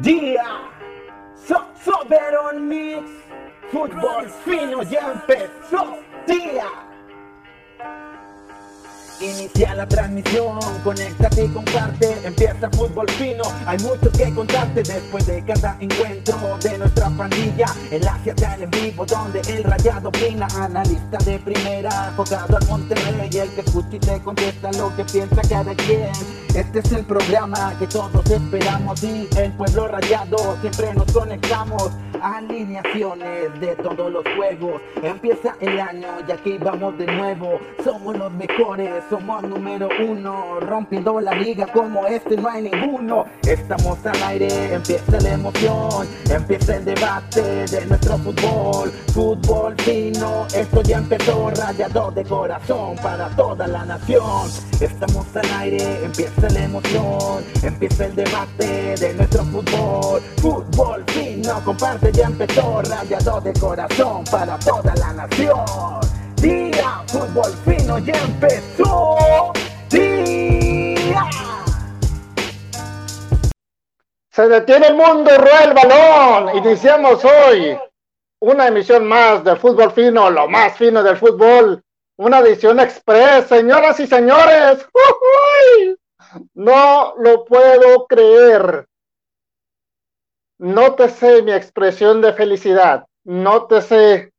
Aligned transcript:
Día, 0.00 0.70
so, 1.34 1.66
Soberon 1.84 2.68
Mix, 2.68 3.10
fútbol 3.72 4.28
fino 4.44 4.82
ya 4.84 5.12
empezó. 5.12 5.98
Día. 6.24 6.87
Inicia 9.20 9.74
la 9.74 9.88
transmisión, 9.88 10.60
conéctate 10.84 11.46
y 11.46 11.48
comparte, 11.48 12.16
empieza 12.24 12.70
fútbol 12.70 13.10
fino, 13.10 13.42
hay 13.66 13.76
mucho 13.78 14.12
que 14.12 14.32
contarte. 14.32 14.82
Después 14.82 15.26
de 15.26 15.44
cada 15.44 15.76
encuentro 15.80 16.36
de 16.62 16.78
nuestra 16.78 17.10
pandilla, 17.10 17.66
el 17.90 18.06
Asia 18.06 18.34
en 18.60 18.70
vivo 18.70 19.04
donde 19.04 19.40
el 19.48 19.64
rayado 19.64 20.10
opina, 20.10 20.46
analista 20.56 21.18
de 21.18 21.38
primera, 21.40 22.12
jugado 22.16 22.58
al 22.58 22.68
Monterrey, 22.68 23.28
el 23.32 23.50
que 23.50 23.60
escucha 23.60 23.96
y 23.96 23.98
te 23.98 24.20
contesta 24.20 24.70
lo 24.72 24.94
que 24.94 25.04
piensa 25.04 25.42
cada 25.48 25.74
quien, 25.74 26.12
este 26.54 26.78
es 26.78 26.92
el 26.92 27.04
programa 27.04 27.74
que 27.78 27.86
todos 27.86 28.24
esperamos 28.30 29.02
y 29.02 29.28
el 29.36 29.52
pueblo 29.52 29.88
rayado 29.88 30.56
siempre 30.60 30.94
nos 30.94 31.10
conectamos, 31.12 31.90
alineaciones 32.22 33.60
de 33.60 33.76
todos 33.76 34.12
los 34.12 34.24
juegos, 34.36 34.80
empieza 35.02 35.56
el 35.60 35.78
año 35.80 36.08
y 36.26 36.32
aquí 36.32 36.58
vamos 36.58 36.96
de 36.98 37.06
nuevo, 37.06 37.60
somos 37.84 38.16
los 38.16 38.32
mejores, 38.32 39.04
somos 39.08 39.42
número 39.42 39.88
uno, 40.06 40.60
rompiendo 40.60 41.20
la 41.20 41.34
liga 41.34 41.66
como 41.72 42.06
este 42.06 42.36
no 42.36 42.48
hay 42.48 42.62
ninguno. 42.62 43.24
Estamos 43.42 44.04
al 44.04 44.22
aire, 44.22 44.74
empieza 44.74 45.20
la 45.20 45.32
emoción, 45.32 46.06
empieza 46.30 46.76
el 46.76 46.84
debate 46.84 47.42
de 47.66 47.86
nuestro 47.86 48.18
fútbol. 48.18 48.90
Fútbol 49.14 49.74
fino, 49.78 50.46
esto 50.54 50.82
ya 50.82 50.98
empezó, 50.98 51.50
rayado 51.50 52.10
de 52.10 52.24
corazón 52.24 52.96
para 52.96 53.28
toda 53.30 53.66
la 53.66 53.84
nación. 53.84 54.50
Estamos 54.80 55.26
al 55.36 55.60
aire, 55.60 56.04
empieza 56.04 56.48
la 56.50 56.64
emoción, 56.64 57.44
empieza 57.62 58.06
el 58.06 58.14
debate 58.14 58.96
de 58.96 59.14
nuestro 59.14 59.44
fútbol. 59.44 60.20
Fútbol 60.40 61.04
fino, 61.08 61.64
comparte, 61.64 62.12
ya 62.12 62.26
empezó, 62.26 62.82
rayado 62.82 63.40
de 63.40 63.52
corazón 63.54 64.24
para 64.30 64.58
toda 64.58 64.94
la 64.96 65.12
nación. 65.12 66.07
Día, 66.40 67.02
fútbol 67.08 67.52
fino 67.64 67.98
ya 67.98 68.14
empezó. 68.14 69.52
Día. 69.90 71.24
Se 74.30 74.48
detiene 74.48 74.86
el 74.86 74.94
mundo, 74.94 75.30
rueda 75.36 75.64
el 75.64 75.74
balón. 75.74 76.56
Iniciamos 76.56 77.24
hoy 77.24 77.76
una 78.40 78.68
emisión 78.68 79.06
más 79.06 79.42
de 79.42 79.56
fútbol 79.56 79.90
fino, 79.90 80.30
lo 80.30 80.46
más 80.48 80.76
fino 80.76 81.02
del 81.02 81.16
fútbol. 81.16 81.82
Una 82.16 82.38
edición 82.38 82.78
express, 82.78 83.46
señoras 83.48 83.98
y 83.98 84.06
señores. 84.06 84.86
No 86.54 87.14
lo 87.16 87.44
puedo 87.44 88.06
creer. 88.06 88.86
Nótese 90.58 91.42
mi 91.42 91.52
expresión 91.52 92.20
de 92.20 92.32
felicidad. 92.32 93.06
Nótese 93.24 94.32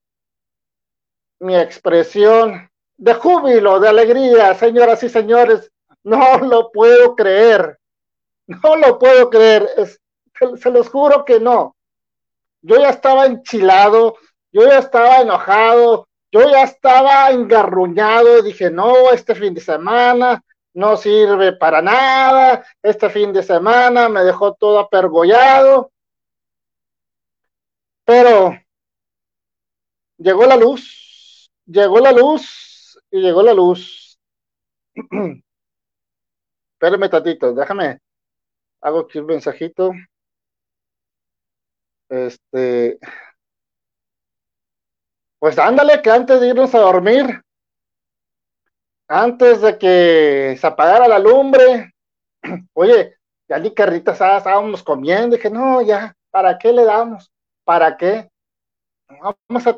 mi 1.40 1.56
expresión 1.56 2.70
de 2.98 3.14
júbilo, 3.14 3.80
de 3.80 3.90
alegría, 3.90 4.54
señoras 4.56 5.02
y 5.04 5.10
señores. 5.10 5.72
No 6.04 6.38
lo 6.40 6.72
puedo 6.72 7.16
creer. 7.16 7.80
No 8.48 8.76
lo 8.76 9.00
puedo 9.00 9.30
creer. 9.30 9.70
se, 10.58 10.70
los 10.70 10.90
juro 10.90 11.24
que 11.26 11.40
no. 11.40 11.76
Yo 12.62 12.78
ya 12.78 12.90
estaba 12.90 13.26
enchilado, 13.26 14.18
yo 14.52 14.68
ya 14.68 14.80
estaba 14.80 15.22
enojado, 15.22 16.08
yo 16.32 16.50
ya 16.50 16.64
estaba 16.64 17.30
engarruñado. 17.32 18.42
Dije, 18.42 18.70
no, 18.70 19.12
este 19.12 19.34
fin 19.36 19.54
de 19.54 19.62
semana 19.62 20.44
no 20.74 20.98
sirve 20.98 21.54
para 21.54 21.82
nada. 21.82 22.66
Este 22.82 23.10
fin 23.10 23.32
de 23.34 23.44
semana 23.44 24.10
me 24.10 24.24
dejó 24.24 24.54
todo 24.54 24.80
apergollado. 24.80 25.92
Pero 28.04 28.58
llegó 30.18 30.46
la 30.46 30.58
luz 30.58 31.09
llegó 31.70 32.00
la 32.00 32.12
luz 32.12 33.00
y 33.12 33.22
llegó 33.22 33.44
la 33.44 33.54
luz. 33.54 34.20
Espérame 36.74 37.10
tantito, 37.10 37.54
déjame. 37.54 38.00
Hago 38.82 39.00
aquí 39.00 39.20
un 39.20 39.26
mensajito. 39.28 39.92
Este. 42.10 43.00
Pues 45.40 45.58
ándale, 45.58 46.02
que 46.02 46.10
antes 46.10 46.42
de 46.42 46.48
irnos 46.50 46.74
a 46.76 46.80
dormir, 46.80 47.42
antes 49.08 49.62
de 49.62 49.78
que 49.78 50.58
se 50.60 50.68
apagara 50.68 51.08
la 51.08 51.20
lumbre, 51.20 51.94
oye, 52.74 53.16
ya 53.48 53.60
ni 53.60 53.74
carritas 53.74 54.20
estábamos 54.20 54.84
comiendo, 54.84 55.36
dije, 55.36 55.50
no, 55.50 55.82
ya, 55.82 56.16
¿para 56.30 56.58
qué 56.58 56.74
le 56.74 56.84
damos? 56.86 57.32
¿Para 57.64 57.96
qué? 57.98 58.30
Vamos 59.08 59.68
a 59.68 59.78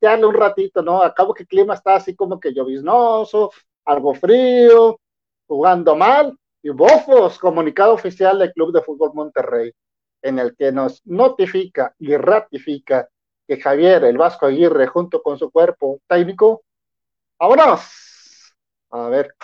un 0.00 0.34
ratito, 0.34 0.82
¿no? 0.82 1.02
Acabo 1.02 1.34
que 1.34 1.42
el 1.42 1.48
clima 1.48 1.74
está 1.74 1.96
así 1.96 2.14
como 2.14 2.38
que 2.38 2.52
lloviznoso, 2.52 3.50
algo 3.84 4.14
frío, 4.14 5.00
jugando 5.46 5.96
mal, 5.96 6.36
y 6.62 6.70
bofos, 6.70 7.38
comunicado 7.38 7.94
oficial 7.94 8.38
del 8.38 8.52
Club 8.52 8.72
de 8.72 8.82
Fútbol 8.82 9.12
Monterrey, 9.14 9.72
en 10.22 10.38
el 10.38 10.54
que 10.56 10.72
nos 10.72 11.04
notifica 11.06 11.94
y 11.98 12.16
ratifica 12.16 13.08
que 13.46 13.60
Javier, 13.60 14.04
el 14.04 14.18
Vasco 14.18 14.46
Aguirre, 14.46 14.86
junto 14.86 15.22
con 15.22 15.38
su 15.38 15.50
cuerpo 15.50 16.00
técnico, 16.06 16.62
vámonos, 17.38 18.54
a 18.90 19.08
ver, 19.08 19.34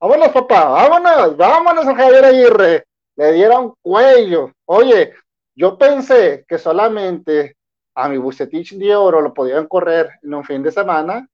vámonos 0.00 0.28
papá, 0.30 0.64
vámonos, 0.64 1.36
vámonos 1.36 1.86
a 1.86 1.94
Javier 1.94 2.24
Aguirre, 2.24 2.84
le 3.16 3.32
dieron 3.32 3.74
cuello, 3.80 4.50
oye, 4.64 5.14
yo 5.54 5.78
pensé 5.78 6.44
que 6.48 6.58
solamente 6.58 7.56
a 7.94 8.08
mi 8.08 8.18
Bucetich 8.18 8.76
de 8.76 8.94
Oro 8.94 9.20
lo 9.20 9.32
podían 9.32 9.66
correr 9.66 10.10
en 10.22 10.34
un 10.34 10.44
fin 10.44 10.62
de 10.62 10.72
semana. 10.72 11.28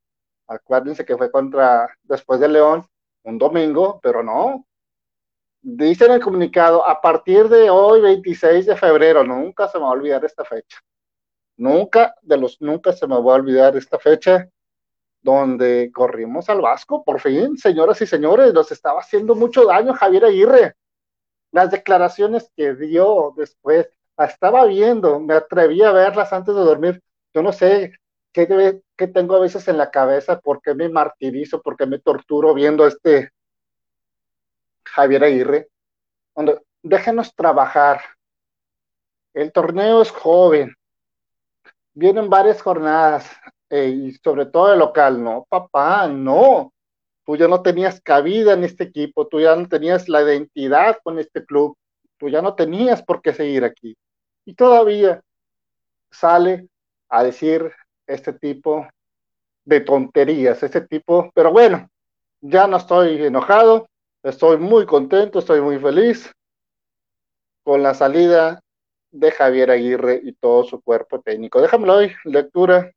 Acuérdense 0.47 1.05
que 1.05 1.17
fue 1.17 1.31
contra, 1.31 1.89
después 2.03 2.41
de 2.41 2.49
León, 2.49 2.87
un 3.23 3.39
domingo, 3.39 4.01
pero 4.03 4.23
no. 4.23 4.67
Dice 5.63 6.07
en 6.07 6.13
el 6.13 6.23
comunicado, 6.23 6.87
a 6.89 7.01
partir 7.01 7.49
de 7.49 7.71
hoy, 7.71 8.01
26 8.01 8.67
de 8.67 8.77
febrero, 8.77 9.25
nunca 9.25 9.69
se 9.69 9.79
me 9.79 9.85
va 9.85 9.91
a 9.91 9.93
olvidar 9.93 10.25
esta 10.25 10.45
fecha. 10.45 10.79
Nunca, 11.57 12.15
de 12.23 12.37
los 12.37 12.61
nunca 12.61 12.93
se 12.93 13.07
me 13.07 13.15
va 13.15 13.33
a 13.33 13.37
olvidar 13.37 13.77
esta 13.77 13.99
fecha 13.99 14.49
donde 15.23 15.91
corrimos 15.93 16.49
al 16.49 16.61
Vasco, 16.61 17.05
por 17.05 17.21
fin, 17.21 17.57
señoras 17.59 18.01
y 18.01 18.07
señores, 18.07 18.55
nos 18.55 18.73
estaba 18.73 19.01
haciendo 19.01 19.35
mucho 19.35 19.67
daño 19.67 19.93
Javier 19.93 20.25
Aguirre. 20.25 20.75
Las 21.53 21.71
declaraciones 21.71 22.51
que 22.57 22.75
dio 22.75 23.35
después, 23.37 23.91
estaba 24.27 24.67
viendo, 24.67 25.19
me 25.21 25.35
atreví 25.35 25.83
a 25.83 25.93
verlas 25.93 26.33
antes 26.33 26.55
de 26.55 26.61
dormir. 26.61 27.03
Yo 27.33 27.43
no 27.43 27.53
sé 27.53 27.95
qué, 28.33 28.81
qué 28.97 29.07
tengo 29.07 29.37
a 29.37 29.41
veces 29.41 29.67
en 29.69 29.79
la 29.79 29.91
cabeza, 29.91 30.41
por 30.41 30.61
qué 30.61 30.75
me 30.75 30.89
martirizo, 30.89 31.63
por 31.63 31.77
qué 31.77 31.87
me 31.87 31.99
torturo 31.99 32.55
viendo 32.55 32.85
a 32.85 32.89
este 32.89 33.31
Javier 34.85 35.25
Aguirre. 35.25 35.69
Déjenos 36.83 37.35
trabajar. 37.35 38.01
El 39.33 39.53
torneo 39.53 40.03
es 40.03 40.11
joven. 40.11 40.75
Vienen 41.95 42.29
varias 42.29 42.63
jornadas 42.63 43.31
eh, 43.69 43.89
y 43.89 44.13
sobre 44.15 44.47
todo 44.47 44.73
el 44.73 44.79
local. 44.79 45.23
No, 45.23 45.47
papá, 45.49 46.09
no. 46.09 46.73
Tú 47.25 47.37
ya 47.37 47.49
no 47.49 47.63
tenías 47.63 48.01
cabida 48.01 48.55
en 48.55 48.65
este 48.65 48.85
equipo, 48.85 49.29
tú 49.29 49.41
ya 49.41 49.55
no 49.55 49.69
tenías 49.69 50.09
la 50.09 50.23
identidad 50.23 50.99
con 51.03 51.19
este 51.19 51.45
club, 51.45 51.77
tú 52.19 52.29
ya 52.29 52.43
no 52.43 52.55
tenías 52.55 53.03
por 53.03 53.23
qué 53.23 53.33
seguir 53.33 53.63
aquí 53.65 53.97
y 54.51 54.55
todavía 54.55 55.23
sale 56.11 56.69
a 57.09 57.23
decir 57.23 57.73
este 58.05 58.33
tipo 58.33 58.85
de 59.65 59.81
tonterías, 59.81 60.61
este 60.65 60.81
tipo, 60.81 61.31
pero 61.37 61.53
bueno, 61.53 61.89
ya 62.41 62.67
no 62.67 62.79
estoy 62.79 63.23
enojado, 63.25 63.89
estoy 64.25 64.57
muy 64.57 64.87
contento, 64.87 65.39
estoy 65.39 65.61
muy 65.61 65.79
feliz 65.79 66.33
con 67.63 67.85
la 67.85 67.95
salida 67.95 68.61
de 69.13 69.31
Javier 69.31 69.71
Aguirre 69.71 70.21
y 70.25 70.33
todo 70.33 70.65
su 70.65 70.81
cuerpo 70.81 71.21
técnico. 71.21 71.63
Déjamelo 71.63 71.99
hoy, 71.99 72.13
lectura, 72.25 72.91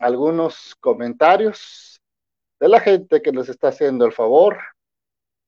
algunos 0.00 0.74
comentarios 0.80 1.98
de 2.60 2.68
la 2.68 2.80
gente 2.80 3.22
que 3.22 3.32
nos 3.32 3.48
está 3.48 3.68
haciendo 3.68 4.04
el 4.04 4.12
favor 4.12 4.58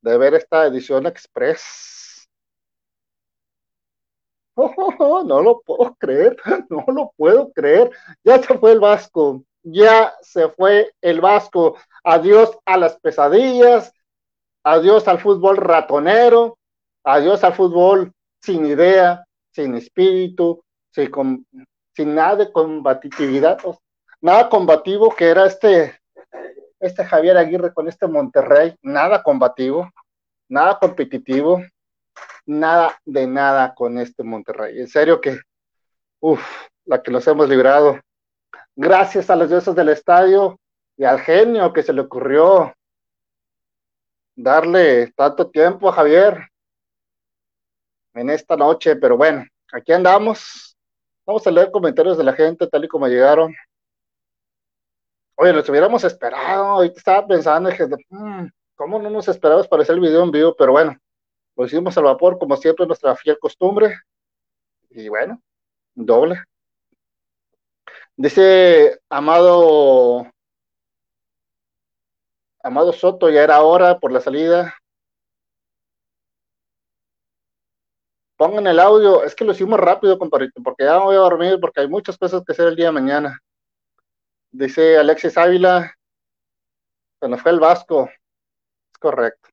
de 0.01 0.17
ver 0.17 0.33
esta 0.33 0.65
edición 0.65 1.05
express 1.07 2.06
no 5.27 5.43
lo 5.43 5.61
puedo 5.61 5.95
creer, 5.99 6.37
no 6.71 6.85
lo 6.89 7.13
puedo 7.17 7.53
creer. 7.53 7.91
Ya 8.25 8.43
se 8.43 8.59
fue 8.59 8.73
el 8.73 8.81
Vasco, 8.81 9.43
ya 9.63 10.15
se 10.23 10.49
fue 10.49 10.93
el 11.01 11.21
Vasco. 11.21 11.77
Adiós 12.05 12.57
a 12.65 12.77
las 12.77 12.99
pesadillas, 13.01 13.93
adiós 14.65 15.07
al 15.09 15.21
fútbol 15.21 15.57
ratonero, 15.57 16.59
adiós 17.05 17.45
al 17.45 17.55
fútbol 17.55 18.13
sin 18.41 18.67
idea, 18.67 19.25
sin 19.53 19.75
espíritu, 19.75 20.63
sin, 20.93 21.47
sin 21.95 22.15
nada 22.15 22.37
de 22.37 22.53
combatividad, 22.53 23.59
nada 24.21 24.49
combativo 24.49 25.15
que 25.15 25.29
era 25.29 25.47
este, 25.47 25.99
este 26.81 27.05
Javier 27.05 27.37
Aguirre 27.37 27.73
con 27.73 27.89
este 27.89 28.07
Monterrey, 28.07 28.75
nada 28.83 29.23
combativo, 29.23 29.91
nada 30.49 30.79
competitivo. 30.79 31.61
Nada 32.47 32.99
de 33.05 33.27
nada 33.27 33.75
con 33.75 33.99
este 33.99 34.23
Monterrey. 34.23 34.81
En 34.81 34.89
serio 34.89 35.21
que, 35.21 35.39
uff, 36.21 36.43
la 36.85 37.03
que 37.03 37.11
nos 37.11 37.27
hemos 37.27 37.49
librado. 37.49 38.01
Gracias 38.75 39.31
a 39.31 39.37
los 39.37 39.51
dioses 39.51 39.75
del 39.75 39.89
estadio 39.91 40.59
y 40.97 41.05
al 41.05 41.21
genio 41.21 41.73
que 41.73 41.83
se 41.83 41.93
le 41.93 42.03
ocurrió 42.03 42.75
darle 44.37 45.13
tanto 45.13 45.51
tiempo 45.51 45.89
a 45.89 45.93
Javier 45.93 46.49
en 48.15 48.31
esta 48.31 48.57
noche, 48.57 48.97
pero 48.97 49.17
bueno, 49.17 49.45
aquí 49.73 49.93
andamos. 49.93 50.77
Vamos 51.27 51.47
a 51.47 51.51
leer 51.51 51.71
comentarios 51.71 52.17
de 52.17 52.25
la 52.25 52.33
gente 52.33 52.67
tal 52.67 52.85
y 52.85 52.89
como 52.89 53.09
llegaron. 53.09 53.55
Oye, 55.37 55.53
los 55.53 55.69
hubiéramos 55.69 56.03
esperado. 56.05 56.65
Ahorita 56.65 56.99
estaba 56.99 57.27
pensando, 57.27 57.69
dije, 57.69 57.87
mm, 58.09 58.47
¿cómo 58.75 58.99
no 58.99 59.11
nos 59.11 59.29
esperamos 59.29 59.69
para 59.69 59.83
hacer 59.83 59.97
el 59.97 60.01
video 60.01 60.23
en 60.23 60.31
vivo? 60.31 60.55
Pero 60.57 60.73
bueno, 60.73 60.97
lo 61.57 61.65
hicimos 61.65 61.97
al 61.97 62.05
vapor, 62.05 62.39
como 62.39 62.57
siempre, 62.57 62.87
nuestra 62.87 63.17
fiel 63.17 63.39
costumbre. 63.39 63.99
Y 64.91 65.09
bueno, 65.09 65.43
doble. 65.95 66.45
Dice 68.17 69.01
Amado 69.11 70.27
Amado 72.63 72.93
Soto, 72.93 73.31
ya 73.31 73.43
era 73.45 73.63
hora 73.63 73.99
por 73.99 74.11
la 74.13 74.21
salida. 74.21 74.75
Pongan 78.37 78.67
el 78.67 78.81
audio, 78.81 79.25
es 79.25 79.35
que 79.35 79.45
lo 79.45 79.53
hicimos 79.53 79.79
rápido, 79.81 80.19
compadrito, 80.19 80.63
porque 80.63 80.85
ya 80.85 80.99
voy 80.99 81.15
a 81.17 81.21
dormir, 81.21 81.59
porque 81.61 81.81
hay 81.81 81.89
muchas 81.89 82.19
cosas 82.19 82.43
que 82.45 82.53
hacer 82.53 82.69
el 82.69 82.77
día 82.77 82.87
de 82.87 82.93
mañana. 82.93 83.41
Dice 84.51 84.99
Alexis 84.99 85.39
Ávila, 85.39 85.95
se 87.21 87.29
nos 87.29 87.41
fue 87.41 87.53
el 87.53 87.61
Vasco. 87.61 88.11
Es 88.93 88.99
correcto. 88.99 89.49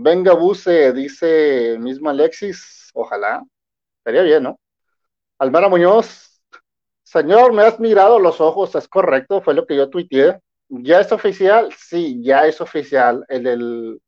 Venga, 0.00 0.32
Buse, 0.34 0.92
dice 0.92 1.76
mismo 1.80 2.08
Alexis, 2.08 2.90
ojalá. 2.94 3.42
Estaría 3.98 4.22
bien, 4.22 4.44
¿no? 4.44 4.60
Almara 5.38 5.68
Muñoz, 5.68 6.40
señor, 7.04 7.52
me 7.52 7.62
has 7.64 7.80
mirado 7.80 8.18
los 8.20 8.40
ojos, 8.40 8.74
es 8.76 8.88
correcto, 8.88 9.42
fue 9.42 9.54
lo 9.54 9.66
que 9.66 9.76
yo 9.76 9.90
tuiteé. 9.90 10.40
¿Ya 10.68 11.00
es 11.00 11.12
oficial? 11.12 11.70
Sí, 11.78 12.22
ya 12.22 12.46
es 12.46 12.60
oficial. 12.60 13.24
En, 13.28 13.46
el, 13.48 14.00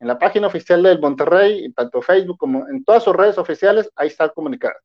en 0.00 0.08
la 0.08 0.18
página 0.18 0.48
oficial 0.48 0.82
del 0.82 1.00
Monterrey, 1.00 1.72
tanto 1.72 2.02
Facebook 2.02 2.38
como 2.38 2.68
en 2.68 2.84
todas 2.84 3.04
sus 3.04 3.16
redes 3.16 3.38
oficiales, 3.38 3.90
ahí 3.96 4.08
está 4.08 4.24
el 4.24 4.32
comunicado. 4.34 4.76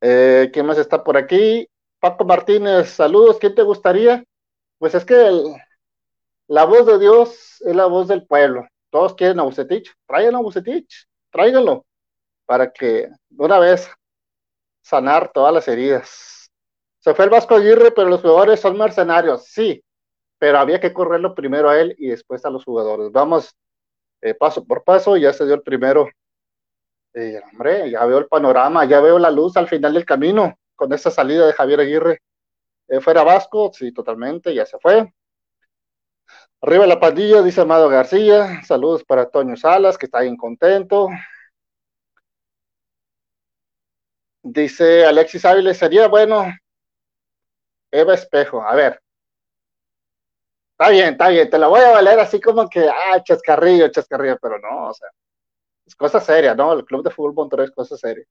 Eh, 0.00 0.50
¿Quién 0.52 0.66
más 0.66 0.78
está 0.78 1.04
por 1.04 1.16
aquí? 1.16 1.68
Paco 2.00 2.24
Martínez, 2.24 2.90
saludos, 2.90 3.38
¿quién 3.38 3.54
te 3.54 3.62
gustaría? 3.62 4.24
Pues 4.78 4.94
es 4.96 5.04
que 5.04 5.14
la 6.52 6.66
voz 6.66 6.84
de 6.84 6.98
Dios 6.98 7.62
es 7.62 7.74
la 7.74 7.86
voz 7.86 8.08
del 8.08 8.26
pueblo. 8.26 8.68
Todos 8.90 9.14
quieren 9.14 9.40
a 9.40 9.42
Bucetich, 9.42 9.90
traigan 10.06 10.34
a 10.34 10.40
Bucetich, 10.40 11.06
tráiganlo, 11.30 11.86
para 12.44 12.70
que 12.70 13.08
de 13.30 13.44
una 13.44 13.58
vez 13.58 13.90
sanar 14.82 15.32
todas 15.32 15.54
las 15.54 15.66
heridas. 15.66 16.50
Se 16.98 17.14
fue 17.14 17.24
el 17.24 17.30
Vasco 17.30 17.54
Aguirre, 17.54 17.90
pero 17.92 18.10
los 18.10 18.20
jugadores 18.20 18.60
son 18.60 18.76
mercenarios, 18.76 19.46
sí, 19.46 19.82
pero 20.36 20.58
había 20.58 20.78
que 20.78 20.92
correrlo 20.92 21.34
primero 21.34 21.70
a 21.70 21.80
él 21.80 21.94
y 21.96 22.08
después 22.08 22.44
a 22.44 22.50
los 22.50 22.64
jugadores. 22.64 23.10
Vamos 23.12 23.56
eh, 24.20 24.34
paso 24.34 24.62
por 24.62 24.84
paso, 24.84 25.16
ya 25.16 25.32
se 25.32 25.46
dio 25.46 25.54
el 25.54 25.62
primero 25.62 26.06
eh, 27.14 27.40
hombre, 27.50 27.90
ya 27.90 28.04
veo 28.04 28.18
el 28.18 28.26
panorama, 28.26 28.84
ya 28.84 29.00
veo 29.00 29.18
la 29.18 29.30
luz 29.30 29.56
al 29.56 29.68
final 29.68 29.94
del 29.94 30.04
camino 30.04 30.58
con 30.76 30.92
esa 30.92 31.10
salida 31.10 31.46
de 31.46 31.54
Javier 31.54 31.80
Aguirre. 31.80 32.18
Eh, 32.88 33.00
fuera 33.00 33.24
Vasco, 33.24 33.70
sí, 33.72 33.90
totalmente, 33.90 34.54
ya 34.54 34.66
se 34.66 34.78
fue. 34.78 35.10
Arriba 36.64 36.86
la 36.86 37.00
pandilla, 37.00 37.42
dice 37.42 37.60
Amado 37.60 37.88
García. 37.88 38.62
Saludos 38.64 39.02
para 39.02 39.28
Toño 39.28 39.56
Salas, 39.56 39.98
que 39.98 40.06
está 40.06 40.20
bien 40.20 40.36
contento. 40.36 41.08
Dice 44.44 45.04
Alexis 45.04 45.44
Áviles, 45.44 45.76
sería 45.76 46.06
bueno. 46.06 46.46
Eva 47.90 48.14
Espejo, 48.14 48.62
a 48.62 48.76
ver. 48.76 49.02
Está 50.72 50.90
bien, 50.90 51.08
está 51.12 51.28
bien, 51.28 51.50
te 51.50 51.58
la 51.58 51.66
voy 51.66 51.80
a 51.80 51.90
valer 51.90 52.20
así 52.20 52.40
como 52.40 52.68
que, 52.68 52.88
ah, 52.88 53.22
chascarrillo, 53.22 53.88
chascarrillo, 53.88 54.38
pero 54.40 54.58
no, 54.58 54.88
o 54.88 54.94
sea, 54.94 55.08
es 55.86 55.94
cosa 55.96 56.20
seria, 56.20 56.54
¿no? 56.54 56.72
El 56.72 56.84
Club 56.84 57.04
de 57.04 57.10
Fútbol 57.10 57.34
Monterrey 57.34 57.66
es 57.66 57.72
cosa 57.72 57.96
seria. 57.96 58.24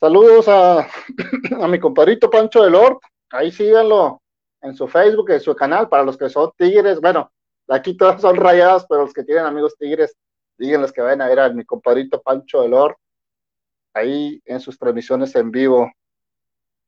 Saludos 0.00 0.46
a, 0.48 0.88
mi 1.68 1.80
compadrito 1.80 2.30
Pancho 2.30 2.62
del 2.62 2.72
Lord. 2.72 2.98
Ahí 3.30 3.50
síganlo 3.50 4.21
en 4.62 4.74
su 4.74 4.88
Facebook, 4.88 5.30
en 5.30 5.40
su 5.40 5.54
canal, 5.54 5.88
para 5.88 6.04
los 6.04 6.16
que 6.16 6.28
son 6.28 6.50
tigres. 6.56 7.00
Bueno, 7.00 7.30
aquí 7.68 7.96
todos 7.96 8.20
son 8.20 8.36
rayados, 8.36 8.86
pero 8.88 9.02
los 9.02 9.12
que 9.12 9.24
tienen 9.24 9.44
amigos 9.44 9.76
tigres, 9.76 10.16
díganles 10.56 10.92
que 10.92 11.02
vayan 11.02 11.22
a 11.22 11.28
ver 11.28 11.40
a 11.40 11.50
mi 11.50 11.64
compadrito 11.64 12.22
Pancho 12.22 12.62
del 12.62 12.70
Lord. 12.70 12.96
Ahí 13.94 14.40
en 14.46 14.60
sus 14.60 14.78
transmisiones 14.78 15.34
en 15.36 15.50
vivo 15.50 15.90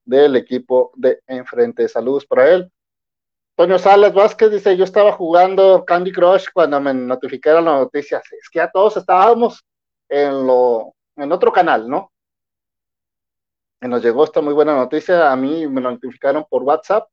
del 0.04 0.36
equipo 0.36 0.92
de 0.94 1.20
enfrente. 1.26 1.88
Saludos 1.88 2.24
para 2.24 2.50
él. 2.50 2.70
Toño 3.56 3.78
Salas 3.78 4.12
Vázquez 4.12 4.50
dice, 4.50 4.76
yo 4.76 4.84
estaba 4.84 5.12
jugando 5.12 5.84
Candy 5.84 6.12
Crush 6.12 6.48
cuando 6.52 6.80
me 6.80 6.92
notificaron 6.92 7.64
las 7.64 7.80
noticias. 7.80 8.22
Es 8.32 8.48
que 8.50 8.58
ya 8.58 8.70
todos 8.70 8.96
estábamos 8.96 9.64
en 10.08 10.46
lo, 10.46 10.94
en 11.16 11.30
otro 11.30 11.52
canal, 11.52 11.88
¿no? 11.88 12.10
Y 13.80 13.86
nos 13.86 14.02
llegó 14.02 14.24
esta 14.24 14.40
muy 14.40 14.54
buena 14.54 14.74
noticia. 14.74 15.30
A 15.30 15.36
mí 15.36 15.66
me 15.68 15.80
notificaron 15.80 16.44
por 16.48 16.62
WhatsApp. 16.62 17.08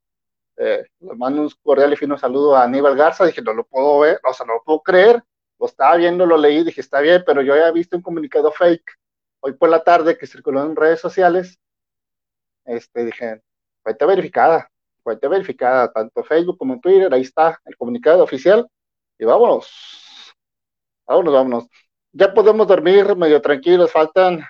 Eh, 0.63 0.85
le 0.99 1.15
mando 1.15 1.41
un 1.41 1.49
cordial 1.63 1.93
y 1.93 1.95
fino 1.95 2.17
saludo 2.17 2.55
a 2.55 2.63
Aníbal 2.63 2.95
Garza. 2.95 3.25
Dije, 3.25 3.41
no 3.41 3.53
lo 3.53 3.65
puedo 3.65 3.99
ver, 3.99 4.19
o 4.23 4.33
sea, 4.33 4.45
no 4.45 4.53
lo 4.53 4.63
puedo 4.63 4.81
creer. 4.81 5.23
Lo 5.59 5.65
estaba 5.65 5.95
viendo, 5.95 6.25
lo 6.25 6.37
leí, 6.37 6.63
dije, 6.63 6.81
está 6.81 7.01
bien, 7.01 7.23
pero 7.25 7.41
yo 7.41 7.53
había 7.53 7.71
visto 7.71 7.95
un 7.95 8.03
comunicado 8.03 8.51
fake 8.51 8.91
hoy 9.41 9.53
por 9.53 9.69
la 9.69 9.83
tarde 9.83 10.17
que 10.17 10.27
circuló 10.27 10.63
en 10.63 10.75
redes 10.75 10.99
sociales. 10.99 11.59
Este, 12.65 13.05
dije, 13.05 13.41
fuente 13.83 14.05
verificada 14.05 14.71
fuente 15.03 15.27
verificada, 15.27 15.91
tanto 15.91 16.23
Facebook 16.23 16.57
como 16.57 16.79
Twitter, 16.79 17.13
ahí 17.13 17.21
está 17.21 17.59
el 17.65 17.75
comunicado 17.75 18.23
oficial, 18.23 18.67
y 19.17 19.25
vámonos, 19.25 20.33
vámonos, 21.05 21.33
vámonos. 21.33 21.67
Ya 22.13 22.33
podemos 22.33 22.67
dormir 22.67 23.15
medio 23.15 23.41
tranquilos, 23.41 23.91
faltan 23.91 24.43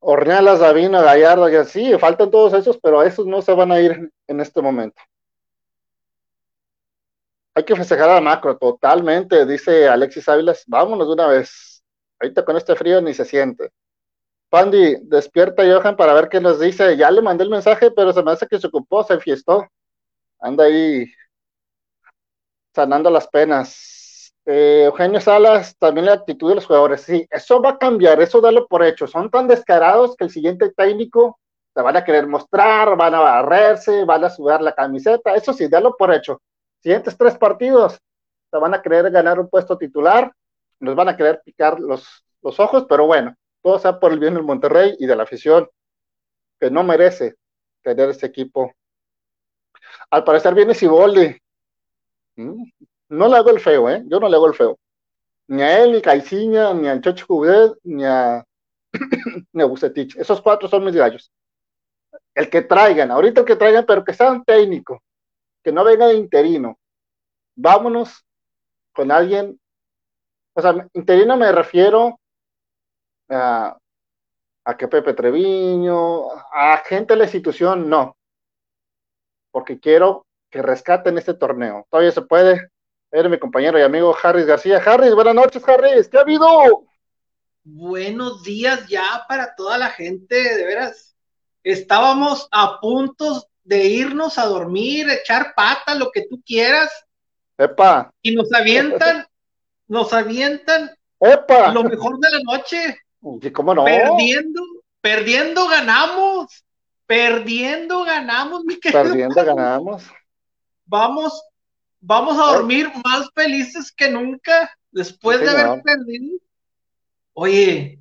Ornealas, 0.00 0.60
Davina, 0.60 1.02
Gallardo, 1.02 1.48
y 1.48 1.56
así, 1.56 1.98
faltan 1.98 2.30
todos 2.30 2.54
esos, 2.54 2.78
pero 2.78 3.02
esos 3.02 3.26
no 3.26 3.42
se 3.42 3.52
van 3.52 3.72
a 3.72 3.80
ir 3.80 4.12
en 4.26 4.40
este 4.40 4.62
momento. 4.62 5.00
Hay 7.54 7.64
que 7.64 7.74
festejar 7.74 8.10
a 8.10 8.20
macro, 8.20 8.56
totalmente, 8.56 9.44
dice 9.44 9.88
Alexis 9.88 10.28
Ávilas, 10.28 10.62
vámonos 10.66 11.08
de 11.08 11.12
una 11.14 11.26
vez. 11.26 11.82
Ahorita 12.20 12.44
con 12.44 12.56
este 12.56 12.76
frío 12.76 13.00
ni 13.00 13.14
se 13.14 13.24
siente. 13.24 13.72
Pandy, 14.50 14.96
despierta 15.02 15.62
Johan 15.64 15.96
para 15.96 16.14
ver 16.14 16.28
qué 16.28 16.40
nos 16.40 16.58
dice. 16.60 16.96
Ya 16.96 17.10
le 17.10 17.20
mandé 17.22 17.44
el 17.44 17.50
mensaje, 17.50 17.90
pero 17.90 18.12
se 18.12 18.22
me 18.22 18.32
hace 18.32 18.46
que 18.46 18.58
se 18.58 18.66
ocupó, 18.66 19.04
se 19.04 19.18
fiestó. 19.20 19.66
Anda 20.40 20.64
ahí 20.64 21.06
sanando 22.74 23.10
las 23.10 23.28
penas. 23.28 23.97
Eh, 24.50 24.84
Eugenio 24.86 25.20
Salas, 25.20 25.76
también 25.76 26.06
la 26.06 26.14
actitud 26.14 26.48
de 26.48 26.54
los 26.54 26.64
jugadores. 26.64 27.02
Sí, 27.02 27.26
eso 27.30 27.60
va 27.60 27.70
a 27.70 27.78
cambiar, 27.78 28.18
eso 28.22 28.40
dalo 28.40 28.66
por 28.66 28.82
hecho. 28.82 29.06
Son 29.06 29.30
tan 29.30 29.46
descarados 29.46 30.16
que 30.16 30.24
el 30.24 30.30
siguiente 30.30 30.72
técnico 30.72 31.38
se 31.74 31.82
van 31.82 31.98
a 31.98 32.02
querer 32.02 32.26
mostrar, 32.26 32.96
van 32.96 33.14
a 33.14 33.20
barrerse, 33.20 34.06
van 34.06 34.24
a 34.24 34.30
sudar 34.30 34.62
la 34.62 34.74
camiseta. 34.74 35.34
Eso 35.34 35.52
sí, 35.52 35.68
dalo 35.68 35.94
por 35.98 36.14
hecho. 36.14 36.40
Siguientes 36.82 37.14
tres 37.18 37.36
partidos 37.36 37.98
se 38.50 38.56
van 38.56 38.72
a 38.72 38.80
querer 38.80 39.10
ganar 39.10 39.38
un 39.38 39.50
puesto 39.50 39.76
titular, 39.76 40.32
nos 40.80 40.96
van 40.96 41.10
a 41.10 41.16
querer 41.18 41.42
picar 41.44 41.78
los, 41.78 42.24
los 42.40 42.58
ojos, 42.58 42.86
pero 42.88 43.04
bueno, 43.04 43.34
todo 43.60 43.78
sea 43.78 44.00
por 44.00 44.12
el 44.12 44.18
bien 44.18 44.32
del 44.32 44.44
Monterrey 44.44 44.96
y 44.98 45.04
de 45.04 45.14
la 45.14 45.24
afición, 45.24 45.68
que 46.58 46.70
no 46.70 46.82
merece 46.84 47.34
tener 47.82 48.08
este 48.08 48.24
equipo. 48.24 48.72
Al 50.10 50.24
parecer 50.24 50.54
viene 50.54 50.74
Siboldi. 50.74 51.36
Mm, 52.36 52.62
no 53.08 53.28
le 53.28 53.36
hago 53.36 53.50
el 53.50 53.60
feo, 53.60 53.88
¿eh? 53.90 54.02
Yo 54.06 54.20
no 54.20 54.28
le 54.28 54.36
hago 54.36 54.46
el 54.46 54.54
feo. 54.54 54.78
Ni 55.48 55.62
a 55.62 55.82
él, 55.82 55.92
ni 55.92 55.98
a 55.98 56.02
Caiciña, 56.02 56.74
ni 56.74 56.88
a 56.88 57.00
Chocho 57.00 57.26
Juguet, 57.26 57.72
ni 57.84 58.04
a, 58.04 58.44
ni 59.52 59.62
a. 59.62 59.66
Esos 60.16 60.40
cuatro 60.42 60.68
son 60.68 60.84
mis 60.84 60.94
gallos. 60.94 61.30
El 62.34 62.50
que 62.50 62.62
traigan, 62.62 63.10
ahorita 63.10 63.40
el 63.40 63.46
que 63.46 63.56
traigan, 63.56 63.84
pero 63.86 64.04
que 64.04 64.14
sean 64.14 64.44
técnico, 64.44 65.02
que 65.62 65.72
no 65.72 65.84
venga 65.84 66.06
de 66.06 66.14
interino. 66.14 66.78
Vámonos 67.56 68.24
con 68.92 69.10
alguien, 69.10 69.58
o 70.54 70.62
sea, 70.62 70.88
interino 70.92 71.36
me 71.36 71.50
refiero 71.52 72.18
a, 73.28 73.78
que 74.78 74.88
Pepe 74.88 75.14
Treviño, 75.14 76.30
a 76.52 76.78
gente 76.84 77.14
de 77.14 77.18
la 77.18 77.24
institución, 77.24 77.88
no. 77.88 78.16
Porque 79.50 79.80
quiero 79.80 80.26
que 80.50 80.62
rescaten 80.62 81.18
este 81.18 81.34
torneo. 81.34 81.86
Todavía 81.90 82.12
se 82.12 82.22
puede. 82.22 82.70
Eres 83.10 83.30
mi 83.30 83.38
compañero 83.38 83.78
y 83.78 83.82
amigo 83.82 84.14
Harris 84.22 84.46
García. 84.46 84.82
Harris, 84.84 85.14
buenas 85.14 85.34
noches, 85.34 85.62
Harris. 85.66 86.08
¿Qué 86.08 86.18
ha 86.18 86.22
habido? 86.22 86.86
Buenos 87.64 88.42
días 88.42 88.86
ya 88.86 89.24
para 89.28 89.54
toda 89.54 89.78
la 89.78 89.90
gente, 89.90 90.36
de 90.36 90.64
veras. 90.64 91.16
Estábamos 91.62 92.48
a 92.50 92.80
punto 92.80 93.46
de 93.64 93.84
irnos 93.86 94.38
a 94.38 94.46
dormir, 94.46 95.08
echar 95.10 95.54
pata, 95.54 95.94
lo 95.94 96.10
que 96.10 96.26
tú 96.28 96.42
quieras, 96.44 96.90
Epa. 97.58 98.12
Y 98.22 98.34
nos 98.36 98.52
avientan, 98.52 99.26
nos 99.88 100.12
avientan 100.12 100.90
Epa. 101.18 101.72
lo 101.72 101.82
mejor 101.82 102.18
de 102.20 102.30
la 102.30 102.38
noche. 102.44 103.00
¿Y 103.42 103.50
cómo 103.50 103.74
no? 103.74 103.84
Perdiendo, 103.84 104.62
perdiendo 105.00 105.66
ganamos. 105.66 106.64
Perdiendo 107.06 108.04
ganamos, 108.04 108.64
mi 108.64 108.78
querido. 108.78 109.02
Perdiendo 109.02 109.44
ganamos. 109.44 110.04
Vamos, 110.84 111.42
vamos 112.00 112.38
a 112.38 112.52
dormir 112.52 112.90
más 113.04 113.28
felices 113.34 113.92
que 113.92 114.10
nunca 114.10 114.70
después 114.90 115.38
Sí, 115.38 115.44
de 115.44 115.50
haber 115.50 115.82
perdido. 115.82 116.38
Oye, 117.32 118.00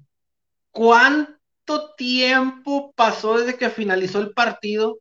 ¿cuánto 0.71 1.93
tiempo 1.95 2.93
pasó 2.95 3.37
desde 3.37 3.57
que 3.57 3.69
finalizó 3.69 4.19
el 4.19 4.31
partido 4.31 4.99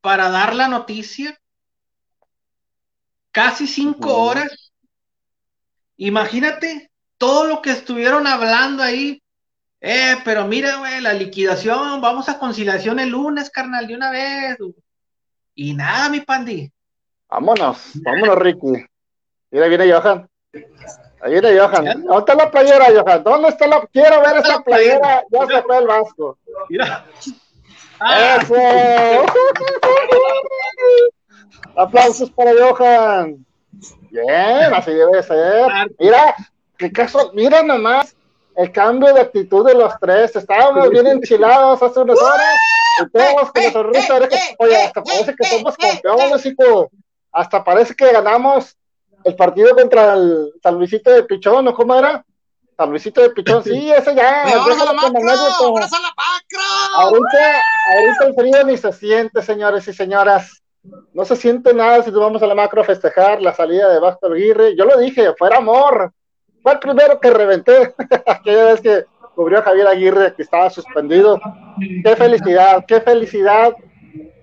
para 0.00 0.30
dar 0.30 0.54
la 0.54 0.68
noticia? 0.68 1.38
Casi 3.30 3.66
cinco 3.66 4.14
horas. 4.14 4.72
Imagínate 5.96 6.90
todo 7.18 7.46
lo 7.46 7.62
que 7.62 7.70
estuvieron 7.70 8.26
hablando 8.26 8.82
ahí. 8.82 9.22
Eh, 9.80 10.16
pero 10.24 10.46
mira, 10.46 10.76
güey, 10.76 11.00
la 11.00 11.12
liquidación, 11.12 12.00
vamos 12.00 12.28
a 12.28 12.38
conciliación 12.38 12.98
el 12.98 13.10
lunes, 13.10 13.50
carnal, 13.50 13.86
de 13.86 13.94
una 13.94 14.10
vez. 14.10 14.56
Y 15.54 15.74
nada, 15.74 16.08
mi 16.08 16.20
pandi. 16.20 16.72
Vámonos, 17.28 17.78
vámonos, 18.02 18.38
Ricky. 18.38 18.86
Mira, 19.50 19.66
viene 19.66 19.92
Johan. 19.92 20.28
Ahí 21.20 21.32
viene 21.32 21.58
Johan. 21.58 22.04
¿Dónde 22.04 22.18
está 22.18 22.34
la 22.34 22.50
playera, 22.50 22.86
Johan? 22.86 23.24
¿Dónde 23.24 23.48
está 23.48 23.66
la.? 23.66 23.86
Quiero 23.92 24.20
ver 24.20 24.36
esa 24.38 24.56
la 24.56 24.60
playera? 24.62 25.22
Ya 25.30 25.46
se 25.46 25.62
fue 25.62 25.78
el 25.78 25.86
Vasco. 25.86 26.38
Mira. 26.68 27.04
Ah, 27.98 28.38
¡Eso! 28.40 28.54
Aplausos 31.76 32.30
para 32.30 32.52
Johan. 32.52 33.44
Bien, 34.10 34.74
así 34.74 34.92
debe 34.92 35.22
ser. 35.22 35.66
Mira, 35.98 36.34
qué 36.78 36.92
caso, 36.92 37.30
mira 37.34 37.62
nomás 37.62 38.16
el 38.56 38.72
cambio 38.72 39.12
de 39.12 39.20
actitud 39.20 39.66
de 39.66 39.74
los 39.74 39.92
tres. 40.00 40.34
Estábamos 40.36 40.88
bien 40.90 41.06
enchilados 41.06 41.82
hace 41.82 42.00
unas 42.00 42.18
horas 42.20 42.56
y 43.02 43.10
todos 43.10 43.52
con 43.52 43.62
la 43.62 43.70
sonrisa. 43.72 44.18
Oye, 44.58 44.76
hasta 44.76 45.02
parece 45.02 45.34
que 45.34 45.44
somos 45.44 45.76
campeones, 45.76 46.46
hijo. 46.46 46.90
Hasta 47.36 47.62
parece 47.62 47.94
que 47.94 48.10
ganamos 48.10 48.78
el 49.22 49.36
partido 49.36 49.74
contra 49.74 50.14
el 50.14 50.54
San 50.62 50.76
Luisito 50.76 51.10
de 51.10 51.22
Pichón, 51.24 51.66
¿no? 51.66 51.74
¿Cómo 51.74 51.94
era? 51.94 52.24
San 52.78 52.88
Luisito 52.88 53.20
de 53.20 53.28
Pichón, 53.28 53.62
sí, 53.62 53.92
ese 53.96 54.14
ya. 54.14 54.44
¡Vámonos 54.46 54.66
a 54.66 54.70
déjalo 54.70 54.92
la 54.92 55.02
macro! 55.02 55.18
anécdota. 55.18 55.56
¡Vámonos 55.60 55.92
a 55.92 56.00
la 56.00 56.08
macro! 56.08 56.62
Ahorita, 56.94 57.62
ahorita 57.94 58.24
el 58.24 58.34
frío 58.34 58.64
ni 58.64 58.78
se 58.78 58.90
siente, 58.94 59.42
señores 59.42 59.86
y 59.86 59.92
señoras. 59.92 60.62
No 61.12 61.26
se 61.26 61.36
siente 61.36 61.74
nada 61.74 62.02
si 62.02 62.10
nos 62.10 62.20
vamos 62.20 62.42
a 62.42 62.46
la 62.46 62.54
macro 62.54 62.80
a 62.80 62.84
festejar 62.84 63.42
la 63.42 63.52
salida 63.52 63.92
de 63.92 64.00
Vasco 64.00 64.28
Aguirre. 64.28 64.74
Yo 64.74 64.86
lo 64.86 64.96
dije, 64.96 65.34
fuera 65.36 65.58
amor. 65.58 66.12
Fue 66.62 66.72
el 66.72 66.78
primero 66.78 67.20
que 67.20 67.30
reventé. 67.30 67.94
Aquella 68.26 68.64
vez 68.64 68.80
que 68.80 69.04
cubrió 69.34 69.58
a 69.58 69.62
Javier 69.62 69.88
Aguirre, 69.88 70.34
que 70.34 70.42
estaba 70.42 70.70
suspendido. 70.70 71.38
Qué 72.02 72.16
felicidad, 72.16 72.82
qué 72.88 73.02
felicidad. 73.02 73.74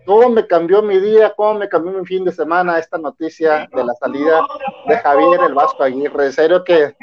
Cómo 0.06 0.30
me 0.30 0.46
cambió 0.48 0.82
mi 0.82 1.00
día, 1.00 1.34
cómo 1.36 1.60
me 1.60 1.70
cambió 1.70 1.94
mi 1.94 2.06
fin 2.06 2.26
de 2.26 2.32
semana 2.32 2.78
esta 2.78 2.98
noticia 2.98 3.70
de 3.74 3.84
la 3.86 3.94
salida 3.94 4.42
de 4.88 4.98
Javier 4.98 5.40
el 5.48 5.54
Vasco 5.54 5.84
Aguirre. 5.84 6.26
En 6.26 6.34
serio 6.34 6.64
que 6.64 6.96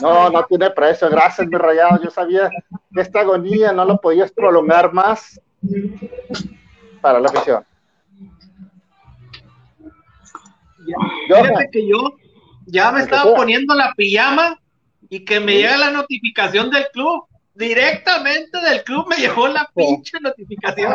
no, 0.00 0.30
no 0.30 0.44
tiene 0.44 0.70
precio. 0.70 1.10
Gracias, 1.10 1.46
mi 1.46 1.56
rayado. 1.56 2.02
Yo 2.02 2.10
sabía 2.10 2.50
que 2.94 3.00
esta 3.00 3.20
agonía 3.20 3.72
no 3.72 3.84
lo 3.84 4.00
podías 4.00 4.32
prolongar 4.32 4.92
más 4.92 5.40
para 7.00 7.20
la 7.20 7.28
afición. 7.28 7.64
Fíjate 11.26 11.68
que 11.70 11.86
yo 11.86 12.16
ya 12.66 12.90
me 12.92 13.00
estaba 13.00 13.34
poniendo 13.34 13.74
la 13.74 13.92
pijama 13.96 14.58
y 15.10 15.24
que 15.24 15.40
me 15.40 15.54
llega 15.54 15.76
la 15.76 15.90
notificación 15.90 16.70
del 16.70 16.86
club. 16.92 17.24
Directamente 17.54 18.60
del 18.60 18.84
club 18.84 19.06
me 19.08 19.16
llegó 19.16 19.48
la 19.48 19.68
pinche 19.74 20.18
notificación. 20.20 20.94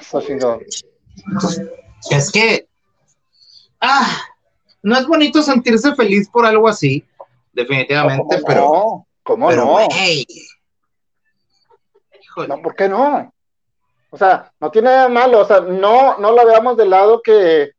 Eso. 0.00 0.58
Es 2.10 2.30
que. 2.30 2.66
Ah, 3.80 4.22
no 4.82 4.96
es 4.96 5.06
bonito 5.06 5.42
sentirse 5.42 5.94
feliz 5.94 6.28
por 6.30 6.44
algo 6.46 6.68
así, 6.68 7.04
definitivamente, 7.52 8.22
¿Cómo 8.36 8.46
pero. 8.46 8.60
no? 8.60 9.06
¿Cómo 9.22 9.48
pero, 9.48 9.64
no? 9.64 9.78
No, 12.46 12.62
¿por 12.62 12.74
qué 12.76 12.88
no? 12.88 13.32
O 14.10 14.16
sea, 14.16 14.52
no 14.60 14.70
tiene 14.70 14.88
nada 14.88 15.08
malo, 15.08 15.40
o 15.40 15.44
sea, 15.44 15.60
no, 15.60 16.16
no 16.18 16.32
lo 16.32 16.46
veamos 16.46 16.76
del 16.76 16.90
lado 16.90 17.20
que 17.22 17.72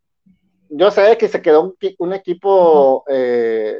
yo 0.70 0.92
sé 0.92 1.18
que 1.18 1.28
se 1.28 1.42
quedó 1.42 1.76
un 1.98 2.14
equipo 2.14 3.04
eh, 3.08 3.80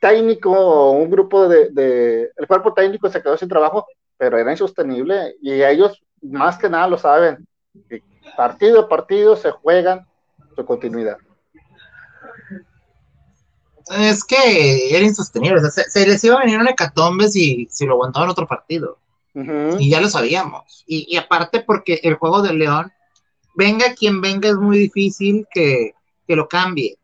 técnico, 0.00 0.92
un 0.92 1.10
grupo 1.10 1.48
de, 1.48 1.70
de- 1.70 2.30
el 2.36 2.46
cuerpo 2.46 2.72
técnico 2.72 3.10
se 3.10 3.22
quedó 3.22 3.36
sin 3.36 3.48
trabajo, 3.48 3.86
pero 4.16 4.38
era 4.38 4.50
insostenible 4.52 5.36
y 5.42 5.62
ellos 5.62 6.00
más 6.30 6.58
que 6.58 6.68
nada 6.68 6.88
lo 6.88 6.98
saben. 6.98 7.46
partido 8.36 8.80
a 8.80 8.88
partido 8.88 9.36
se 9.36 9.50
juegan 9.50 10.06
su 10.54 10.64
continuidad. 10.64 11.18
Es 13.98 14.24
que 14.24 14.96
era 14.96 15.04
insostenible. 15.04 15.58
o 15.58 15.62
sea, 15.62 15.70
se, 15.70 15.90
se 15.90 16.06
les 16.06 16.22
iba 16.24 16.36
a 16.36 16.40
venir 16.40 16.58
una 16.58 16.70
hecatombe 16.70 17.28
si, 17.28 17.68
si 17.70 17.86
lo 17.86 17.94
aguantaban 17.94 18.28
otro 18.28 18.46
partido. 18.46 18.98
Y 19.78 19.90
ya 19.90 20.00
lo 20.00 20.08
sabíamos. 20.08 20.82
Y, 20.86 21.06
y 21.14 21.18
aparte 21.18 21.60
porque 21.60 22.00
el 22.02 22.14
juego 22.14 22.40
del 22.40 22.58
León, 22.58 22.90
venga 23.54 23.94
quien 23.94 24.22
venga, 24.22 24.48
es 24.48 24.56
muy 24.56 24.78
difícil 24.78 25.46
que, 25.52 25.94
que 26.26 26.36
lo 26.36 26.48
cambie. 26.48 26.98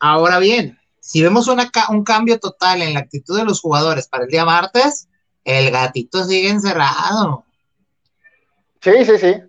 Ahora 0.00 0.38
bien, 0.38 0.78
si 0.98 1.22
vemos 1.22 1.46
una 1.46 1.70
un 1.90 2.04
cambio 2.04 2.38
total 2.38 2.80
en 2.80 2.94
la 2.94 3.00
actitud 3.00 3.36
de 3.36 3.44
los 3.44 3.60
jugadores 3.60 4.08
para 4.08 4.24
el 4.24 4.30
día 4.30 4.46
martes, 4.46 5.08
el 5.44 5.70
gatito 5.70 6.24
sigue 6.24 6.48
encerrado. 6.48 7.44
Sí, 8.80 9.04
sí, 9.04 9.18
sí. 9.18 9.42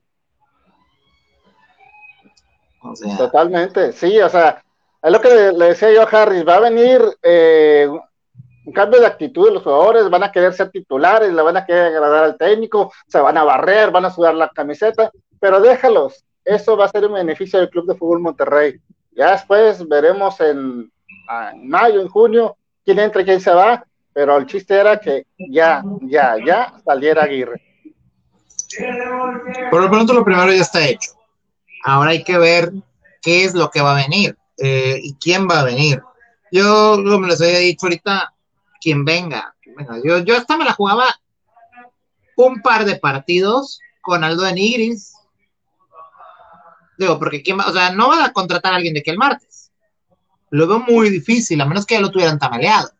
O 2.81 2.95
sea, 2.95 3.17
Totalmente, 3.17 3.91
sí, 3.91 4.19
o 4.19 4.29
sea, 4.29 4.63
es 5.01 5.11
lo 5.11 5.21
que 5.21 5.29
le, 5.29 5.53
le 5.53 5.65
decía 5.65 5.91
yo 5.91 6.01
a 6.01 6.05
Harris, 6.05 6.47
va 6.47 6.55
a 6.55 6.61
venir 6.61 7.01
eh, 7.21 7.87
un 8.65 8.73
cambio 8.73 8.99
de 8.99 9.07
actitud 9.07 9.47
de 9.47 9.53
los 9.55 9.63
jugadores, 9.63 10.09
van 10.09 10.23
a 10.23 10.31
querer 10.31 10.53
ser 10.53 10.69
titulares, 10.69 11.33
le 11.33 11.41
van 11.41 11.57
a 11.57 11.65
querer 11.65 11.87
agradar 11.87 12.23
al 12.23 12.37
técnico, 12.37 12.91
se 13.07 13.19
van 13.19 13.37
a 13.37 13.43
barrer, 13.43 13.91
van 13.91 14.05
a 14.05 14.11
sudar 14.11 14.35
la 14.35 14.49
camiseta, 14.49 15.11
pero 15.39 15.59
déjalos, 15.59 16.23
eso 16.45 16.77
va 16.77 16.85
a 16.85 16.89
ser 16.89 17.05
un 17.05 17.13
beneficio 17.13 17.59
del 17.59 17.69
Club 17.69 17.87
de 17.87 17.95
Fútbol 17.95 18.19
Monterrey. 18.21 18.79
Ya 19.11 19.31
después 19.31 19.87
veremos 19.87 20.39
en, 20.39 20.91
en 21.51 21.69
mayo, 21.69 22.01
en 22.01 22.07
junio, 22.07 22.55
quién 22.85 22.99
entra 22.99 23.21
y 23.21 23.25
quién 23.25 23.41
se 23.41 23.51
va, 23.51 23.83
pero 24.13 24.37
el 24.37 24.45
chiste 24.45 24.75
era 24.75 24.99
que 24.99 25.25
ya, 25.37 25.83
ya, 26.01 26.35
ya 26.43 26.73
saliera 26.83 27.23
Aguirre. 27.23 27.68
Por 29.71 29.81
lo 29.81 29.89
pronto 29.89 30.13
lo 30.13 30.23
primero 30.23 30.51
ya 30.51 30.61
está 30.61 30.85
hecho. 30.85 31.11
Ahora 31.83 32.11
hay 32.11 32.23
que 32.23 32.37
ver 32.37 32.71
qué 33.21 33.43
es 33.43 33.53
lo 33.53 33.69
que 33.71 33.81
va 33.81 33.97
a 33.97 34.01
venir 34.01 34.37
eh, 34.57 34.99
y 35.01 35.15
quién 35.15 35.47
va 35.47 35.61
a 35.61 35.65
venir. 35.65 36.01
Yo, 36.51 36.95
como 36.95 37.27
les 37.27 37.41
había 37.41 37.59
dicho 37.59 37.85
ahorita, 37.85 38.33
quien 38.81 39.05
venga. 39.05 39.55
quien 39.61 39.75
venga. 39.75 39.99
Yo, 40.03 40.19
yo 40.19 40.37
hasta 40.37 40.57
me 40.57 40.65
la 40.65 40.73
jugaba 40.73 41.05
un 42.35 42.61
par 42.61 42.85
de 42.85 42.95
partidos 42.95 43.79
con 44.01 44.23
Aldo 44.23 44.43
de 44.43 44.53
Nigris. 44.53 45.13
Digo, 46.97 47.17
porque 47.17 47.41
quién 47.43 47.59
va, 47.59 47.67
o 47.67 47.73
sea, 47.73 47.91
no 47.91 48.09
van 48.09 48.21
a 48.21 48.33
contratar 48.33 48.73
a 48.73 48.77
alguien 48.77 48.93
de 48.93 49.03
que 49.03 49.11
el 49.11 49.17
martes. 49.17 49.71
Lo 50.49 50.67
veo 50.67 50.79
muy 50.79 51.09
difícil, 51.09 51.61
a 51.61 51.65
menos 51.65 51.85
que 51.85 51.95
ya 51.95 52.01
lo 52.01 52.11
tuvieran 52.11 52.39
tamaleado. 52.39 52.91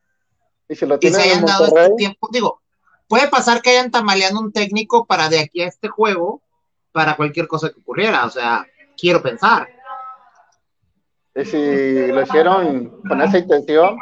Y 0.69 0.75
si 0.75 0.85
lo 0.85 0.99
Que 0.99 1.11
se 1.11 1.21
hayan 1.21 1.45
dado 1.45 1.65
este 1.65 1.95
tiempo. 1.97 2.29
Digo, 2.31 2.61
puede 3.09 3.27
pasar 3.27 3.61
que 3.61 3.71
hayan 3.71 3.91
tamaleado 3.91 4.39
un 4.39 4.53
técnico 4.53 5.05
para 5.05 5.27
de 5.27 5.39
aquí 5.39 5.61
a 5.61 5.67
este 5.67 5.89
juego, 5.89 6.41
para 6.93 7.17
cualquier 7.17 7.47
cosa 7.47 7.69
que 7.69 7.79
ocurriera. 7.81 8.25
O 8.25 8.29
sea, 8.29 8.65
quiero 8.95 9.21
pensar. 9.21 9.67
y 11.35 11.43
si 11.43 12.07
lo 12.07 12.21
hicieron 12.21 13.01
con 13.01 13.21
esa 13.21 13.39
intención, 13.39 13.97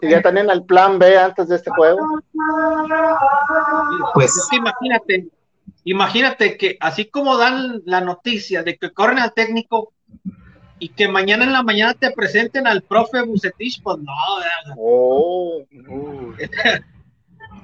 si 0.00 0.08
ya 0.08 0.22
tenían 0.22 0.50
el 0.50 0.64
plan 0.64 0.98
B 0.98 1.16
antes 1.16 1.48
de 1.48 1.56
este 1.56 1.70
juego, 1.70 2.00
Pues 4.14 4.34
Es 4.34 4.48
que 4.50 4.56
imagínate, 4.56 5.28
imagínate 5.84 6.56
que 6.56 6.78
así 6.80 7.04
como 7.04 7.36
dan 7.36 7.82
la 7.84 8.00
noticia 8.00 8.62
de 8.62 8.76
que 8.78 8.92
corren 8.92 9.18
al 9.18 9.34
técnico 9.34 9.92
y 10.78 10.88
que 10.88 11.06
mañana 11.06 11.44
en 11.44 11.52
la 11.52 11.62
mañana 11.62 11.94
te 11.94 12.10
presenten 12.12 12.66
al 12.66 12.82
profe 12.82 13.22
Bucetich, 13.22 13.82
pues 13.82 13.98
no, 13.98 14.12
¿verdad? 14.38 14.76
oh, 14.78 15.62
uh, 15.88 16.32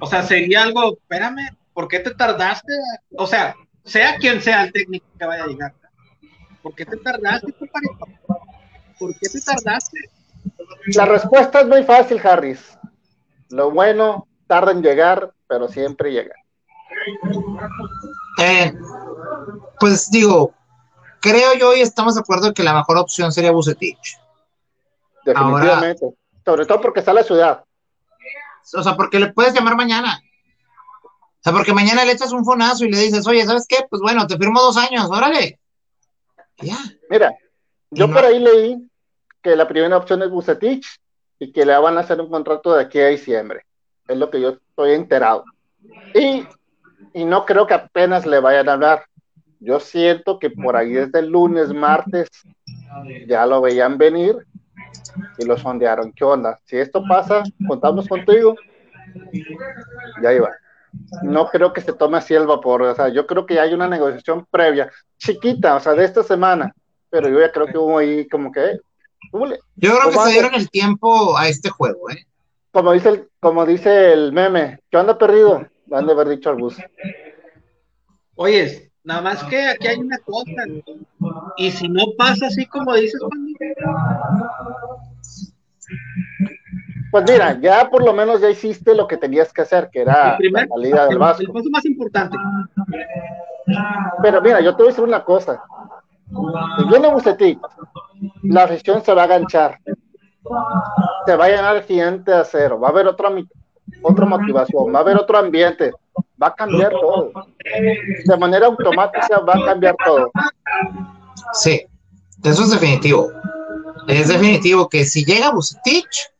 o 0.01 0.07
sea, 0.07 0.23
sería 0.23 0.63
algo, 0.63 0.93
espérame, 0.93 1.55
¿por 1.73 1.87
qué 1.87 1.99
te 1.99 2.11
tardaste? 2.11 2.73
O 3.15 3.27
sea, 3.27 3.55
sea 3.85 4.15
quien 4.17 4.41
sea 4.41 4.63
el 4.63 4.73
técnico 4.73 5.05
que 5.17 5.25
vaya 5.25 5.43
a 5.43 5.47
llegar, 5.47 5.73
¿por 6.63 6.73
qué 6.73 6.85
te 6.85 6.97
tardaste, 6.97 7.53
compadrito? 7.53 8.07
¿Por 8.99 9.17
qué 9.19 9.29
te 9.29 9.41
tardaste? 9.41 9.99
la 10.95 11.05
respuesta 11.05 11.61
es 11.61 11.67
muy 11.67 11.83
fácil, 11.83 12.19
Harris. 12.23 12.77
Lo 13.49 13.69
bueno 13.69 14.27
tarda 14.47 14.71
en 14.71 14.81
llegar, 14.81 15.31
pero 15.47 15.67
siempre 15.67 16.11
llega. 16.11 16.35
Eh, 18.39 18.73
pues 19.79 20.09
digo, 20.09 20.55
creo 21.19 21.53
yo 21.53 21.75
y 21.75 21.81
estamos 21.81 22.15
de 22.15 22.21
acuerdo 22.21 22.53
que 22.53 22.63
la 22.63 22.73
mejor 22.73 22.97
opción 22.97 23.31
sería 23.31 23.51
Bucetich. 23.51 24.17
Definitivamente. 25.23 26.07
Sobre 26.43 26.65
todo 26.65 26.81
porque 26.81 27.01
está 27.01 27.13
la 27.13 27.23
ciudad. 27.23 27.63
O 28.73 28.83
sea, 28.83 28.95
porque 28.95 29.19
le 29.19 29.33
puedes 29.33 29.53
llamar 29.53 29.75
mañana. 29.75 30.21
O 31.03 31.43
sea, 31.43 31.53
porque 31.53 31.73
mañana 31.73 32.05
le 32.05 32.11
echas 32.11 32.31
un 32.31 32.45
fonazo 32.45 32.85
y 32.85 32.91
le 32.91 32.99
dices, 32.99 33.25
oye, 33.27 33.43
¿sabes 33.45 33.65
qué? 33.67 33.77
Pues 33.89 34.01
bueno, 34.01 34.27
te 34.27 34.37
firmo 34.37 34.61
dos 34.61 34.77
años, 34.77 35.09
órale. 35.09 35.59
Ya. 36.59 36.77
Mira, 37.09 37.35
yo 37.89 38.11
por 38.11 38.23
ahí 38.23 38.39
leí 38.39 38.87
que 39.41 39.55
la 39.55 39.67
primera 39.67 39.97
opción 39.97 40.21
es 40.21 40.29
Bucetich 40.29 40.85
y 41.39 41.51
que 41.51 41.65
le 41.65 41.75
van 41.77 41.97
a 41.97 42.01
hacer 42.01 42.21
un 42.21 42.29
contrato 42.29 42.75
de 42.75 42.83
aquí 42.83 42.99
a 42.99 43.07
diciembre. 43.07 43.65
Es 44.07 44.17
lo 44.17 44.29
que 44.29 44.39
yo 44.39 44.49
estoy 44.49 44.91
enterado. 44.91 45.43
Y, 46.13 46.45
y 47.13 47.25
no 47.25 47.45
creo 47.45 47.65
que 47.65 47.73
apenas 47.73 48.25
le 48.27 48.39
vayan 48.39 48.69
a 48.69 48.73
hablar. 48.73 49.05
Yo 49.59 49.79
siento 49.79 50.37
que 50.37 50.51
por 50.51 50.75
ahí 50.75 50.91
desde 50.91 51.19
el 51.19 51.29
lunes, 51.29 51.73
martes, 51.73 52.29
ya 53.27 53.45
lo 53.45 53.61
veían 53.61 53.97
venir 53.97 54.37
y 55.37 55.45
lo 55.45 55.57
sondearon. 55.57 56.11
¿Qué 56.13 56.23
onda? 56.23 56.59
Si 56.65 56.77
esto 56.77 57.03
pasa, 57.07 57.43
contamos 57.67 58.07
contigo. 58.07 58.55
Ya 60.21 60.33
iba. 60.33 60.49
No 61.23 61.47
creo 61.47 61.73
que 61.73 61.81
se 61.81 61.93
tome 61.93 62.17
así 62.17 62.33
el 62.33 62.47
vapor. 62.47 62.81
O 62.83 62.95
sea, 62.95 63.09
yo 63.09 63.25
creo 63.25 63.45
que 63.45 63.59
hay 63.59 63.73
una 63.73 63.87
negociación 63.87 64.45
previa, 64.49 64.91
chiquita, 65.17 65.75
o 65.75 65.79
sea, 65.79 65.93
de 65.93 66.05
esta 66.05 66.23
semana. 66.23 66.73
Pero 67.09 67.29
yo 67.29 67.39
ya 67.39 67.51
creo 67.51 67.67
que 67.67 67.77
hubo 67.77 67.97
ahí 67.97 68.27
como 68.27 68.51
que. 68.51 68.79
Yo 69.75 69.97
creo 69.97 70.11
que 70.11 70.17
se 70.17 70.31
dieron 70.31 70.55
el 70.55 70.69
tiempo 70.69 71.37
a 71.37 71.47
este 71.47 71.69
juego, 71.69 72.09
¿eh? 72.09 72.25
Como 72.71 72.93
dice 72.93 73.09
el, 73.09 73.29
como 73.39 73.65
dice 73.65 74.13
el 74.13 74.31
meme, 74.31 74.79
¿qué 74.89 74.97
onda 74.97 75.17
perdido? 75.17 75.67
Van 75.87 76.05
de 76.05 76.13
haber 76.13 76.29
dicho 76.29 76.49
al 76.49 76.55
bus. 76.55 76.77
Oye, 78.35 78.90
Nada 79.03 79.21
más 79.21 79.43
que 79.45 79.67
aquí 79.67 79.87
hay 79.87 79.97
una 79.97 80.17
cosa. 80.19 80.63
Y 81.57 81.71
si 81.71 81.89
no 81.89 82.03
pasa 82.17 82.47
así 82.47 82.65
como 82.67 82.93
dices, 82.93 83.19
pues 87.11 87.25
mira, 87.27 87.59
ya 87.59 87.89
por 87.89 88.05
lo 88.05 88.13
menos 88.13 88.41
ya 88.41 88.49
hiciste 88.49 88.95
lo 88.95 89.07
que 89.07 89.17
tenías 89.17 89.51
que 89.51 89.61
hacer, 89.61 89.89
que 89.91 90.01
era 90.01 90.37
la 90.39 90.67
salida 90.67 91.07
del 91.07 91.17
Vasco. 91.17 91.41
El 91.41 91.51
paso 91.51 91.69
más 91.71 91.85
importante. 91.85 92.37
Pero 94.21 94.41
mira, 94.41 94.61
yo 94.61 94.75
te 94.75 94.83
voy 94.83 94.89
a 94.89 94.91
decir 94.91 95.03
una 95.03 95.23
cosa. 95.23 95.63
Si 96.77 96.85
viene 96.85 97.11
Bucetich, 97.11 97.59
la 98.43 98.63
afición 98.63 99.03
se 99.03 99.13
va 99.13 99.23
a 99.23 99.27
ganchar. 99.27 99.79
Se 101.25 101.35
va 101.35 101.45
a 101.45 101.49
llenar 101.49 101.75
el 101.77 101.83
siguiente 101.83 102.33
a 102.33 102.45
cero. 102.45 102.79
Va 102.79 102.87
a 102.87 102.91
haber 102.91 103.07
otra, 103.07 103.29
otra 104.01 104.25
motivación, 104.25 104.93
va 104.93 104.99
a 104.99 105.01
haber 105.01 105.17
otro 105.17 105.37
ambiente 105.37 105.91
va 106.41 106.47
a 106.47 106.55
cambiar 106.55 106.91
todo. 106.91 107.31
De 108.25 108.37
manera 108.37 108.67
automática 108.67 109.39
va 109.39 109.53
a 109.55 109.65
cambiar 109.65 109.95
todo. 110.03 110.31
Sí, 111.53 111.85
eso 112.43 112.63
es 112.63 112.71
definitivo. 112.71 113.31
Es 114.07 114.27
definitivo 114.27 114.89
que 114.89 115.05
si 115.05 115.23
llega 115.23 115.51
Bucetich, 115.51 116.31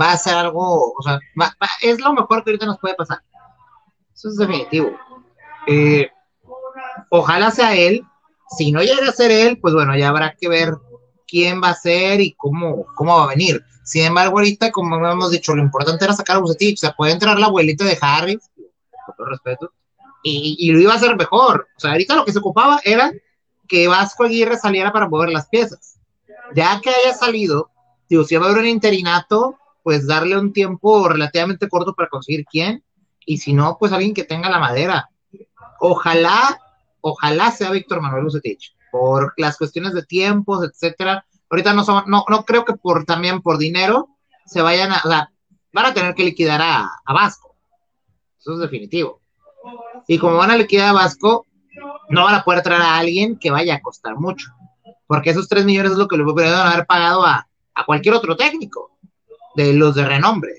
va 0.00 0.12
a 0.12 0.16
ser 0.16 0.34
algo, 0.34 0.92
o 0.92 1.02
sea, 1.02 1.18
es 1.82 2.00
lo 2.00 2.14
mejor 2.14 2.42
que 2.42 2.50
ahorita 2.50 2.66
nos 2.66 2.78
puede 2.78 2.94
pasar. 2.94 3.20
Eso 4.14 4.28
es 4.28 4.36
definitivo. 4.36 4.92
Eh, 5.66 6.08
ojalá 7.10 7.50
sea 7.50 7.74
él. 7.76 8.04
Si 8.56 8.70
no 8.72 8.82
llega 8.82 9.08
a 9.08 9.12
ser 9.12 9.30
él, 9.30 9.58
pues 9.60 9.74
bueno, 9.74 9.96
ya 9.96 10.08
habrá 10.08 10.34
que 10.38 10.48
ver 10.48 10.74
quién 11.26 11.62
va 11.62 11.70
a 11.70 11.74
ser 11.74 12.20
y 12.20 12.34
cómo, 12.34 12.86
cómo 12.94 13.16
va 13.16 13.24
a 13.24 13.28
venir. 13.28 13.64
Sin 13.84 14.04
embargo, 14.04 14.38
ahorita, 14.38 14.70
como 14.70 14.94
hemos 15.08 15.30
dicho, 15.30 15.54
lo 15.54 15.62
importante 15.62 16.04
era 16.04 16.14
sacar 16.14 16.36
a 16.36 16.40
Bucetich. 16.40 16.78
O 16.78 16.80
sea, 16.80 16.92
puede 16.92 17.12
entrar 17.12 17.38
la 17.38 17.46
abuelita 17.46 17.84
de 17.84 17.98
Harry, 18.00 18.38
respeto, 19.18 19.72
y, 20.22 20.70
lo 20.72 20.80
iba 20.80 20.92
a 20.92 20.96
hacer 20.96 21.16
mejor. 21.16 21.68
O 21.76 21.80
sea, 21.80 21.92
ahorita 21.92 22.14
lo 22.14 22.24
que 22.24 22.32
se 22.32 22.38
ocupaba 22.38 22.80
era 22.84 23.12
que 23.68 23.88
Vasco 23.88 24.24
Aguirre 24.24 24.56
saliera 24.56 24.92
para 24.92 25.08
mover 25.08 25.30
las 25.30 25.48
piezas. 25.48 25.98
Ya 26.54 26.80
que 26.80 26.90
haya 26.90 27.14
salido, 27.14 27.70
si 28.08 28.36
va 28.36 28.46
a 28.46 28.48
haber 28.50 28.62
un 28.62 28.68
interinato, 28.68 29.58
pues 29.82 30.06
darle 30.06 30.38
un 30.38 30.52
tiempo 30.52 31.08
relativamente 31.08 31.68
corto 31.68 31.94
para 31.94 32.08
conseguir 32.08 32.44
quién, 32.44 32.84
y 33.24 33.38
si 33.38 33.52
no, 33.52 33.76
pues 33.78 33.92
alguien 33.92 34.14
que 34.14 34.24
tenga 34.24 34.50
la 34.50 34.58
madera. 34.58 35.08
Ojalá, 35.80 36.60
ojalá 37.00 37.50
sea 37.50 37.70
Víctor 37.70 38.00
Manuel 38.00 38.26
Ucetich, 38.26 38.74
por 38.90 39.32
las 39.36 39.56
cuestiones 39.56 39.94
de 39.94 40.04
tiempos, 40.04 40.64
etcétera. 40.64 41.24
Ahorita 41.50 41.72
no, 41.72 41.84
no, 42.06 42.24
no 42.28 42.44
creo 42.44 42.64
que 42.64 42.74
por 42.74 43.04
también 43.04 43.40
por 43.40 43.58
dinero 43.58 44.08
se 44.46 44.62
vayan 44.62 44.92
a, 44.92 45.00
o 45.04 45.08
sea, 45.08 45.32
van 45.72 45.86
a 45.86 45.94
tener 45.94 46.14
que 46.14 46.24
liquidar 46.24 46.60
a, 46.60 46.90
a 47.04 47.12
Vasco 47.12 47.51
eso 48.42 48.54
es 48.54 48.58
definitivo. 48.58 49.20
Y 50.08 50.18
como 50.18 50.36
van 50.36 50.50
a 50.50 50.56
liquidar 50.56 50.88
a 50.88 50.92
Vasco, 50.92 51.46
no 52.08 52.24
van 52.24 52.34
a 52.34 52.42
poder 52.42 52.62
traer 52.62 52.82
a 52.82 52.98
alguien 52.98 53.38
que 53.38 53.50
vaya 53.50 53.76
a 53.76 53.80
costar 53.80 54.16
mucho. 54.16 54.48
Porque 55.06 55.30
esos 55.30 55.48
3 55.48 55.64
millones 55.64 55.92
es 55.92 55.98
lo 55.98 56.08
que 56.08 56.16
le 56.16 56.24
podrían 56.24 56.54
haber 56.54 56.86
pagado 56.86 57.24
a, 57.24 57.46
cualquier 57.86 58.14
otro 58.14 58.36
técnico, 58.36 58.98
de 59.54 59.72
los 59.72 59.94
de 59.94 60.04
renombre. 60.04 60.52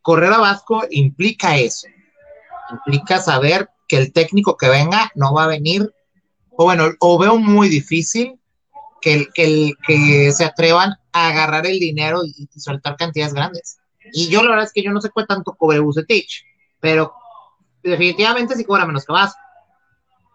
Correr 0.00 0.32
a 0.32 0.38
Vasco 0.38 0.82
implica 0.90 1.56
eso. 1.56 1.86
Implica 2.70 3.20
saber 3.20 3.68
que 3.86 3.98
el 3.98 4.12
técnico 4.12 4.56
que 4.56 4.68
venga 4.68 5.10
no 5.14 5.32
va 5.32 5.44
a 5.44 5.48
venir, 5.48 5.92
o 6.50 6.64
bueno, 6.64 6.88
o 6.98 7.18
veo 7.18 7.36
muy 7.38 7.68
difícil 7.68 8.38
que, 9.00 9.28
que, 9.34 9.72
que 9.86 10.32
se 10.32 10.44
atrevan 10.44 10.94
a 11.12 11.28
agarrar 11.28 11.66
el 11.66 11.78
dinero 11.78 12.22
y, 12.24 12.48
soltar 12.58 12.96
cantidades 12.96 13.34
grandes. 13.34 13.78
Y 14.12 14.28
yo 14.28 14.42
la 14.42 14.50
verdad 14.50 14.66
es 14.66 14.72
que 14.72 14.82
yo 14.82 14.92
no 14.92 15.00
sé 15.00 15.10
cuánto 15.10 15.52
cobre 15.54 15.78
Bucetich 15.78 16.44
pero 16.82 17.14
definitivamente 17.80 18.56
sí 18.56 18.64
cobra 18.64 18.84
menos 18.84 19.06
que 19.06 19.12
Vasco. 19.12 19.40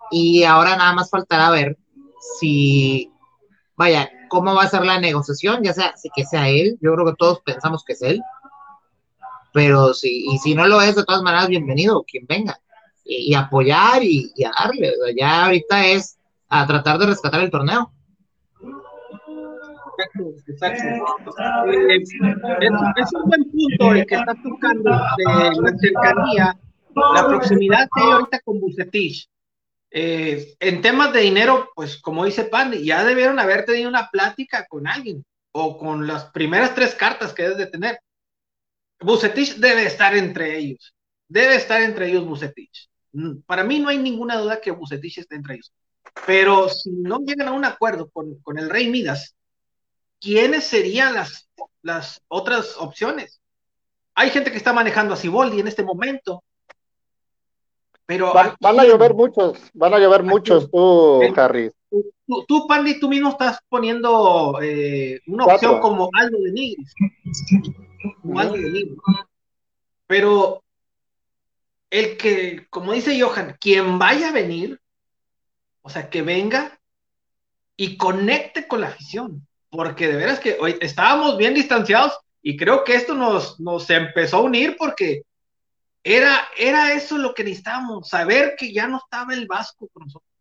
Y 0.09 0.45
ahora 0.45 0.77
nada 0.77 0.93
más 0.93 1.09
faltará 1.09 1.49
ver 1.51 1.77
si, 2.39 3.11
vaya, 3.75 4.09
cómo 4.29 4.55
va 4.55 4.63
a 4.63 4.69
ser 4.69 4.85
la 4.85 4.97
negociación, 4.97 5.61
ya 5.61 5.73
sea 5.73 5.95
si 5.97 6.09
que 6.15 6.23
sea 6.23 6.47
él, 6.47 6.77
yo 6.81 6.93
creo 6.93 7.05
que 7.05 7.15
todos 7.17 7.41
pensamos 7.41 7.83
que 7.83 7.93
es 7.93 8.01
él, 8.01 8.21
pero 9.51 9.93
si, 9.93 10.25
y 10.31 10.37
si 10.37 10.55
no 10.55 10.65
lo 10.67 10.81
es, 10.81 10.95
de 10.95 11.03
todas 11.03 11.21
maneras, 11.21 11.49
bienvenido, 11.49 12.05
quien 12.09 12.25
venga, 12.25 12.57
y, 13.03 13.35
apoyar 13.35 14.01
y, 14.01 14.31
a 14.45 14.51
darle, 14.63 14.93
ya 15.17 15.45
ahorita 15.45 15.85
es 15.85 16.17
a 16.47 16.65
tratar 16.65 16.97
de 16.97 17.07
rescatar 17.07 17.41
el 17.41 17.51
torneo. 17.51 17.91
Exacto, 19.97 20.33
exacto. 20.47 20.87
Eh, 21.71 21.97
es, 21.97 23.13
un 23.13 23.29
buen 23.29 23.51
punto 23.51 23.93
el 23.93 24.05
que 24.05 24.15
está 24.15 24.35
tocando 24.35 24.91
de 24.91 25.61
la 25.61 25.77
cercanía, 25.77 26.59
la 26.95 27.27
proximidad 27.27 27.89
que 27.93 28.01
hay 28.01 28.11
ahorita 28.11 28.39
con 28.41 28.59
Bucetich. 28.59 29.27
Eh, 29.89 30.55
en 30.59 30.81
temas 30.81 31.13
de 31.13 31.21
dinero, 31.21 31.69
pues 31.75 31.97
como 31.97 32.25
dice 32.25 32.43
Pandy, 32.43 32.83
ya 32.83 33.03
debieron 33.03 33.39
haber 33.39 33.65
tenido 33.65 33.89
una 33.89 34.09
plática 34.09 34.65
con 34.67 34.87
alguien 34.87 35.25
o 35.51 35.77
con 35.77 36.05
las 36.05 36.25
primeras 36.25 36.75
tres 36.75 36.93
cartas 36.93 37.33
que 37.33 37.43
debes 37.43 37.57
de 37.57 37.67
tener. 37.67 37.99
Bucetich 38.99 39.55
debe 39.55 39.85
estar 39.85 40.15
entre 40.15 40.57
ellos. 40.57 40.93
Debe 41.27 41.55
estar 41.55 41.81
entre 41.81 42.09
ellos 42.09 42.25
Bucetich. 42.25 42.89
Mm, 43.13 43.39
para 43.45 43.63
mí 43.63 43.79
no 43.79 43.89
hay 43.89 43.97
ninguna 43.97 44.37
duda 44.37 44.61
que 44.61 44.71
Bucetich 44.71 45.19
esté 45.19 45.35
entre 45.35 45.55
ellos. 45.55 45.73
Pero 46.25 46.69
si 46.69 46.91
no 46.91 47.19
llegan 47.19 47.47
a 47.47 47.51
un 47.51 47.65
acuerdo 47.65 48.09
con, 48.09 48.39
con 48.41 48.57
el 48.57 48.69
Rey 48.69 48.89
Midas, 48.89 49.35
¿quiénes 50.19 50.65
serían 50.65 51.13
las, 51.13 51.49
las 51.81 52.21
otras 52.27 52.75
opciones? 52.77 53.41
Hay 54.15 54.29
gente 54.29 54.51
que 54.51 54.57
está 54.57 54.73
manejando 54.73 55.13
a 55.13 55.17
Ciboldi 55.17 55.59
en 55.59 55.67
este 55.67 55.83
momento. 55.83 56.43
Pero 58.05 58.33
van, 58.33 58.79
a 58.79 58.85
llover 58.85 59.13
muchos, 59.13 59.59
van 59.73 59.93
a 59.93 59.99
llover 59.99 60.23
muchos, 60.23 60.71
tú, 60.71 61.21
Harry. 61.35 61.71
Tú, 61.89 62.45
tú, 62.47 62.65
Pandy, 62.65 62.99
tú 62.99 63.09
mismo 63.09 63.29
estás 63.29 63.59
poniendo 63.67 64.59
eh, 64.61 65.19
una 65.27 65.45
opción 65.45 65.79
como 65.81 66.09
algo 66.13 66.37
de 66.39 66.51
Nigris. 66.51 66.93
algo 68.35 68.55
de 68.55 68.71
Nigris. 68.71 68.97
Pero 70.07 70.63
el 71.89 72.17
que, 72.17 72.65
como 72.69 72.93
dice 72.93 73.19
Johan, 73.21 73.57
quien 73.59 73.99
vaya 73.99 74.29
a 74.29 74.33
venir, 74.33 74.79
o 75.81 75.89
sea, 75.89 76.09
que 76.09 76.21
venga 76.21 76.79
y 77.75 77.97
conecte 77.97 78.67
con 78.67 78.81
la 78.81 78.87
afición 78.87 79.46
porque 79.69 80.07
de 80.07 80.15
veras 80.15 80.39
que 80.39 80.57
hoy 80.59 80.77
estábamos 80.81 81.37
bien 81.37 81.53
distanciados 81.53 82.17
y 82.41 82.55
creo 82.57 82.83
que 82.83 82.95
esto 82.95 83.13
nos, 83.13 83.59
nos 83.59 83.89
empezó 83.89 84.37
a 84.37 84.41
unir 84.41 84.75
porque 84.77 85.23
era, 86.03 86.47
era 86.57 86.93
eso 86.93 87.17
lo 87.17 87.33
que 87.33 87.43
necesitábamos, 87.43 88.07
saber 88.07 88.55
que 88.57 88.71
ya 88.71 88.87
no 88.87 88.97
estaba 88.97 89.33
el 89.33 89.47
Vasco 89.47 89.89
con 89.91 90.03
nosotros. 90.03 90.31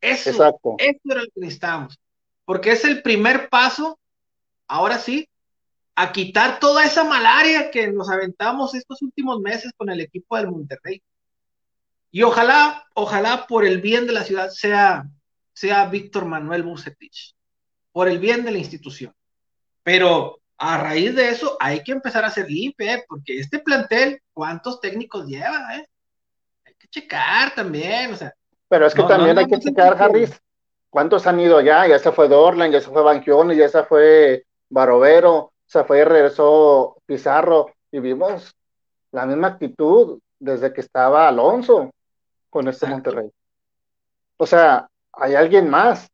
Eso, 0.00 0.30
eso 0.30 1.00
era 1.04 1.20
lo 1.22 1.26
que 1.26 1.40
necesitábamos, 1.40 1.98
porque 2.44 2.72
es 2.72 2.84
el 2.84 3.02
primer 3.02 3.48
paso, 3.48 3.98
ahora 4.66 4.98
sí, 4.98 5.28
a 5.96 6.12
quitar 6.12 6.60
toda 6.60 6.84
esa 6.84 7.02
malaria 7.02 7.70
que 7.70 7.90
nos 7.90 8.08
aventamos 8.08 8.74
estos 8.74 9.02
últimos 9.02 9.40
meses 9.40 9.72
con 9.76 9.90
el 9.90 10.00
equipo 10.00 10.36
del 10.36 10.48
Monterrey. 10.48 11.02
Y 12.12 12.22
ojalá, 12.22 12.86
ojalá 12.94 13.46
por 13.48 13.64
el 13.64 13.80
bien 13.80 14.06
de 14.06 14.12
la 14.12 14.22
ciudad 14.22 14.50
sea, 14.50 15.08
sea 15.52 15.86
Víctor 15.86 16.26
Manuel 16.26 16.62
Bucetich 16.62 17.34
por 17.98 18.06
el 18.06 18.20
bien 18.20 18.44
de 18.44 18.52
la 18.52 18.58
institución. 18.58 19.12
Pero 19.82 20.38
a 20.56 20.78
raíz 20.78 21.16
de 21.16 21.30
eso 21.30 21.56
hay 21.58 21.82
que 21.82 21.90
empezar 21.90 22.22
a 22.22 22.28
hacer 22.28 22.48
limpia, 22.48 22.94
¿eh? 22.94 23.04
porque 23.08 23.40
este 23.40 23.58
plantel, 23.58 24.22
¿cuántos 24.32 24.80
técnicos 24.80 25.26
lleva? 25.26 25.76
Eh? 25.76 25.88
Hay 26.64 26.74
que 26.74 26.86
checar 26.86 27.56
también, 27.56 28.12
o 28.12 28.16
sea. 28.16 28.32
Pero 28.68 28.86
es 28.86 28.94
que 28.94 29.02
también 29.02 29.36
hay 29.36 29.46
que 29.46 29.58
checar, 29.58 30.00
Harris, 30.00 30.30
¿Cuántos 30.88 31.26
han 31.26 31.40
ido 31.40 31.58
allá? 31.58 31.88
Ya 31.88 31.98
se 31.98 32.12
fue 32.12 32.28
Dorlan, 32.28 32.70
ya 32.70 32.80
se 32.80 32.88
fue 32.88 33.02
Banquioni, 33.02 33.56
ya 33.56 33.68
se 33.68 33.82
fue 33.82 34.46
Barovero, 34.68 35.52
se 35.66 35.82
fue 35.82 35.98
y 35.98 36.04
regresó 36.04 36.98
Pizarro 37.04 37.72
y 37.90 37.98
vimos 37.98 38.54
la 39.10 39.26
misma 39.26 39.48
actitud 39.48 40.20
desde 40.38 40.72
que 40.72 40.82
estaba 40.82 41.26
Alonso 41.26 41.90
con 42.48 42.68
este 42.68 42.86
Monterrey. 42.86 43.28
O 44.36 44.46
sea, 44.46 44.88
hay 45.12 45.34
alguien 45.34 45.68
más 45.68 46.08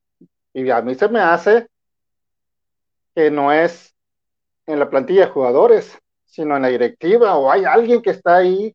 y 0.54 0.70
a 0.70 0.80
mí 0.80 0.94
se 0.94 1.08
me 1.08 1.20
hace 1.20 1.68
que 3.14 3.30
no 3.30 3.52
es 3.52 3.94
en 4.66 4.78
la 4.78 4.90
plantilla 4.90 5.26
de 5.26 5.32
jugadores, 5.32 5.98
sino 6.24 6.56
en 6.56 6.62
la 6.62 6.68
directiva 6.68 7.36
o 7.36 7.50
hay 7.50 7.64
alguien 7.64 8.02
que 8.02 8.10
está 8.10 8.36
ahí 8.36 8.74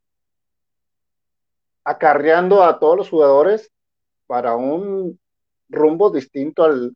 acarreando 1.84 2.64
a 2.64 2.80
todos 2.80 2.98
los 2.98 3.10
jugadores 3.10 3.72
para 4.28 4.56
un 4.56 5.20
rumbo 5.68 6.10
distinto 6.10 6.64
al, 6.64 6.96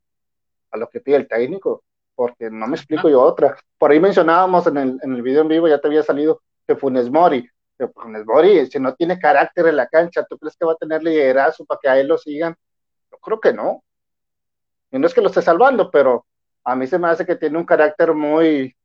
a 0.71 0.77
lo 0.77 0.87
que 0.87 1.01
pide 1.01 1.15
el 1.17 1.27
técnico, 1.27 1.83
porque 2.15 2.49
no 2.49 2.67
me 2.67 2.75
explico 2.75 3.09
yo 3.09 3.21
otra. 3.21 3.57
Por 3.77 3.91
ahí 3.91 3.99
mencionábamos 3.99 4.67
en 4.67 4.77
el, 4.77 4.99
en 5.01 5.13
el 5.13 5.21
video 5.21 5.41
en 5.41 5.47
vivo, 5.47 5.67
ya 5.67 5.79
te 5.79 5.87
había 5.87 6.03
salido 6.03 6.41
que 6.67 6.75
Funes 6.75 7.09
Mori, 7.09 7.47
que 7.77 7.87
Funes 7.87 8.25
Mori, 8.25 8.67
si 8.67 8.79
no 8.79 8.93
tiene 8.95 9.19
carácter 9.19 9.67
en 9.67 9.77
la 9.77 9.87
cancha, 9.87 10.23
¿tú 10.23 10.37
crees 10.37 10.55
que 10.55 10.65
va 10.65 10.73
a 10.73 10.77
tener 10.77 11.03
liderazgo 11.03 11.65
para 11.65 11.79
que 11.81 11.89
a 11.89 11.99
él 11.99 12.07
lo 12.07 12.17
sigan? 12.17 12.55
Yo 13.11 13.17
creo 13.17 13.39
que 13.39 13.53
no. 13.53 13.83
Y 14.91 14.99
no 14.99 15.07
es 15.07 15.13
que 15.13 15.21
lo 15.21 15.27
esté 15.27 15.41
salvando, 15.41 15.89
pero 15.89 16.25
a 16.63 16.75
mí 16.75 16.87
se 16.87 16.97
me 16.97 17.09
hace 17.09 17.25
que 17.25 17.35
tiene 17.35 17.57
un 17.57 17.65
carácter 17.65 18.13
muy 18.13 18.75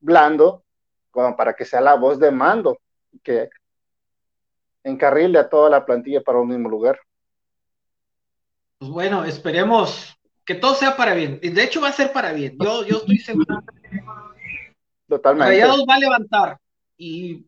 blando, 0.00 0.64
como 1.10 1.36
para 1.36 1.54
que 1.54 1.64
sea 1.64 1.80
la 1.80 1.94
voz 1.94 2.18
de 2.18 2.30
mando, 2.30 2.78
que 3.22 3.50
encarrile 4.82 5.38
a 5.38 5.48
toda 5.48 5.70
la 5.70 5.84
plantilla 5.84 6.22
para 6.22 6.40
un 6.40 6.48
mismo 6.48 6.68
lugar. 6.68 6.98
Pues 8.78 8.90
bueno, 8.90 9.24
esperemos 9.24 10.16
que 10.44 10.54
todo 10.54 10.74
sea 10.74 10.96
para 10.96 11.14
bien. 11.14 11.38
De 11.40 11.62
hecho, 11.62 11.80
va 11.80 11.88
a 11.88 11.92
ser 11.92 12.12
para 12.12 12.32
bien. 12.32 12.56
Yo, 12.58 12.84
yo 12.84 12.96
estoy 12.96 13.18
seguro. 13.18 13.62
Totalmente. 15.08 15.52
Rayados 15.52 15.84
va 15.88 15.94
a 15.94 15.98
levantar. 15.98 16.58
Y, 16.96 17.46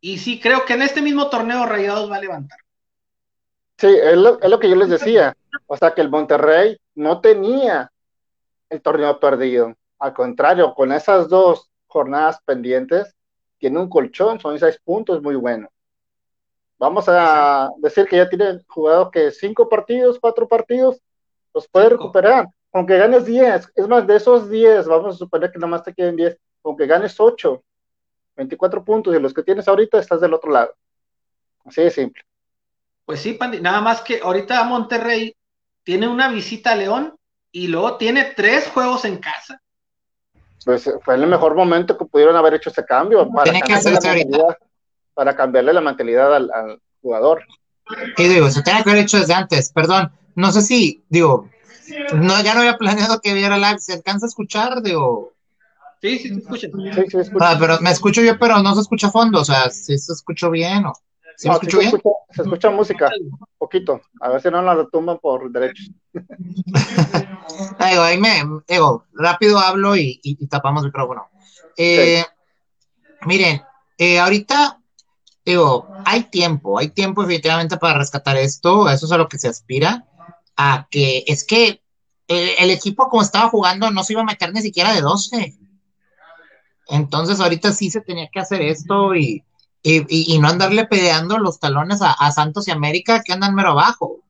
y 0.00 0.18
sí, 0.18 0.40
creo 0.40 0.64
que 0.64 0.72
en 0.72 0.82
este 0.82 1.02
mismo 1.02 1.28
torneo 1.28 1.66
Rayados 1.66 2.10
va 2.10 2.16
a 2.16 2.20
levantar. 2.20 2.58
Sí, 3.76 3.88
es 3.88 4.16
lo, 4.16 4.40
es 4.40 4.50
lo 4.50 4.58
que 4.58 4.68
yo 4.68 4.76
les 4.76 4.88
decía. 4.88 5.36
O 5.66 5.76
sea, 5.76 5.94
que 5.94 6.00
el 6.00 6.08
Monterrey 6.08 6.76
no 6.94 7.20
tenía 7.20 7.92
el 8.72 8.80
torneo 8.80 9.20
perdido. 9.20 9.74
Al 9.98 10.14
contrario, 10.14 10.74
con 10.74 10.92
esas 10.92 11.28
dos 11.28 11.70
jornadas 11.86 12.40
pendientes, 12.44 13.14
tiene 13.58 13.78
un 13.78 13.88
colchón, 13.88 14.40
son 14.40 14.58
seis 14.58 14.80
puntos 14.82 15.22
muy 15.22 15.36
bueno. 15.36 15.68
Vamos 16.78 17.04
a 17.06 17.70
decir 17.78 18.06
que 18.06 18.16
ya 18.16 18.28
tiene 18.28 18.60
jugado 18.66 19.10
que 19.10 19.30
cinco 19.30 19.68
partidos, 19.68 20.18
cuatro 20.18 20.48
partidos, 20.48 21.00
los 21.54 21.68
puede 21.68 21.90
recuperar. 21.90 22.46
Aunque 22.72 22.96
ganes 22.96 23.26
10, 23.26 23.72
es 23.76 23.88
más, 23.88 24.06
de 24.06 24.16
esos 24.16 24.48
10, 24.48 24.86
vamos 24.88 25.14
a 25.14 25.18
suponer 25.18 25.52
que 25.52 25.58
nada 25.58 25.70
más 25.70 25.84
te 25.84 25.92
queden 25.92 26.16
10, 26.16 26.38
aunque 26.64 26.86
ganes 26.86 27.20
8, 27.20 27.62
24 28.34 28.82
puntos, 28.82 29.14
y 29.14 29.20
los 29.20 29.34
que 29.34 29.42
tienes 29.42 29.68
ahorita 29.68 29.98
estás 29.98 30.22
del 30.22 30.32
otro 30.32 30.50
lado. 30.50 30.74
Así 31.66 31.82
de 31.82 31.90
simple. 31.90 32.22
Pues 33.04 33.20
sí, 33.20 33.34
Pandi, 33.34 33.60
nada 33.60 33.82
más 33.82 34.00
que 34.00 34.20
ahorita 34.22 34.64
Monterrey 34.64 35.36
tiene 35.84 36.08
una 36.08 36.30
visita 36.30 36.72
a 36.72 36.76
León 36.76 37.14
y 37.52 37.68
luego 37.68 37.96
tiene 37.96 38.32
tres 38.36 38.66
juegos 38.68 39.04
en 39.04 39.18
casa. 39.18 39.60
Pues 40.64 40.88
fue 41.04 41.14
el 41.16 41.26
mejor 41.26 41.54
momento 41.54 41.98
que 41.98 42.04
pudieron 42.04 42.36
haber 42.36 42.54
hecho 42.54 42.70
ese 42.70 42.84
cambio. 42.84 43.28
Para 43.30 43.44
Tiene 43.44 43.60
que 43.62 43.72
cambiarle 43.72 43.98
hacerse 43.98 44.08
la 44.08 44.14
mentalidad- 44.14 44.56
Para 45.14 45.36
cambiarle 45.36 45.72
la 45.72 45.80
mentalidad 45.80 46.34
al, 46.34 46.50
al 46.52 46.80
jugador. 47.02 47.42
Y 48.16 48.28
digo, 48.28 48.48
se 48.50 48.62
tenía 48.62 48.82
que 48.82 48.90
haber 48.90 49.02
hecho 49.02 49.18
desde 49.18 49.34
antes, 49.34 49.70
perdón. 49.72 50.10
No 50.34 50.50
sé 50.52 50.62
si, 50.62 51.04
digo, 51.08 51.50
no, 52.14 52.40
ya 52.42 52.54
no 52.54 52.60
había 52.60 52.78
planeado 52.78 53.20
que 53.20 53.34
viera 53.34 53.58
live. 53.58 53.80
¿Se 53.80 53.92
alcanza 53.92 54.26
a 54.26 54.28
escuchar? 54.28 54.82
Digo, 54.82 55.32
Sí, 56.00 56.18
sí, 56.18 56.28
se 56.30 56.34
escucha. 56.40 56.68
Sí, 56.94 57.02
sí, 57.10 57.16
escucha. 57.18 57.50
ah, 57.50 57.56
pero 57.60 57.80
me 57.80 57.90
escucho 57.90 58.22
yo, 58.22 58.38
pero 58.38 58.58
no 58.62 58.74
se 58.74 58.80
escucha 58.80 59.08
a 59.08 59.10
fondo. 59.12 59.40
O 59.40 59.44
sea, 59.44 59.68
si 59.70 59.98
se 59.98 60.12
escucho 60.12 60.50
bien 60.50 60.86
o. 60.86 60.94
¿Sí 61.36 61.48
me 61.48 61.54
No, 61.54 61.54
escucho 61.54 61.76
se, 61.78 61.82
bien? 61.84 61.94
escucha, 61.96 62.16
se 62.34 62.42
escucha 62.42 62.70
música, 62.70 63.10
poquito. 63.58 64.00
A 64.20 64.28
ver 64.30 64.40
si 64.42 64.50
no 64.50 64.62
la 64.62 64.74
retumban 64.74 65.18
por 65.18 65.50
derechos. 65.50 65.90
Digo, 66.12 68.02
ahí 68.02 68.18
me, 68.18 68.42
digo, 68.68 69.04
rápido 69.12 69.58
hablo 69.58 69.96
y, 69.96 70.20
y- 70.22 70.36
y 70.40 70.46
tapamos 70.46 70.82
el 70.82 70.88
micrófono. 70.88 71.28
Eh, 71.76 72.24
Miren, 73.24 73.62
eh, 73.98 74.18
ahorita, 74.18 74.80
digo, 75.44 75.86
hay 76.04 76.24
tiempo, 76.24 76.78
hay 76.78 76.88
tiempo 76.88 77.22
definitivamente 77.22 77.76
para 77.76 77.98
rescatar 77.98 78.36
esto, 78.36 78.88
eso 78.90 79.06
es 79.06 79.12
a 79.12 79.16
lo 79.16 79.28
que 79.28 79.38
se 79.38 79.48
aspira, 79.48 80.04
a 80.56 80.88
que 80.90 81.22
es 81.26 81.44
que 81.44 81.82
el, 82.26 82.50
el 82.58 82.70
equipo 82.70 83.08
como 83.08 83.22
estaba 83.22 83.48
jugando 83.48 83.90
no 83.92 84.02
se 84.02 84.14
iba 84.14 84.22
a 84.22 84.26
meter 84.26 84.52
ni 84.52 84.60
siquiera 84.60 84.92
de 84.92 85.02
12. 85.02 85.56
Entonces 86.88 87.38
ahorita 87.40 87.72
sí 87.72 87.90
se 87.90 88.00
tenía 88.00 88.28
que 88.32 88.40
hacer 88.40 88.60
esto 88.62 89.14
y, 89.14 89.44
y, 89.82 89.98
y- 90.08 90.34
y 90.34 90.38
no 90.38 90.48
andarle 90.48 90.86
peleando 90.86 91.38
los 91.38 91.58
talones 91.58 92.02
a, 92.02 92.12
a 92.12 92.30
Santos 92.32 92.68
y 92.68 92.70
América 92.70 93.22
que 93.24 93.32
andan 93.32 93.54
mero 93.54 93.70
abajo. 93.70 94.20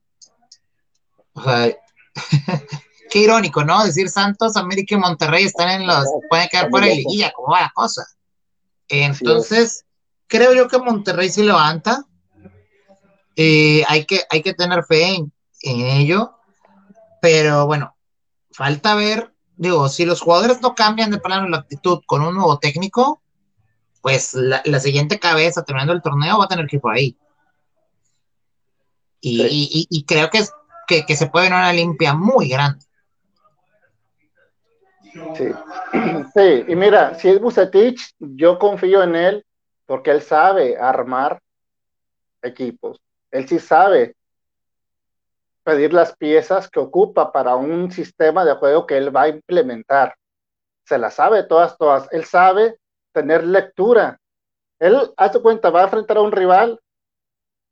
O 1.35 1.43
sea, 1.43 1.71
qué 3.11 3.19
irónico, 3.19 3.65
¿no? 3.65 3.85
Decir 3.85 4.09
Santos, 4.09 4.57
América 4.57 4.95
y 4.95 4.99
Monterrey 4.99 5.45
están 5.45 5.69
en 5.83 5.87
los, 5.87 6.07
pueden 6.29 6.49
quedar 6.49 6.71
fuera 6.71 6.87
de 6.87 6.97
liguilla, 6.97 7.33
¿cómo 7.35 7.53
va 7.53 7.63
la 7.63 7.73
cosa? 7.75 8.03
Entonces, 8.89 9.85
creo 10.27 10.55
yo 10.55 10.69
que 10.69 10.79
Monterrey 10.79 11.29
sí 11.31 11.43
levanta. 11.43 12.07
Eh, 13.37 13.83
hay, 13.89 14.05
que, 14.05 14.23
hay 14.31 14.43
que 14.43 14.53
tener 14.55 14.85
fe 14.85 15.15
en, 15.17 15.33
en 15.63 15.81
ello. 15.87 16.35
Pero 17.23 17.67
bueno, 17.67 17.97
falta 18.51 18.95
ver, 18.95 19.33
digo, 19.57 19.89
si 19.89 20.05
los 20.05 20.21
jugadores 20.21 20.61
no 20.61 20.75
cambian 20.75 21.11
de 21.11 21.19
plano 21.19 21.49
la 21.49 21.59
actitud 21.59 22.01
con 22.07 22.23
un 22.23 22.35
nuevo 22.35 22.59
técnico, 22.59 23.22
pues 24.03 24.35
la, 24.35 24.61
la 24.65 24.81
siguiente 24.81 25.19
cabeza 25.19 25.65
terminando 25.65 25.93
el 25.95 26.03
torneo 26.03 26.39
va 26.39 26.45
a 26.45 26.49
tener 26.49 26.67
que 26.67 26.77
ir 26.77 26.83
por 26.83 26.93
ahí. 26.93 27.17
Y, 29.21 29.37
Sí. 29.39 29.49
y- 29.51 29.87
y- 29.89 30.05
creo 30.05 30.29
que, 30.31 30.39
es, 30.39 30.53
que, 30.89 31.07
que 31.07 31.15
se 31.17 31.29
puede 31.29 31.47
ver 31.47 31.53
una 31.55 31.73
limpia 31.73 32.13
muy 32.13 32.49
grande. 32.49 32.85
Sí. 35.37 35.47
sí, 36.35 36.65
y 36.69 36.75
mira, 36.75 37.15
si 37.15 37.29
es 37.29 37.41
Bucetich, 37.41 38.15
yo 38.19 38.59
confío 38.59 39.03
en 39.03 39.15
él 39.15 39.47
porque 39.87 40.11
él 40.11 40.23
sabe 40.23 40.77
armar 40.77 41.41
equipos. 42.43 42.99
Él 43.31 43.47
sí 43.49 43.59
sabe 43.61 44.17
pedir 45.63 45.93
las 45.93 46.17
piezas 46.17 46.69
que 46.69 46.81
ocupa 46.81 47.31
para 47.31 47.55
un 47.55 47.93
sistema 47.93 48.45
de 48.45 48.55
juego 48.55 48.87
que 48.87 48.97
él 48.97 49.15
va 49.15 49.23
a 49.23 49.29
implementar. 49.29 50.17
Se 50.85 50.99
las 50.99 51.15
sabe 51.15 51.45
todas, 51.45 51.77
todas. 51.79 52.09
Él 52.11 52.25
sabe 52.25 52.77
tener 53.13 53.45
lectura. 53.45 54.19
Él, 54.79 54.97
hace 55.17 55.41
cuenta, 55.41 55.71
va 55.71 55.83
a 55.83 55.85
enfrentar 55.85 56.17
a 56.17 56.23
un 56.23 56.33
rival 56.33 56.81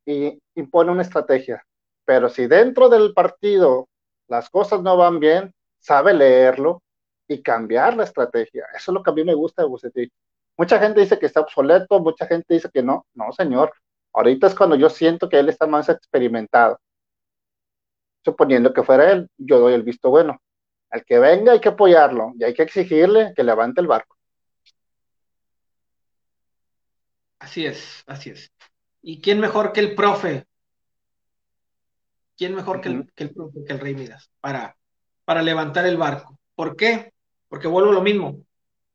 y 0.07 0.41
impone 0.55 0.93
una 0.93 1.03
estrategia. 1.03 1.65
Pero 2.05 2.29
si 2.29 2.47
dentro 2.47 2.89
del 2.89 3.15
partido 3.15 3.89
las 4.29 4.49
cosas 4.51 4.83
no 4.83 4.97
van 4.97 5.21
bien, 5.21 5.53
sabe 5.79 6.15
leerlo 6.15 6.83
y 7.29 7.43
cambiar 7.43 7.97
la 7.97 8.05
estrategia. 8.05 8.67
Eso 8.75 8.91
es 8.91 8.95
lo 8.95 9.03
que 9.03 9.11
a 9.11 9.15
mí 9.15 9.25
me 9.25 9.35
gusta 9.35 9.63
de 9.63 9.69
Bucetich. 9.69 10.13
Mucha 10.57 10.79
gente 10.79 11.01
dice 11.01 11.19
que 11.19 11.27
está 11.27 11.41
obsoleto, 11.41 12.01
mucha 12.01 12.27
gente 12.27 12.55
dice 12.55 12.71
que 12.73 12.83
no. 12.83 13.07
No, 13.15 13.33
señor. 13.33 13.73
Ahorita 14.13 14.49
es 14.49 14.55
cuando 14.55 14.77
yo 14.77 14.91
siento 14.91 15.29
que 15.29 15.39
él 15.39 15.49
está 15.49 15.67
más 15.67 15.89
experimentado. 15.89 16.79
Suponiendo 18.25 18.73
que 18.75 18.83
fuera 18.83 19.11
él, 19.13 19.29
yo 19.39 19.59
doy 19.59 19.75
el 19.75 19.83
visto 19.83 20.11
bueno. 20.11 20.39
Al 20.91 21.05
que 21.05 21.19
venga 21.19 21.53
hay 21.53 21.61
que 21.61 21.71
apoyarlo 21.71 22.33
y 22.39 22.45
hay 22.45 22.55
que 22.55 22.63
exigirle 22.63 23.33
que 23.35 23.45
levante 23.45 23.81
el 23.81 23.87
barco. 23.87 24.17
Así 27.41 27.67
es, 27.67 28.05
así 28.07 28.31
es. 28.31 28.53
¿Y 29.03 29.21
quién 29.21 29.41
mejor 29.41 29.73
que 29.73 29.81
el 29.81 29.95
profe? 29.97 30.47
¿Quién 32.37 32.55
mejor 32.55 32.81
que 32.81 32.89
el, 32.91 33.01
Ujú. 33.01 33.09
que 33.15 33.25
el 33.25 33.35
profe, 33.35 33.65
que 33.67 33.73
el 33.73 33.81
Rey 33.81 33.95
Midas 33.95 34.31
para, 34.41 34.77
para 35.25 35.43
levantar 35.43 35.87
el 35.87 35.97
barco? 35.97 36.39
¿Por 36.55 36.77
qué? 36.77 37.13
Porque 37.49 37.69
vuelvo 37.69 37.91
a 37.91 37.95
lo 37.95 38.03
mismo. 38.03 38.45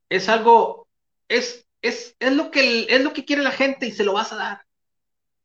Es 0.10 0.30
algo, 0.30 0.88
es, 1.28 1.68
es, 1.82 2.16
es 2.20 2.34
lo 2.34 2.52
que 2.52 2.88
es 2.90 3.04
lo 3.04 3.14
que 3.14 3.26
quiere 3.26 3.44
la 3.44 3.52
gente 3.52 3.88
y 3.88 3.92
se 3.92 4.04
lo 4.04 4.14
vas 4.14 4.32
a 4.34 4.38
dar. 4.38 4.62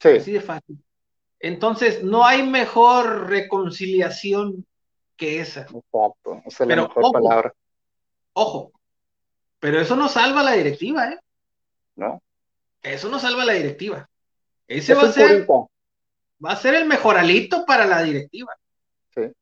Así 0.03 0.21
Sí, 0.27 0.33
de 0.33 0.41
fácil. 0.41 0.83
Entonces, 1.41 2.03
no 2.03 2.27
hay 2.27 2.43
mejor 2.43 3.29
reconciliación 3.29 4.67
que 5.17 5.41
esa. 5.41 5.63
exacto. 5.63 6.43
Esa 6.47 6.65
es 6.65 6.69
la 6.69 6.77
Pero, 6.77 6.83
mejor 6.89 7.03
ojo. 7.05 7.13
palabra, 7.13 7.55
Ojo, 8.33 8.73
pero 9.59 9.81
eso 9.81 9.97
no 9.97 10.09
salva 10.09 10.41
a 10.41 10.45
la 10.45 10.53
directiva, 10.53 11.09
¿eh? 11.11 11.19
¿no? 11.97 12.23
Eso 12.83 13.09
no 13.09 13.19
salva 13.19 13.45
la 13.45 13.53
directiva. 13.53 14.09
Ese 14.67 14.93
Es 14.93 14.99
va 14.99 15.03
a 15.03 15.13
ser, 15.13 15.47
va 15.49 16.53
a 16.53 16.57
ser 16.57 16.75
el 16.75 16.87
mejoralito 16.87 17.67
para 17.67 17.85
la 17.87 18.03
directiva. 18.03 18.57
Sí. 19.15 19.33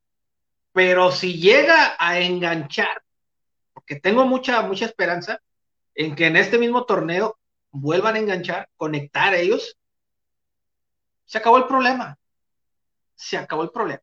Pero 0.73 1.11
si 1.11 1.39
llega 1.39 1.95
a 1.97 2.19
enganchar, 2.19 3.01
porque 3.73 3.95
tengo 3.99 4.25
mucha, 4.25 4.61
mucha 4.61 4.85
esperanza 4.85 5.39
en 5.95 6.15
que 6.15 6.27
en 6.27 6.35
este 6.35 6.57
mismo 6.57 6.85
torneo 6.85 7.37
vuelvan 7.71 8.15
a 8.15 8.19
enganchar, 8.19 8.69
conectar 8.75 9.33
ellos, 9.33 9.77
se 11.25 11.37
acabó 11.37 11.57
el 11.57 11.65
problema. 11.65 12.17
Se 13.15 13.37
acabó 13.37 13.63
el 13.63 13.71
problema. 13.71 14.01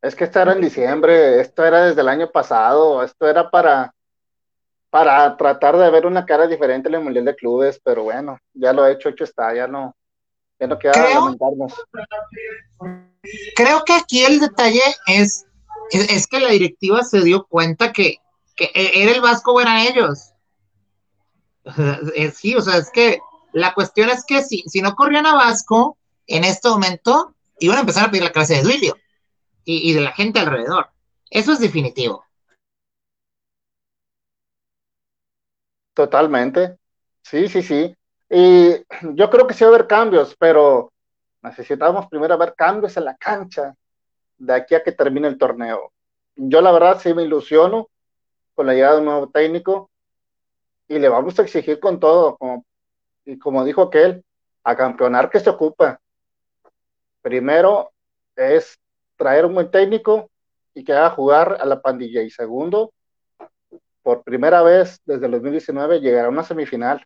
Es 0.00 0.14
que 0.14 0.24
esto 0.24 0.40
era 0.40 0.52
en 0.52 0.60
diciembre, 0.60 1.40
esto 1.40 1.64
era 1.64 1.86
desde 1.86 2.02
el 2.02 2.08
año 2.08 2.30
pasado, 2.30 3.02
esto 3.02 3.26
era 3.26 3.50
para, 3.50 3.93
para 4.94 5.36
tratar 5.36 5.76
de 5.76 5.90
ver 5.90 6.06
una 6.06 6.24
cara 6.24 6.46
diferente 6.46 6.88
en 6.88 6.94
el 6.94 7.00
Mundial 7.00 7.24
de 7.24 7.34
Clubes, 7.34 7.80
pero 7.82 8.04
bueno, 8.04 8.38
ya 8.52 8.72
lo 8.72 8.86
he 8.86 8.92
hecho, 8.92 9.08
hecho 9.08 9.24
está, 9.24 9.52
ya 9.52 9.66
no, 9.66 9.92
ya 10.60 10.68
no 10.68 10.78
queda 10.78 10.92
Creo- 10.92 11.14
lamentarnos. 11.14 11.74
Creo 13.56 13.84
que 13.84 13.92
aquí 13.92 14.24
el 14.24 14.38
detalle 14.38 14.84
es, 15.08 15.46
es, 15.90 16.12
es 16.12 16.28
que 16.28 16.38
la 16.38 16.50
directiva 16.50 17.02
se 17.02 17.22
dio 17.22 17.44
cuenta 17.44 17.92
que, 17.92 18.18
que 18.54 18.70
era 18.72 19.10
el 19.10 19.20
Vasco 19.20 19.54
o 19.54 19.60
eran 19.60 19.78
ellos. 19.78 20.30
Sí, 22.32 22.54
o 22.54 22.60
sea, 22.60 22.76
es 22.76 22.88
que 22.92 23.18
la 23.52 23.74
cuestión 23.74 24.10
es 24.10 24.24
que 24.24 24.44
si, 24.44 24.62
si 24.68 24.80
no 24.80 24.94
corrían 24.94 25.26
a 25.26 25.34
Vasco, 25.34 25.98
en 26.28 26.44
este 26.44 26.68
momento 26.68 27.34
iban 27.58 27.78
a 27.78 27.80
empezar 27.80 28.04
a 28.04 28.10
pedir 28.12 28.22
la 28.22 28.30
clase 28.30 28.54
de 28.54 28.62
Duilio 28.62 28.96
y, 29.64 29.90
y 29.90 29.92
de 29.92 30.02
la 30.02 30.12
gente 30.12 30.38
alrededor. 30.38 30.88
Eso 31.30 31.50
es 31.50 31.58
definitivo. 31.58 32.24
Totalmente. 35.94 36.76
Sí, 37.22 37.48
sí, 37.48 37.62
sí. 37.62 37.96
Y 38.28 38.74
yo 39.14 39.30
creo 39.30 39.46
que 39.46 39.54
sí 39.54 39.64
va 39.64 39.70
a 39.70 39.74
haber 39.74 39.86
cambios, 39.86 40.36
pero 40.38 40.92
necesitamos 41.42 42.06
primero 42.08 42.36
ver 42.36 42.54
cambios 42.54 42.96
en 42.96 43.04
la 43.04 43.16
cancha 43.16 43.74
de 44.38 44.54
aquí 44.54 44.74
a 44.74 44.82
que 44.82 44.92
termine 44.92 45.28
el 45.28 45.38
torneo. 45.38 45.92
Yo 46.36 46.60
la 46.60 46.72
verdad 46.72 47.00
sí 47.00 47.14
me 47.14 47.22
ilusiono 47.22 47.88
con 48.54 48.66
la 48.66 48.74
llegada 48.74 48.94
de 48.94 49.00
un 49.00 49.06
nuevo 49.06 49.30
técnico 49.30 49.90
y 50.88 50.98
le 50.98 51.08
vamos 51.08 51.38
a 51.38 51.42
exigir 51.42 51.80
con 51.80 51.98
todo, 52.00 52.36
como, 52.36 52.64
y 53.24 53.38
como 53.38 53.64
dijo 53.64 53.82
aquel, 53.82 54.24
a 54.64 54.76
campeonar 54.76 55.30
que 55.30 55.40
se 55.40 55.50
ocupa. 55.50 56.00
Primero 57.22 57.92
es 58.36 58.78
traer 59.16 59.46
un 59.46 59.54
buen 59.54 59.70
técnico 59.70 60.30
y 60.74 60.84
que 60.84 60.92
haga 60.92 61.10
jugar 61.10 61.56
a 61.60 61.64
la 61.64 61.80
pandilla. 61.80 62.22
Y 62.22 62.30
segundo, 62.30 62.92
por 64.04 64.22
primera 64.22 64.62
vez 64.62 65.00
desde 65.06 65.24
el 65.26 65.32
2019 65.32 65.98
llegar 66.00 66.26
a 66.26 66.28
una 66.28 66.44
semifinal, 66.44 67.04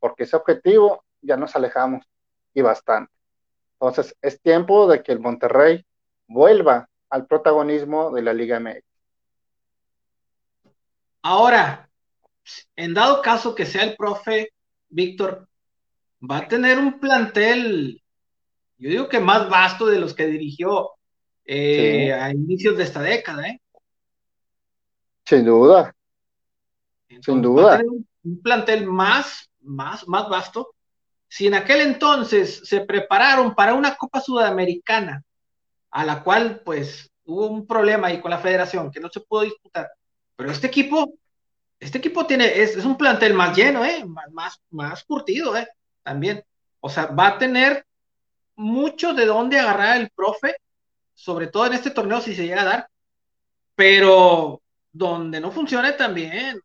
porque 0.00 0.24
ese 0.24 0.36
objetivo 0.36 1.04
ya 1.20 1.36
nos 1.36 1.54
alejamos 1.54 2.04
y 2.52 2.60
bastante. 2.62 3.12
Entonces 3.74 4.16
es 4.20 4.40
tiempo 4.42 4.88
de 4.88 5.02
que 5.04 5.12
el 5.12 5.20
Monterrey 5.20 5.86
vuelva 6.26 6.88
al 7.10 7.26
protagonismo 7.26 8.10
de 8.10 8.22
la 8.22 8.34
Liga 8.34 8.58
MX. 8.58 8.82
Ahora, 11.22 11.88
en 12.74 12.92
dado 12.92 13.22
caso 13.22 13.54
que 13.54 13.64
sea 13.64 13.84
el 13.84 13.96
profe 13.96 14.52
Víctor, 14.88 15.48
va 16.28 16.38
a 16.38 16.48
tener 16.48 16.78
un 16.78 16.98
plantel, 16.98 18.02
yo 18.78 18.90
digo 18.90 19.08
que 19.08 19.20
más 19.20 19.48
vasto 19.48 19.86
de 19.86 20.00
los 20.00 20.12
que 20.12 20.26
dirigió 20.26 20.90
eh, 21.44 22.06
Sí. 22.06 22.10
a 22.10 22.30
inicios 22.30 22.76
de 22.76 22.82
esta 22.82 23.00
década, 23.00 23.48
¿eh? 23.48 23.60
Sin 25.24 25.44
duda, 25.44 25.94
Entonces, 27.14 27.34
Sin 27.34 27.42
duda. 27.42 27.80
un 28.24 28.42
plantel 28.42 28.86
más, 28.86 29.50
más, 29.60 30.06
más 30.08 30.28
vasto. 30.28 30.74
Si 31.28 31.46
en 31.46 31.54
aquel 31.54 31.80
entonces 31.80 32.62
se 32.64 32.80
prepararon 32.82 33.54
para 33.54 33.74
una 33.74 33.96
Copa 33.96 34.20
Sudamericana, 34.20 35.22
a 35.90 36.04
la 36.04 36.22
cual 36.22 36.60
pues 36.64 37.10
hubo 37.24 37.46
un 37.46 37.66
problema 37.66 38.08
ahí 38.08 38.20
con 38.20 38.30
la 38.30 38.38
federación, 38.38 38.90
que 38.90 39.00
no 39.00 39.08
se 39.08 39.20
pudo 39.20 39.42
disputar, 39.42 39.90
pero 40.36 40.50
este 40.50 40.66
equipo, 40.66 41.14
este 41.78 41.98
equipo 41.98 42.26
tiene, 42.26 42.60
es, 42.60 42.76
es 42.76 42.84
un 42.84 42.96
plantel 42.96 43.34
más 43.34 43.56
lleno, 43.56 43.84
¿eh? 43.84 44.04
más, 44.04 44.30
más, 44.32 44.60
más 44.70 45.04
curtido, 45.04 45.56
¿eh? 45.56 45.68
también. 46.02 46.42
O 46.80 46.90
sea, 46.90 47.06
va 47.06 47.28
a 47.28 47.38
tener 47.38 47.86
mucho 48.56 49.14
de 49.14 49.26
dónde 49.26 49.58
agarrar 49.58 50.00
el 50.00 50.10
profe, 50.10 50.56
sobre 51.14 51.46
todo 51.46 51.66
en 51.66 51.74
este 51.74 51.90
torneo 51.90 52.20
si 52.20 52.34
se 52.34 52.46
llega 52.46 52.62
a 52.62 52.66
dar, 52.66 52.88
pero 53.74 54.60
donde 54.92 55.40
no 55.40 55.50
funcione 55.50 55.92
también, 55.92 56.60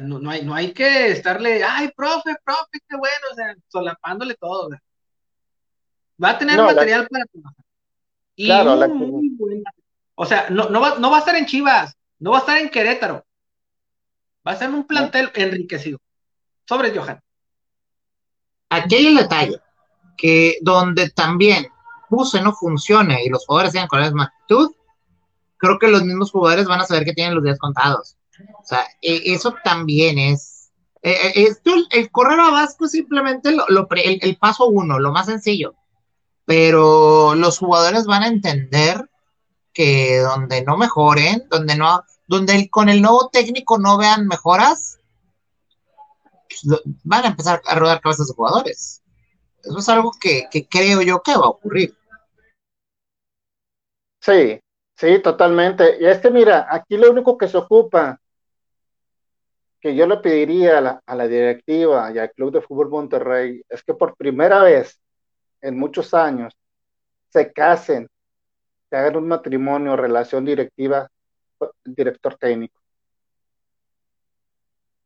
no, 0.00 0.18
no, 0.18 0.30
hay, 0.30 0.44
no 0.44 0.54
hay 0.54 0.72
que 0.72 1.10
estarle, 1.10 1.62
ay, 1.64 1.90
profe, 1.96 2.34
profe, 2.44 2.78
qué 2.88 2.96
bueno, 2.96 3.26
o 3.32 3.34
sea, 3.34 3.54
solapándole 3.68 4.34
todo. 4.34 4.66
o 4.66 4.70
sea. 4.70 4.82
Va 6.22 6.30
a 6.30 6.38
tener 6.38 6.56
No, 6.56 6.66
la- 6.66 6.72
material 6.72 7.08
para 7.08 7.24
trabajar. 7.26 7.64
Y 8.36 8.46
Claro, 8.46 8.76
la 8.76 8.88
muy 8.88 9.36
O 10.14 10.24
sea, 10.26 10.48
no, 10.50 10.68
no, 10.68 10.80
va, 10.80 10.98
no 10.98 11.10
va 11.10 11.16
a 11.16 11.20
estar 11.20 11.34
en 11.36 11.46
Chivas, 11.46 11.94
no 12.18 12.30
va 12.32 12.38
a 12.38 12.40
estar 12.40 12.58
en 12.58 12.68
Querétaro. 12.68 13.24
Va 14.46 14.52
a 14.52 14.64
en 14.64 14.74
un 14.74 14.86
plantel 14.86 15.30
enriquecido. 15.34 15.98
Sobre 16.66 16.96
Johan. 16.96 17.20
Aquí 18.70 18.94
hay 18.94 19.06
el 19.06 19.16
detalle, 19.16 19.60
que 20.16 20.58
donde 20.60 21.10
también 21.10 21.68
puse 22.08 22.40
no 22.42 22.52
funcione 22.52 23.24
y 23.24 23.28
los 23.28 23.44
jugadores 23.46 23.72
sigan 23.72 23.88
con 23.88 24.00
la 24.00 24.06
misma 24.06 24.24
actitud, 24.24 24.74
creo 25.56 25.78
que 25.78 25.88
los 25.88 26.02
mismos 26.04 26.30
jugadores 26.30 26.66
van 26.66 26.80
a 26.80 26.84
saber 26.84 27.04
que 27.04 27.12
tienen 27.14 27.34
los 27.34 27.44
días 27.44 27.58
contados. 27.58 28.17
O 28.60 28.64
sea, 28.64 28.84
e- 29.02 29.32
eso 29.32 29.54
también 29.64 30.18
es. 30.18 30.70
eh, 31.02 31.32
esto, 31.34 31.70
el, 31.90 32.10
correr 32.10 32.40
a 32.40 32.50
Vasco 32.50 32.86
es 32.86 32.92
simplemente 32.92 33.52
lo, 33.52 33.64
lo 33.68 33.88
el, 33.90 34.36
paso 34.36 34.66
uno, 34.66 34.98
lo 34.98 35.12
más 35.12 35.26
sencillo. 35.26 35.74
Pero 36.44 37.34
los 37.34 37.58
jugadores 37.58 38.06
van 38.06 38.22
a 38.22 38.28
entender 38.28 39.08
que 39.72 40.18
donde 40.18 40.62
no 40.64 40.76
mejoren, 40.76 41.46
donde 41.50 41.76
no, 41.76 42.02
donde 42.26 42.68
con 42.70 42.88
el 42.88 43.02
nuevo 43.02 43.28
técnico 43.30 43.78
no 43.78 43.98
vean 43.98 44.26
mejoras, 44.26 44.98
pues, 46.48 46.82
van 47.04 47.24
a 47.24 47.28
empezar 47.28 47.62
a 47.66 47.74
rodar 47.74 48.00
cabezas 48.00 48.28
de 48.28 48.34
jugadores. 48.34 49.02
Eso 49.62 49.78
es 49.78 49.88
algo 49.88 50.12
que, 50.18 50.48
que 50.50 50.66
creo 50.66 51.02
yo 51.02 51.22
que 51.22 51.36
va 51.36 51.46
a 51.46 51.50
ocurrir. 51.50 51.94
Sí, 54.20 54.60
sí, 54.96 55.18
totalmente. 55.22 55.98
Y 56.00 56.06
es 56.06 56.18
que 56.18 56.30
mira, 56.30 56.66
aquí 56.70 56.96
lo 56.96 57.10
único 57.10 57.36
que 57.38 57.48
se 57.48 57.56
ocupa, 57.56 58.20
que 59.80 59.94
yo 59.94 60.06
le 60.06 60.16
pediría 60.18 60.78
a 60.78 61.14
la, 61.14 61.28
directiva 61.28 62.10
y 62.12 62.18
al 62.18 62.32
Club 62.32 62.52
de 62.52 62.60
Fútbol 62.60 62.88
Monterrey, 62.88 63.62
es 63.68 63.82
que 63.82 63.94
por 63.94 64.16
primera 64.16 64.62
vez 64.62 65.00
en 65.60 65.78
muchos 65.78 66.14
años 66.14 66.56
se 67.28 67.52
casen, 67.52 68.08
que 68.90 68.96
hagan 68.96 69.16
un 69.16 69.28
matrimonio, 69.28 69.96
relación 69.96 70.44
directiva, 70.44 71.08
director 71.84 72.36
técnico. 72.36 72.80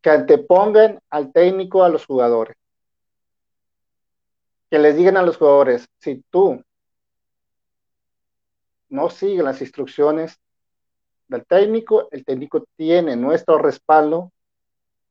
Que 0.01 0.11
antepongan 0.11 1.01
al 1.11 1.33
técnico 1.33 1.85
a 1.85 1.89
los 1.89 2.07
jugadores. 2.07 2.57
Que 4.71 4.79
les 4.79 4.97
digan 4.97 5.17
a 5.17 5.23
los 5.23 5.37
jugadores, 5.37 5.87
si 5.99 6.25
tú 6.31 6.63
no 8.89 9.11
sigue 9.11 9.43
las 9.43 9.61
instrucciones 9.61 10.41
del 11.29 11.45
técnico, 11.47 12.09
el 12.11 12.25
técnico 12.25 12.65
tiene 12.77 13.17
nuestro 13.17 13.59
respaldo 13.59 14.33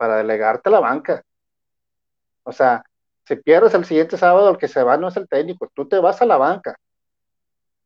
para 0.02 0.18
delegarte 0.18 0.68
a 0.68 0.72
la 0.72 0.80
banca. 0.80 1.24
O 2.42 2.52
sea, 2.52 2.84
si 3.24 3.36
pierdes 3.36 3.76
el 3.76 3.86
siguiente 3.86 4.18
sábado, 4.18 4.50
el 4.50 4.58
que 4.58 4.68
se 4.68 4.82
va 4.82 4.98
no 4.98 5.10
es 5.10 5.16
el 5.16 5.28
técnico, 5.28 5.70
tú 5.76 5.88
te 5.88 6.00
vas 6.00 6.20
a 6.24 6.26
la 6.26 6.38
banca 6.38 6.76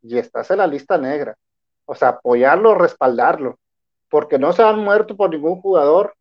y 0.01 0.17
estás 0.17 0.49
en 0.49 0.59
la 0.59 0.65
lista 0.65 0.97
negra. 0.97 1.35
O 1.83 1.93
sea, 1.93 2.07
apoyarlo, 2.07 2.73
respaldarlo, 2.73 3.59
porque 4.07 4.39
no 4.39 4.53
se 4.53 4.63
han 4.63 4.79
muerto 4.79 5.17
por 5.17 5.29
ningún 5.29 5.59
jugador, 5.59 6.15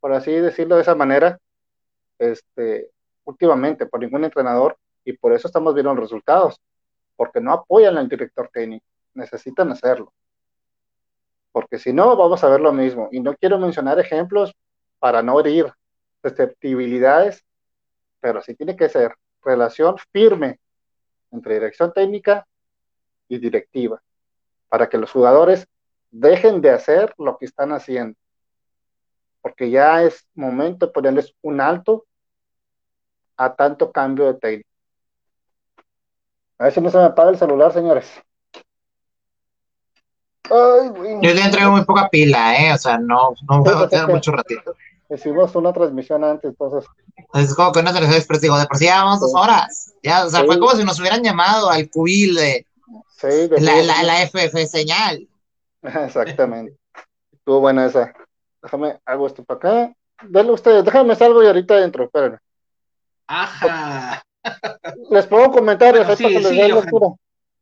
por 0.00 0.12
así 0.12 0.32
decirlo 0.32 0.74
de 0.74 0.82
esa 0.82 0.96
manera, 0.96 1.38
este, 2.18 2.90
últimamente, 3.22 3.86
por 3.86 4.00
ningún 4.00 4.24
entrenador, 4.24 4.76
y 5.04 5.12
por 5.12 5.32
eso 5.32 5.46
estamos 5.46 5.72
viendo 5.72 5.94
los 5.94 6.02
resultados, 6.02 6.60
porque 7.14 7.40
no 7.40 7.52
apoyan 7.52 7.96
al 7.96 8.08
director 8.08 8.50
técnico 8.52 8.84
necesitan 9.14 9.70
hacerlo. 9.70 10.12
Porque 11.52 11.78
si 11.78 11.92
no, 11.92 12.16
vamos 12.16 12.42
a 12.42 12.48
ver 12.48 12.60
lo 12.60 12.72
mismo. 12.72 13.08
Y 13.12 13.20
no 13.20 13.36
quiero 13.36 13.56
mencionar 13.60 14.00
ejemplos 14.00 14.52
para 15.02 15.20
no 15.20 15.40
herir 15.40 15.66
susceptibilidades, 16.22 17.44
pero 18.20 18.40
sí 18.40 18.54
tiene 18.54 18.76
que 18.76 18.88
ser 18.88 19.12
relación 19.42 19.96
firme 20.12 20.60
entre 21.32 21.54
dirección 21.54 21.92
técnica 21.92 22.46
y 23.26 23.38
directiva, 23.38 24.00
para 24.68 24.88
que 24.88 24.98
los 24.98 25.10
jugadores 25.10 25.66
dejen 26.12 26.60
de 26.60 26.70
hacer 26.70 27.12
lo 27.18 27.36
que 27.36 27.46
están 27.46 27.72
haciendo. 27.72 28.16
Porque 29.40 29.70
ya 29.70 30.04
es 30.04 30.24
momento 30.34 30.86
de 30.86 30.92
ponerles 30.92 31.34
un 31.42 31.60
alto 31.60 32.06
a 33.36 33.52
tanto 33.56 33.90
cambio 33.90 34.32
de 34.32 34.34
técnico. 34.38 34.70
A 36.58 36.64
ver 36.64 36.74
si 36.74 36.80
no 36.80 36.90
se 36.90 36.98
me 36.98 37.06
apaga 37.06 37.30
el 37.30 37.38
celular, 37.38 37.72
señores. 37.72 38.08
Ay. 40.44 40.92
Yo 41.22 41.34
le 41.34 41.40
entrego 41.40 41.72
muy 41.72 41.84
poca 41.84 42.08
pila, 42.08 42.56
¿eh? 42.56 42.72
O 42.72 42.78
sea, 42.78 42.98
no, 42.98 43.34
no 43.48 43.64
va 43.64 43.82
a 43.82 43.88
quedar 43.88 44.08
mucho 44.08 44.30
ratito. 44.30 44.76
Hicimos 45.14 45.54
una 45.56 45.72
transmisión 45.72 46.24
antes, 46.24 46.50
entonces. 46.50 46.88
Es 47.34 47.54
como 47.54 47.72
que 47.72 47.82
les 47.82 48.16
expresivo. 48.16 48.54
Digo, 48.54 48.58
de 48.58 48.66
por 48.66 48.78
sí 48.78 48.86
ya 48.86 49.04
vamos 49.04 49.20
dos 49.20 49.32
horas. 49.34 49.92
Ya, 50.02 50.24
o 50.24 50.30
sea, 50.30 50.40
Sí. 50.40 50.46
fue 50.46 50.58
como 50.58 50.72
si 50.72 50.84
nos 50.84 50.98
hubieran 51.00 51.22
llamado 51.22 51.68
al 51.70 51.90
cubil 51.90 52.34
de 52.34 52.66
Sí, 53.16 53.48
de 53.48 53.60
la, 53.60 53.76
la, 53.82 54.02
la 54.02 54.22
FF 54.22 54.66
señal. 54.66 55.28
Exactamente. 55.82 56.76
Estuvo 57.32 57.60
buena 57.60 57.86
esa. 57.86 58.12
Déjame, 58.62 58.98
hago 59.04 59.26
esto 59.26 59.44
para 59.44 59.58
acá. 59.58 59.96
Denle 60.22 60.52
ustedes, 60.52 60.84
déjame 60.84 61.14
salgo 61.16 61.42
y 61.42 61.46
ahorita 61.46 61.82
entro, 61.84 62.04
espérenme. 62.04 62.38
Ajá. 63.26 64.22
Les 65.10 65.26
pongo 65.26 65.52
comentarios, 65.52 66.06
Bueno, 66.06 66.16
sí, 66.16 66.28
les 66.28 66.48
sí, 66.48 66.54
lectura. 66.54 67.08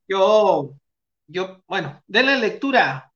Yo, 0.08 0.70
yo, 1.26 1.62
bueno, 1.66 2.02
denle 2.06 2.36
lectura. 2.36 3.09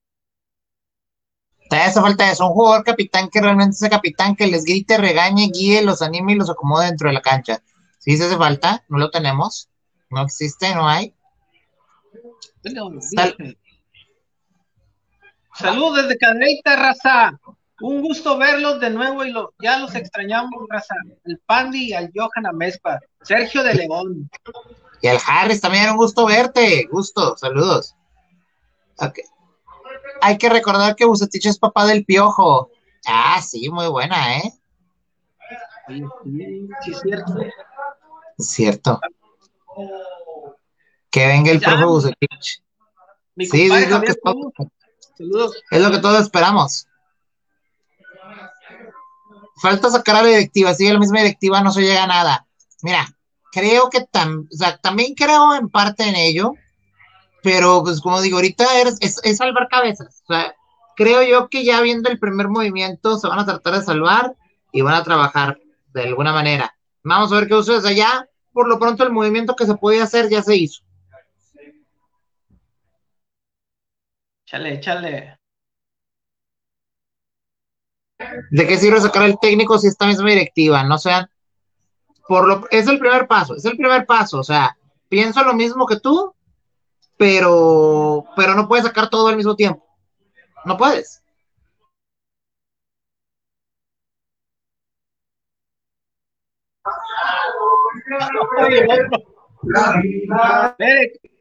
Te 1.70 1.77
hace 1.77 2.00
falta 2.00 2.31
eso, 2.31 2.46
un 2.46 2.53
jugador 2.53 2.85
capitán 2.85 3.29
que 3.31 3.40
realmente 3.40 3.77
sea 3.77 3.88
capitán, 3.88 4.37
que 4.37 4.46
les 4.46 4.64
grite, 4.64 4.98
regañe, 4.98 5.50
guíe, 5.53 5.83
los 5.83 6.03
anime 6.03 6.33
y 6.33 6.37
los 6.37 6.50
acomode 6.50 6.87
dentro 6.87 7.09
de 7.09 7.14
la 7.14 7.22
cancha. 7.22 7.62
Si 7.98 8.16
se 8.16 8.24
hace 8.24 8.37
falta, 8.37 8.85
no 8.88 8.98
lo 8.98 9.11
tenemos, 9.11 9.68
no 10.11 10.22
existe, 10.22 10.74
no 10.74 10.88
hay. 10.88 11.14
Sal 13.16 13.57
Saludos 15.55 16.03
desde 16.03 16.18
Cadeita, 16.18 16.77
raza. 16.77 17.38
Un 17.81 18.03
gusto 18.03 18.37
verlos 18.38 18.81
de 18.81 18.90
nuevo 18.90 19.24
y 19.24 19.31
lo, 19.31 19.55
ya 19.61 19.79
los 19.79 19.94
extrañamos, 19.94 20.64
raza. 20.68 20.94
El 21.24 21.38
Pandi 21.38 21.90
y 21.90 21.92
al 21.92 22.11
Johan 22.14 22.46
Amespa. 22.46 23.00
Sergio 23.22 23.62
de 23.62 23.74
León. 23.74 24.31
Y 25.00 25.09
al 25.09 25.18
Harris 25.27 25.61
también, 25.61 25.90
un 25.90 25.96
gusto 25.96 26.27
verte. 26.27 26.88
Gusto, 26.90 27.37
saludos. 27.37 27.94
Hay 30.24 30.38
que 30.38 30.48
recordar 30.48 30.96
que 30.96 31.04
Bucetich 31.04 31.44
es 31.44 31.58
papá 31.58 31.84
del 31.84 32.06
piojo. 32.06 32.70
Ah, 33.06 33.42
sí, 33.42 33.68
muy 33.68 33.88
buena, 33.88 34.38
¿eh? 34.38 34.54
Sí, 35.87 36.02
sí, 36.82 36.90
es 36.90 37.00
cierto. 37.02 37.34
Cierto. 38.38 39.00
Que 41.10 41.26
venga 41.26 41.50
el 41.50 41.60
profe 41.60 41.84
Bucetich. 41.84 42.62
Sí, 43.37 43.70
es 43.70 43.90
lo, 43.90 44.00
que 44.00 44.14
todos, 44.14 45.52
es 45.70 45.82
lo 45.82 45.90
que 45.90 45.98
todos 45.98 46.22
esperamos. 46.22 46.87
Falta 49.60 49.90
sacar 49.90 50.16
a 50.16 50.22
la 50.22 50.28
directiva, 50.28 50.72
si 50.72 50.90
la 50.90 50.98
misma 50.98 51.20
directiva 51.20 51.60
no 51.60 51.70
se 51.70 51.82
llega 51.82 52.04
a 52.04 52.06
nada. 52.06 52.46
Mira, 52.80 53.06
creo 53.52 53.90
que 53.90 54.06
también 54.80 55.14
creo 55.14 55.54
en 55.54 55.68
parte 55.68 56.08
en 56.08 56.16
ello, 56.16 56.54
pero 57.44 57.83
pues 57.85 58.00
como 58.00 58.22
digo, 58.22 58.38
ahorita 58.38 58.64
es, 58.80 59.20
es, 59.22 59.37
salvar 59.37 59.68
cabezas. 59.68 60.22
O 60.26 60.33
sea, 60.33 60.54
creo 60.96 61.22
yo 61.22 61.48
que 61.50 61.62
ya 61.62 61.83
viendo 61.83 62.09
el 62.09 62.18
primer 62.18 62.48
movimiento 62.48 63.18
se 63.18 63.28
van 63.28 63.38
a 63.38 63.44
tratar 63.44 63.74
de 63.74 63.83
salvar 63.83 64.35
y 64.72 64.80
van 64.80 64.94
a 64.94 65.04
trabajar 65.04 65.61
de 65.92 66.04
alguna 66.04 66.33
manera. 66.33 66.74
Vamos 67.02 67.30
a 67.30 67.35
ver 67.37 67.46
qué 67.46 67.54
ustedes 67.54 67.85
allá. 67.85 68.26
Por 68.54 68.66
lo 68.66 68.78
pronto 68.78 69.04
el 69.04 69.12
movimiento 69.12 69.54
que 69.54 69.66
se 69.66 69.74
podía 69.74 70.04
hacer 70.04 70.30
ya 70.30 70.42
se 70.42 70.57
hizo. 70.57 70.83
Échale, 74.46 74.74
échale. 74.74 75.38
¿De 78.50 78.66
qué 78.66 78.78
sirve 78.78 79.00
sacar 79.02 79.24
al 79.24 79.38
técnico 79.38 79.78
si 79.78 79.88
esta 79.88 80.07
misma 80.07 80.30
directiva? 80.30 80.83
No 80.83 80.96
sean. 80.96 81.28
Por 82.26 82.48
lo, 82.48 82.66
es 82.70 82.87
el 82.87 82.98
primer 82.98 83.28
paso, 83.28 83.54
es 83.54 83.66
el 83.66 83.76
primer 83.76 84.07
paso. 84.07 84.38
O 84.38 84.44
sea, 84.44 84.78
pienso 85.11 85.44
lo 85.44 85.52
mismo 85.52 85.87
que 85.87 86.00
tú, 86.00 86.34
pero, 87.16 88.24
pero 88.37 88.55
no 88.55 88.68
puedes 88.68 88.85
sacar 88.85 89.09
todo 89.09 89.29
al 89.29 89.37
mismo 89.37 89.55
tiempo. 89.57 89.85
No 90.64 90.77
puedes. 90.77 91.22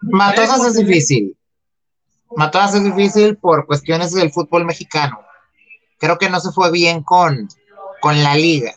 Matosas 0.01 0.65
es 0.67 0.77
difícil. 0.77 1.37
Matosas 2.35 2.75
es 2.75 2.83
difícil 2.83 3.37
por 3.37 3.65
cuestiones 3.65 4.13
del 4.13 4.31
fútbol 4.31 4.65
mexicano. 4.65 5.19
Creo 5.99 6.17
que 6.17 6.29
no 6.29 6.39
se 6.39 6.51
fue 6.51 6.71
bien 6.71 7.03
con, 7.03 7.47
con 8.01 8.21
la 8.23 8.35
liga. 8.35 8.73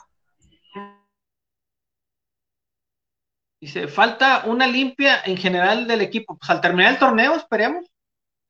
Dice, 3.60 3.88
falta 3.88 4.44
una 4.46 4.66
limpia 4.66 5.22
en 5.24 5.36
general 5.36 5.86
del 5.86 6.02
equipo. 6.02 6.36
Pues 6.36 6.50
al 6.50 6.60
terminar 6.60 6.92
el 6.92 6.98
torneo, 6.98 7.34
esperemos. 7.34 7.86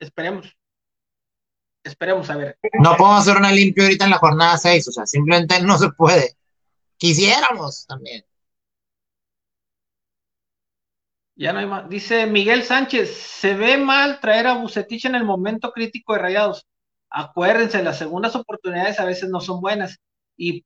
Esperemos. 0.01 0.57
Esperemos 1.85 2.29
a 2.31 2.37
ver. 2.37 2.59
No 2.81 2.97
podemos 2.97 3.21
hacer 3.21 3.37
una 3.37 3.53
limpia 3.53 3.85
ahorita 3.85 4.05
en 4.05 4.11
la 4.11 4.19
jornada 4.19 4.59
6, 4.59 4.89
o 4.89 4.93
sea, 4.93 5.07
simplemente 5.07 5.63
no 5.63 5.79
se 5.79 5.91
puede. 5.91 6.37
Quisiéramos 6.97 7.87
también. 7.87 8.25
Ya 11.37 11.53
no 11.53 11.61
hay 11.61 11.67
más. 11.67 11.89
Dice 11.89 12.27
Miguel 12.27 12.65
Sánchez, 12.65 13.15
se 13.15 13.55
ve 13.55 13.77
mal 13.77 14.21
traer 14.21 14.47
a 14.47 14.55
Bucetich 14.55 15.05
en 15.05 15.15
el 15.15 15.25
momento 15.25 15.71
crítico 15.71 16.15
de 16.15 16.21
Rayados. 16.21 16.67
Acuérdense, 17.11 17.83
las 17.83 17.99
segundas 17.99 18.35
oportunidades 18.35 18.99
a 18.99 19.05
veces 19.05 19.29
no 19.29 19.41
son 19.41 19.61
buenas 19.61 19.99
y 20.37 20.65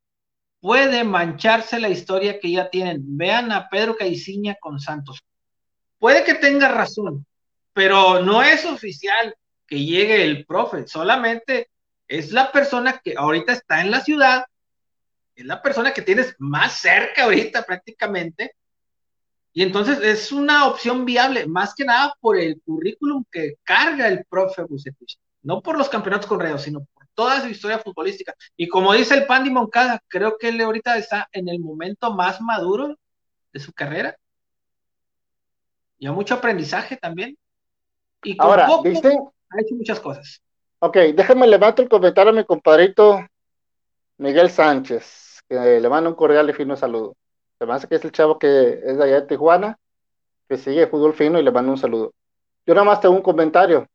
puede 0.60 1.04
mancharse 1.04 1.80
la 1.80 1.88
historia 1.88 2.38
que 2.38 2.50
ya 2.50 2.70
tienen. 2.70 3.00
Vean 3.16 3.50
a 3.52 3.68
Pedro 3.68 3.96
Caiciña 3.96 4.56
con 4.60 4.78
Santos. 4.78 5.20
Puede 5.98 6.24
que 6.24 6.34
tenga 6.34 6.68
razón, 6.68 7.26
pero 7.72 8.20
no 8.22 8.42
es 8.42 8.64
oficial 8.64 9.34
que 9.66 9.84
llegue 9.84 10.24
el 10.24 10.44
profe, 10.46 10.86
solamente 10.86 11.68
es 12.08 12.32
la 12.32 12.50
persona 12.50 13.00
que 13.02 13.14
ahorita 13.16 13.52
está 13.52 13.80
en 13.80 13.90
la 13.90 14.00
ciudad, 14.00 14.44
es 15.36 15.44
la 15.44 15.62
persona 15.62 15.92
que 15.92 16.02
tienes 16.02 16.34
más 16.38 16.72
cerca 16.72 17.24
ahorita 17.24 17.62
prácticamente, 17.62 18.54
y 19.52 19.62
entonces 19.62 20.00
es 20.00 20.32
una 20.32 20.66
opción 20.66 21.04
viable, 21.04 21.46
más 21.46 21.74
que 21.74 21.84
nada 21.84 22.14
por 22.20 22.38
el 22.38 22.60
currículum 22.62 23.24
que 23.30 23.56
carga 23.64 24.08
el 24.08 24.24
profe 24.24 24.62
Bucetich. 24.62 25.18
No 25.42 25.62
por 25.62 25.76
los 25.76 25.88
campeonatos 25.88 26.26
con 26.26 26.38
Rayo, 26.38 26.58
sino 26.58 26.86
toda 27.14 27.40
su 27.40 27.48
historia 27.48 27.78
futbolística. 27.78 28.34
Y 28.56 28.68
como 28.68 28.92
dice 28.92 29.14
el 29.14 29.26
Pandi 29.26 29.50
Moncada, 29.50 30.00
creo 30.08 30.36
que 30.38 30.48
él 30.48 30.60
ahorita 30.60 30.96
está 30.96 31.28
en 31.32 31.48
el 31.48 31.60
momento 31.60 32.12
más 32.14 32.40
maduro 32.40 32.96
de 33.52 33.60
su 33.60 33.72
carrera. 33.72 34.16
Y 35.98 36.06
a 36.06 36.12
mucho 36.12 36.34
aprendizaje 36.34 36.96
también. 36.96 37.36
Y 38.22 38.36
con 38.36 38.48
Ahora, 38.48 38.66
poco 38.66 38.84
¿viste? 38.84 39.08
ha 39.08 39.60
hecho 39.60 39.74
muchas 39.74 40.00
cosas. 40.00 40.40
Ok, 40.78 40.96
déjame 41.14 41.46
levantar 41.46 41.82
el 41.84 41.90
comentario 41.90 42.32
a 42.32 42.34
mi 42.34 42.44
compadrito 42.44 43.20
Miguel 44.16 44.50
Sánchez, 44.50 45.42
que 45.48 45.80
le 45.80 45.88
manda 45.88 46.08
un 46.08 46.16
cordial 46.16 46.48
y 46.48 46.52
fino 46.54 46.76
saludo. 46.76 47.16
Se 47.58 47.66
me 47.66 47.74
hace 47.74 47.86
que 47.86 47.96
es 47.96 48.04
el 48.04 48.12
chavo 48.12 48.38
que 48.38 48.80
es 48.84 48.96
de 48.96 49.04
allá 49.04 49.20
de 49.20 49.26
Tijuana, 49.26 49.78
que 50.48 50.56
sigue 50.56 50.86
fútbol 50.86 51.12
fino 51.12 51.38
y 51.38 51.42
le 51.42 51.50
mando 51.50 51.72
un 51.72 51.78
saludo. 51.78 52.12
Yo 52.66 52.74
nada 52.74 52.84
más 52.84 53.00
tengo 53.00 53.14
un 53.14 53.22
comentario. 53.22 53.86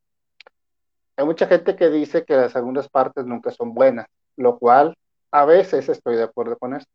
Hay 1.18 1.26
mucha 1.26 1.48
gente 1.48 1.76
que 1.76 1.90
dice 1.90 2.26
que 2.26 2.36
las 2.36 2.52
segundas 2.52 2.90
partes 2.90 3.26
nunca 3.26 3.52
son 3.52 3.74
buenas, 3.74 4.08
lo 4.36 4.58
cual 4.58 4.96
a 5.32 5.46
veces 5.46 5.88
estoy 5.88 6.16
de 6.18 6.24
acuerdo 6.24 6.58
con 6.58 6.74
esto. 6.76 6.92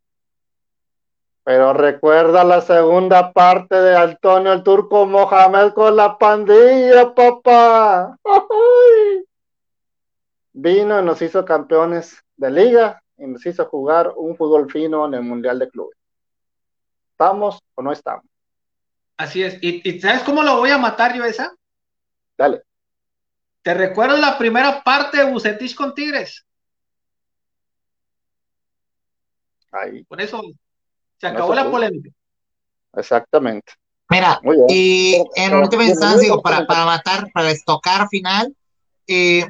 Pero 1.42 1.72
recuerda 1.72 2.44
la 2.44 2.60
segunda 2.60 3.32
parte 3.32 3.74
de 3.74 3.96
Antonio 3.96 4.52
el 4.52 4.62
Turco 4.62 5.06
Mohamed 5.06 5.72
con 5.72 5.96
la 5.96 6.18
pandilla, 6.18 7.14
papá. 7.14 8.16
Vino 10.52 11.00
y 11.00 11.04
nos 11.04 11.22
hizo 11.22 11.44
campeones 11.44 12.22
de 12.36 12.50
liga 12.50 13.02
y 13.16 13.26
nos 13.26 13.44
hizo 13.46 13.64
jugar 13.66 14.12
un 14.16 14.36
fútbol 14.36 14.70
fino 14.70 15.06
en 15.06 15.14
el 15.14 15.22
Mundial 15.22 15.58
de 15.58 15.70
Clubes. 15.70 15.96
¿Estamos 17.12 17.58
o 17.74 17.82
no 17.82 17.92
estamos? 17.92 18.24
Así 19.16 19.42
es. 19.42 19.58
¿Y, 19.62 19.88
y 19.88 20.00
sabes 20.00 20.22
cómo 20.22 20.42
lo 20.42 20.56
voy 20.56 20.70
a 20.70 20.78
matar 20.78 21.14
yo 21.14 21.24
esa? 21.24 21.54
Dale. 22.36 22.62
¿Te 23.62 23.74
recuerdas 23.74 24.18
la 24.20 24.38
primera 24.38 24.82
parte 24.82 25.18
de 25.18 25.30
Bucetich 25.30 25.74
con 25.74 25.94
Tigres? 25.94 26.46
Ahí, 29.72 30.02
Por 30.04 30.20
eso 30.20 30.42
se 31.18 31.28
No 31.28 31.34
acabó 31.34 31.54
se 31.54 31.56
la 31.56 31.70
polémica. 31.70 32.10
exactamente. 32.94 33.72
Mira, 34.08 34.40
y 34.68 35.22
en 35.36 35.54
última 35.54 35.84
instancia, 35.84 36.18
digo, 36.20 36.42
para, 36.42 36.66
para 36.66 36.84
matar, 36.84 37.30
para 37.32 37.50
estocar 37.50 38.08
final, 38.08 38.52
eh, 39.06 39.46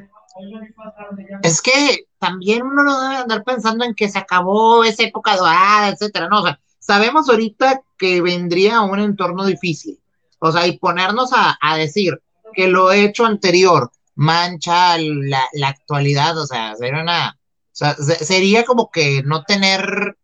es 1.41 1.61
que 1.61 2.05
también 2.19 2.61
uno 2.61 2.83
no 2.83 3.01
debe 3.01 3.15
andar 3.15 3.43
pensando 3.43 3.83
en 3.83 3.95
que 3.95 4.07
se 4.07 4.19
acabó 4.19 4.83
esa 4.83 5.03
época 5.03 5.35
dorada, 5.35 5.89
etcétera, 5.89 6.27
no, 6.27 6.41
o 6.41 6.43
sea, 6.43 6.59
sabemos 6.77 7.27
ahorita 7.27 7.81
que 7.97 8.21
vendría 8.21 8.81
un 8.81 8.99
entorno 8.99 9.45
difícil, 9.45 9.99
o 10.37 10.51
sea, 10.51 10.67
y 10.67 10.77
ponernos 10.77 11.31
a, 11.33 11.57
a 11.59 11.77
decir 11.77 12.21
que 12.53 12.67
lo 12.67 12.91
hecho 12.91 13.25
anterior 13.25 13.91
mancha 14.15 14.97
la, 14.97 15.43
la 15.53 15.67
actualidad, 15.69 16.37
o 16.37 16.45
sea, 16.45 16.75
sería 16.75 17.01
una, 17.01 17.37
o 17.39 17.69
sea, 17.71 17.95
se- 17.95 18.23
sería 18.25 18.63
como 18.65 18.91
que 18.91 19.23
no 19.23 19.43
tener, 19.43 20.17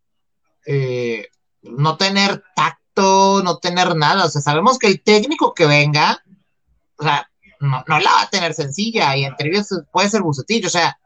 eh, 0.66 1.28
no 1.62 1.98
tener 1.98 2.44
tacto, 2.56 3.42
no 3.44 3.58
tener 3.58 3.96
nada, 3.96 4.26
o 4.26 4.30
sea, 4.30 4.42
sabemos 4.42 4.78
que 4.80 4.88
el 4.88 5.02
técnico 5.02 5.54
que 5.54 5.66
venga, 5.66 6.24
o 6.98 7.04
sea, 7.04 7.30
no, 7.60 7.84
no 7.88 8.00
la 8.00 8.12
va 8.12 8.22
a 8.24 8.30
tener 8.30 8.54
sencilla 8.54 9.16
y 9.18 9.26
entre 9.26 9.50
ellos 9.50 9.68
puede 9.92 10.10
ser 10.10 10.22
Bucetich, 10.22 10.66
o 10.66 10.70
sea, 10.70 10.98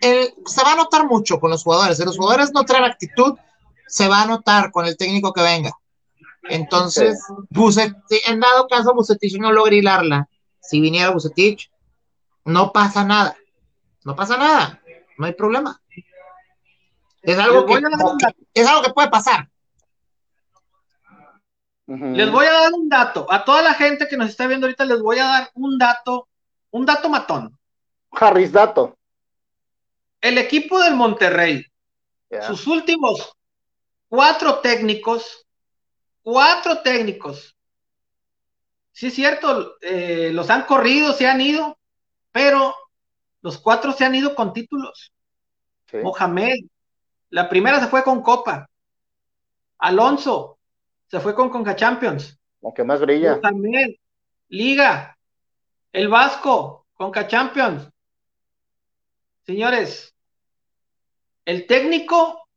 el- 0.00 0.34
se 0.46 0.62
va 0.62 0.72
a 0.72 0.76
notar 0.76 1.06
mucho 1.06 1.40
con 1.40 1.50
los 1.50 1.62
jugadores, 1.64 1.96
si 1.96 2.04
los 2.04 2.16
jugadores 2.16 2.52
no 2.52 2.64
traen 2.64 2.84
actitud, 2.84 3.34
se 3.88 4.08
va 4.08 4.22
a 4.22 4.26
notar 4.26 4.70
con 4.72 4.84
el 4.86 4.96
técnico 4.96 5.32
que 5.32 5.42
venga. 5.42 5.72
Entonces, 6.48 7.18
en 8.26 8.40
dado 8.40 8.68
caso 8.68 8.94
Bucetich 8.94 9.36
no 9.38 9.52
logra 9.52 9.74
hilarla, 9.74 10.28
si 10.66 10.80
viniera 10.80 11.10
Bucetich, 11.10 11.70
no 12.44 12.72
pasa 12.72 13.04
nada, 13.04 13.36
no 14.04 14.16
pasa 14.16 14.36
nada, 14.36 14.80
no 15.18 15.26
hay 15.26 15.32
problema. 15.32 15.80
Es 17.22 17.38
algo, 17.38 17.66
que, 17.66 17.80
es 18.54 18.66
algo 18.68 18.82
que 18.82 18.92
puede 18.92 19.08
pasar. 19.08 19.48
Les 21.86 22.30
voy 22.30 22.46
a 22.46 22.52
dar 22.52 22.72
un 22.72 22.88
dato. 22.88 23.26
A 23.30 23.44
toda 23.44 23.62
la 23.62 23.74
gente 23.74 24.06
que 24.08 24.16
nos 24.16 24.30
está 24.30 24.46
viendo 24.46 24.66
ahorita 24.66 24.84
les 24.84 25.00
voy 25.00 25.18
a 25.18 25.24
dar 25.24 25.50
un 25.54 25.78
dato, 25.78 26.28
un 26.70 26.86
dato 26.86 27.08
matón. 27.08 27.58
Harris 28.12 28.52
dato. 28.52 28.96
El 30.20 30.38
equipo 30.38 30.80
del 30.80 30.94
Monterrey, 30.94 31.64
sus 32.46 32.66
últimos 32.66 33.36
cuatro 34.08 34.58
técnicos, 34.60 35.46
cuatro 36.22 36.80
técnicos. 36.82 37.55
Sí 38.96 39.08
es 39.08 39.14
cierto, 39.14 39.76
eh, 39.82 40.30
los 40.32 40.48
han 40.48 40.62
corrido, 40.62 41.12
se 41.12 41.26
han 41.26 41.42
ido, 41.42 41.78
pero 42.32 42.74
los 43.42 43.58
cuatro 43.58 43.92
se 43.92 44.06
han 44.06 44.14
ido 44.14 44.34
con 44.34 44.54
títulos. 44.54 45.12
Mohamed, 46.02 46.54
la 47.28 47.46
primera 47.46 47.78
se 47.78 47.88
fue 47.88 48.02
con 48.02 48.22
Copa. 48.22 48.70
Alonso, 49.76 50.58
se 51.08 51.20
fue 51.20 51.34
con 51.34 51.50
Conca 51.50 51.76
Champions. 51.76 52.38
Aunque 52.62 52.84
más 52.84 52.98
brilla. 53.02 53.38
Mohamed, 53.42 53.96
Liga, 54.48 55.18
el 55.92 56.08
Vasco, 56.08 56.86
Conca 56.94 57.26
Champions. 57.26 57.90
Señores, 59.44 60.14
el 61.44 61.66
técnico 61.66 62.48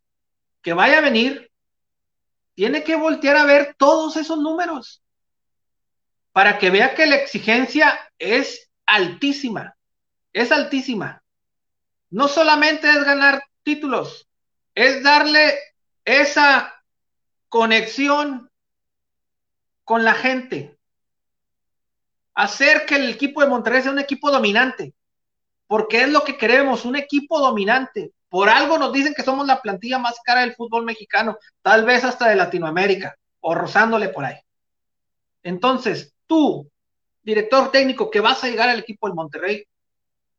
que 0.62 0.72
vaya 0.72 1.00
a 1.00 1.02
venir 1.02 1.52
tiene 2.54 2.82
que 2.82 2.96
voltear 2.96 3.36
a 3.36 3.44
ver 3.44 3.76
todos 3.78 4.16
esos 4.16 4.38
números 4.38 5.04
para 6.40 6.58
que 6.58 6.70
vea 6.70 6.96
que 6.96 7.06
la 7.06 7.18
exigencia 7.18 8.00
es 8.18 8.72
altísima, 8.86 9.76
es 10.32 10.54
altísima. 10.54 11.22
No 12.12 12.30
solamente 12.30 12.90
es 12.90 13.04
ganar 13.04 13.44
títulos, 13.62 14.26
es 14.74 15.04
darle 15.04 15.60
esa 16.06 16.82
conexión 17.50 18.50
con 19.84 20.06
la 20.06 20.14
gente, 20.14 20.80
hacer 22.36 22.86
que 22.86 22.96
el 22.96 23.10
equipo 23.10 23.42
de 23.42 23.50
Monterrey 23.50 23.82
sea 23.82 23.92
un 23.92 24.00
equipo 24.00 24.32
dominante, 24.32 24.94
porque 25.68 26.04
es 26.04 26.10
lo 26.10 26.24
que 26.24 26.38
queremos, 26.38 26.86
un 26.86 26.96
equipo 26.96 27.42
dominante. 27.42 28.14
Por 28.30 28.48
algo 28.48 28.78
nos 28.78 28.94
dicen 28.94 29.14
que 29.14 29.24
somos 29.24 29.46
la 29.46 29.62
plantilla 29.62 30.00
más 30.00 30.18
cara 30.24 30.40
del 30.40 30.56
fútbol 30.56 30.86
mexicano, 30.86 31.38
tal 31.62 31.84
vez 31.84 32.06
hasta 32.06 32.30
de 32.30 32.38
Latinoamérica, 32.38 33.18
o 33.42 33.56
rozándole 33.56 34.08
por 34.08 34.24
ahí. 34.24 34.40
Entonces, 35.44 36.14
tú, 36.30 36.72
director 37.24 37.72
técnico, 37.72 38.10
que 38.10 38.22
vas 38.22 38.44
a 38.44 38.48
llegar 38.48 38.70
al 38.70 38.80
equipo 38.80 39.08
del 39.08 39.16
Monterrey, 39.16 39.66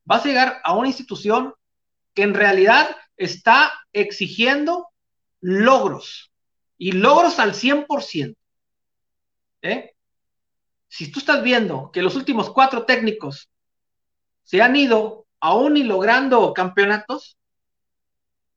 vas 0.04 0.24
a 0.24 0.28
llegar 0.28 0.60
a 0.64 0.74
una 0.74 0.88
institución 0.88 1.52
que 2.14 2.22
en 2.22 2.32
realidad 2.32 2.96
está 3.16 3.72
exigiendo 3.92 4.88
logros 5.40 6.32
y 6.78 6.92
logros 6.92 7.38
al 7.38 7.52
100%. 7.52 8.34
¿eh? 9.62 9.94
Si 10.88 11.10
tú 11.12 11.18
estás 11.18 11.42
viendo 11.42 11.90
que 11.92 12.02
los 12.02 12.16
últimos 12.16 12.50
cuatro 12.50 12.86
técnicos 12.86 13.50
se 14.42 14.62
han 14.62 14.76
ido 14.76 15.26
aún 15.40 15.76
y 15.76 15.82
logrando 15.82 16.52
campeonatos, 16.54 17.36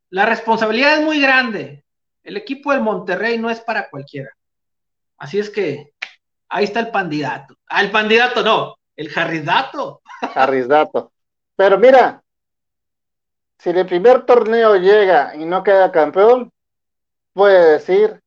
la 0.10 0.26
responsabilidad 0.26 1.00
es 1.00 1.04
muy 1.04 1.20
grande. 1.20 1.84
El 2.24 2.38
equipo 2.38 2.72
del 2.72 2.82
Monterrey 2.82 3.38
no 3.38 3.50
es 3.50 3.60
para 3.62 3.90
cualquiera. 3.90 4.30
Así 5.18 5.40
es 5.40 5.50
que 5.50 5.93
ahí 6.54 6.66
está 6.66 6.80
el 6.82 6.92
candidato. 6.92 7.56
Ah, 7.68 7.82
el 7.82 7.92
candidato 7.92 8.44
no, 8.44 8.76
el 8.96 9.10
jarridato. 9.10 10.02
Jarridato. 10.34 11.12
Pero 11.56 11.78
mira, 11.78 12.24
si 13.58 13.72
el 13.72 13.86
primer 13.86 14.26
torneo 14.26 14.76
llega 14.76 15.36
y 15.36 15.46
no 15.46 15.64
queda 15.64 15.92
campeón, 15.92 16.52
puede 17.34 17.72
decir, 17.74 18.22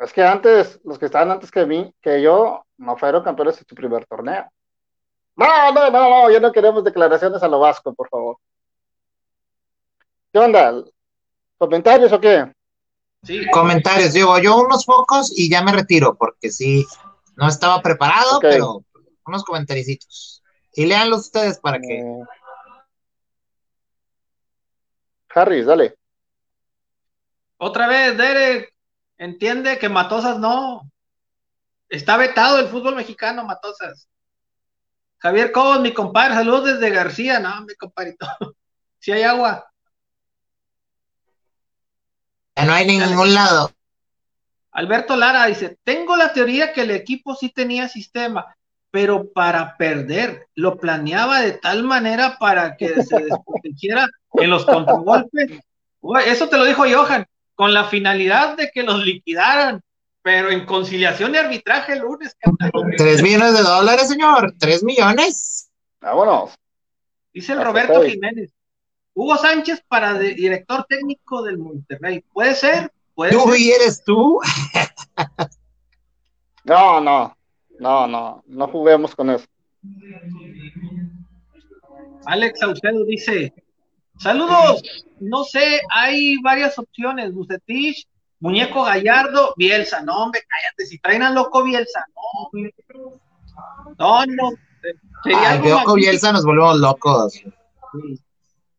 es 0.00 0.12
que 0.12 0.22
antes, 0.22 0.80
los 0.84 0.98
que 0.98 1.06
estaban 1.06 1.30
antes 1.30 1.50
que 1.50 1.64
mí, 1.64 1.92
que 2.02 2.20
yo, 2.20 2.64
no 2.76 2.96
fueron 2.96 3.22
campeones 3.22 3.58
en 3.58 3.66
su 3.66 3.74
primer 3.74 4.04
torneo. 4.06 4.50
No, 5.36 5.72
no, 5.72 5.90
no, 5.90 6.10
no, 6.10 6.30
ya 6.30 6.40
no 6.40 6.50
queremos 6.52 6.82
declaraciones 6.82 7.42
a 7.42 7.48
lo 7.48 7.60
vasco, 7.60 7.94
por 7.94 8.08
favor. 8.08 8.36
¿Qué 10.32 10.38
onda? 10.40 10.82
¿Comentarios 11.56 12.12
o 12.12 12.20
qué? 12.20 12.52
Sí. 13.22 13.48
Comentarios, 13.50 14.12
digo, 14.12 14.38
yo 14.38 14.56
unos 14.56 14.84
pocos 14.84 15.32
y 15.36 15.48
ya 15.48 15.62
me 15.62 15.72
retiro, 15.72 16.16
porque 16.16 16.50
sí, 16.50 16.84
no 17.38 17.46
estaba 17.46 17.80
preparado, 17.80 18.40
pero 18.40 18.84
unos 19.24 19.44
comentarios. 19.44 20.42
Y 20.72 20.86
leanlos 20.86 21.20
ustedes 21.20 21.58
para 21.60 21.78
que. 21.78 22.00
Eh, 22.00 22.24
Harris, 25.32 25.66
dale. 25.66 25.96
Otra 27.56 27.86
vez, 27.86 28.18
Derek, 28.18 28.74
entiende 29.18 29.78
que 29.78 29.88
Matosas 29.88 30.40
no. 30.40 30.90
Está 31.88 32.16
vetado 32.16 32.58
el 32.58 32.66
fútbol 32.66 32.96
mexicano, 32.96 33.44
Matosas. 33.44 34.08
Javier 35.18 35.52
Cobos, 35.52 35.80
mi 35.80 35.94
compadre, 35.94 36.34
saludos 36.34 36.64
desde 36.64 36.90
García, 36.90 37.38
no, 37.38 37.62
mi 37.64 37.74
compadrito. 37.74 38.26
Si 39.00 39.12
hay 39.12 39.22
agua. 39.22 39.64
no 42.56 42.72
hay 42.72 42.84
ningún 42.84 43.32
lado. 43.32 43.70
Alberto 44.72 45.16
Lara 45.16 45.46
dice, 45.46 45.78
tengo 45.82 46.16
la 46.16 46.32
teoría 46.32 46.72
que 46.72 46.82
el 46.82 46.90
equipo 46.90 47.34
sí 47.34 47.50
tenía 47.50 47.88
sistema, 47.88 48.56
pero 48.90 49.30
para 49.32 49.76
perder, 49.76 50.46
lo 50.54 50.78
planeaba 50.78 51.40
de 51.40 51.52
tal 51.52 51.84
manera 51.84 52.36
para 52.38 52.76
que 52.76 53.02
se 53.02 53.18
desprotegiera 53.24 54.06
en 54.34 54.50
los 54.50 54.64
contragolpes. 54.64 55.60
Eso 56.26 56.48
te 56.48 56.56
lo 56.56 56.64
dijo 56.64 56.84
Johan, 56.88 57.26
con 57.54 57.74
la 57.74 57.84
finalidad 57.84 58.56
de 58.56 58.70
que 58.72 58.82
los 58.82 59.04
liquidaran, 59.04 59.80
pero 60.22 60.50
en 60.50 60.64
conciliación 60.64 61.32
de 61.32 61.38
arbitraje 61.38 61.94
el 61.94 62.00
lunes. 62.00 62.36
Tres 62.96 63.22
millones 63.22 63.54
de 63.54 63.62
dólares, 63.62 64.08
señor, 64.08 64.54
tres 64.58 64.82
millones. 64.82 65.70
Vámonos. 66.00 66.54
Dice 67.32 67.52
el 67.52 67.64
Roberto 67.64 68.02
Jiménez. 68.02 68.52
Hugo 69.14 69.36
Sánchez 69.36 69.82
para 69.88 70.14
director 70.14 70.86
técnico 70.88 71.42
del 71.42 71.58
Monterrey. 71.58 72.24
¿Puede 72.32 72.54
ser? 72.54 72.92
¿Puede 73.18 73.32
¿Tú 73.32 73.52
y 73.52 73.72
eres 73.72 74.04
tú? 74.04 74.38
no, 76.64 77.00
no, 77.00 77.36
no, 77.80 78.06
no, 78.06 78.44
no 78.46 78.68
juguemos 78.68 79.12
con 79.16 79.30
eso. 79.30 79.44
Alex 82.26 82.60
Saucedo 82.60 83.04
dice, 83.06 83.52
saludos, 84.20 84.84
no 85.18 85.42
sé, 85.42 85.80
hay 85.90 86.36
varias 86.44 86.78
opciones, 86.78 87.34
Bucetich, 87.34 88.06
Muñeco 88.38 88.84
Gallardo, 88.84 89.52
Bielsa, 89.56 90.00
no 90.02 90.22
hombre, 90.22 90.42
cállate, 90.46 90.86
si 90.86 91.00
traen 91.00 91.24
a 91.24 91.30
loco 91.30 91.64
Bielsa, 91.64 92.06
no, 92.14 92.50
no, 93.98 94.26
no. 94.26 94.50
Sería 95.24 95.56
loco 95.56 95.94
Bielsa 95.94 96.30
nos 96.30 96.44
volvemos 96.44 96.78
locos. 96.78 97.42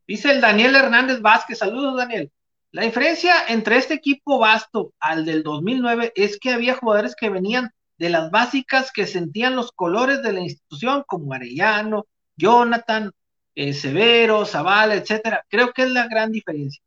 Dice 0.06 0.30
el 0.30 0.40
Daniel 0.40 0.76
Hernández 0.76 1.20
Vázquez, 1.20 1.58
saludos 1.58 1.98
Daniel. 1.98 2.32
La 2.72 2.82
diferencia 2.82 3.34
entre 3.48 3.76
este 3.76 3.94
equipo 3.94 4.38
vasto 4.38 4.92
al 5.00 5.24
del 5.24 5.42
2009 5.42 6.12
es 6.14 6.38
que 6.38 6.52
había 6.52 6.76
jugadores 6.76 7.16
que 7.16 7.28
venían 7.28 7.72
de 7.98 8.10
las 8.10 8.30
básicas 8.30 8.92
que 8.92 9.06
sentían 9.06 9.56
los 9.56 9.72
colores 9.72 10.22
de 10.22 10.32
la 10.32 10.40
institución, 10.40 11.04
como 11.06 11.34
Arellano, 11.34 12.06
Jonathan, 12.36 13.10
eh, 13.54 13.74
Severo, 13.74 14.46
Zavala, 14.46 14.94
etcétera. 14.94 15.44
Creo 15.48 15.72
que 15.72 15.82
es 15.82 15.90
la 15.90 16.06
gran 16.06 16.30
diferencia. 16.30 16.80